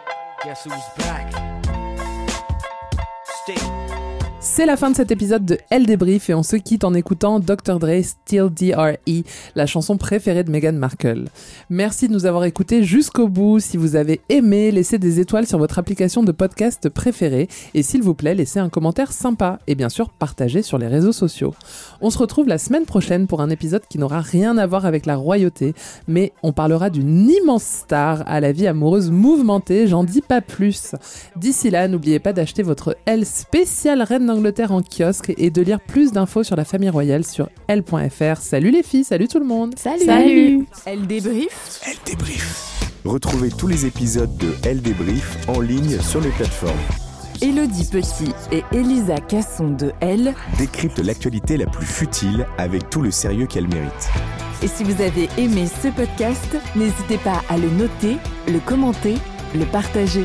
Guess 0.43 0.65
who's 0.65 0.89
back? 0.97 1.31
Still. 3.25 3.86
C'est 4.57 4.65
la 4.65 4.79
fin 4.79 4.91
de 4.91 4.97
cet 4.97 5.11
épisode 5.11 5.45
de 5.45 5.59
Elle 5.69 5.85
débrief 5.85 6.31
et 6.31 6.35
on 6.35 6.43
se 6.43 6.57
quitte 6.57 6.85
en 6.85 6.95
écoutant 6.95 7.41
Dr. 7.41 7.79
Dre 7.79 8.03
Still 8.03 8.49
D.R.E., 8.49 9.23
la 9.55 9.67
chanson 9.67 9.99
préférée 9.99 10.45
de 10.45 10.51
Meghan 10.51 10.73
Markle. 10.73 11.27
Merci 11.69 12.09
de 12.09 12.15
nous 12.15 12.25
avoir 12.25 12.43
écoutés 12.45 12.83
jusqu'au 12.83 13.29
bout. 13.29 13.61
Si 13.61 13.77
vous 13.77 13.97
avez 13.97 14.23
aimé, 14.31 14.71
laissez 14.71 14.97
des 14.97 15.21
étoiles 15.21 15.47
sur 15.47 15.59
votre 15.59 15.79
application 15.79 16.23
de 16.23 16.33
podcast 16.33 16.89
préférée 16.89 17.49
et 17.75 17.83
s'il 17.83 18.03
vous 18.03 18.15
plaît, 18.15 18.35
laissez 18.35 18.59
un 18.59 18.71
commentaire 18.71 19.13
sympa 19.13 19.59
et 19.67 19.75
bien 19.75 19.91
sûr, 19.91 20.09
partagez 20.09 20.63
sur 20.63 20.79
les 20.79 20.87
réseaux 20.87 21.13
sociaux. 21.13 21.53
On 22.01 22.09
se 22.09 22.17
retrouve 22.17 22.49
la 22.49 22.57
semaine 22.57 22.87
prochaine 22.87 23.27
pour 23.27 23.43
un 23.43 23.51
épisode 23.51 23.83
qui 23.91 23.99
n'aura 23.99 24.23
rien 24.23 24.57
à 24.57 24.67
voir 24.67 24.87
avec 24.87 25.05
la 25.05 25.17
royauté, 25.17 25.75
mais 26.09 26.33
on 26.43 26.55
parlera 26.55 26.89
d'une 26.89 27.29
immense 27.29 27.65
star 27.65 28.23
à 28.27 28.41
la 28.41 28.53
vie 28.53 28.67
amoureuse 28.67 29.11
mouvementée, 29.11 29.87
j'en 29.87 30.03
dis 30.03 30.23
pas 30.23 30.41
plus. 30.41 30.95
D'ici 31.37 31.69
là, 31.69 31.89
n'oubliez 31.89 32.21
pas 32.21 32.33
d'acheter 32.33 32.63
votre 32.63 32.97
L 33.05 33.27
spéciale 33.27 34.01
Reine 34.01 34.25
d'Angleterre 34.25 34.46
en 34.69 34.83
kiosque 34.83 35.33
et 35.37 35.51
de 35.51 35.63
lire 35.63 35.81
plus 35.81 36.13
d'infos 36.13 36.45
sur 36.45 36.57
la 36.57 36.65
famille 36.65 36.91
royale 36.91 37.25
sur 37.25 37.49
L.fr. 37.69 38.41
Salut 38.41 38.71
les 38.71 38.83
filles, 38.83 39.05
salut 39.05 39.29
tout 39.29 39.39
le 39.39 39.45
monde 39.45 39.75
Salut. 39.77 40.05
Salut. 40.05 40.67
Elle 40.85 41.07
débrief. 41.07 41.81
Elle 41.87 41.97
débrief. 42.05 42.81
Retrouvez 43.05 43.51
tous 43.51 43.67
les 43.67 43.87
épisodes 43.87 44.37
de 44.37 44.53
Elle 44.65 44.81
débrief 44.83 45.37
en 45.49 45.61
ligne 45.61 46.01
sur 46.01 46.21
les 46.21 46.31
plateformes. 46.31 46.77
Elodie 47.43 47.89
Petit 47.91 48.33
et 48.53 48.63
Elisa 48.73 49.17
Casson 49.17 49.71
de 49.71 49.93
Elle. 50.01 50.35
Décrypte 50.59 51.01
l'actualité 51.01 51.57
la 51.57 51.67
plus 51.67 51.87
futile 51.87 52.47
avec 52.57 52.89
tout 52.89 53.03
le 53.03 53.11
sérieux 53.11 53.47
qu'elle 53.47 53.69
mérite. 53.69 54.11
Et 54.63 54.69
si 54.69 54.85
vous 54.85 55.03
avez 55.03 55.29
aimé 55.37 55.67
ce 55.67 55.89
podcast, 55.89 56.57
n'hésitez 56.77 57.19
pas 57.19 57.43
à 57.51 57.59
le 57.59 57.69
noter, 57.69 58.17
le 58.49 58.59
commenter, 58.61 59.17
le 59.55 59.65
partager. 59.67 60.25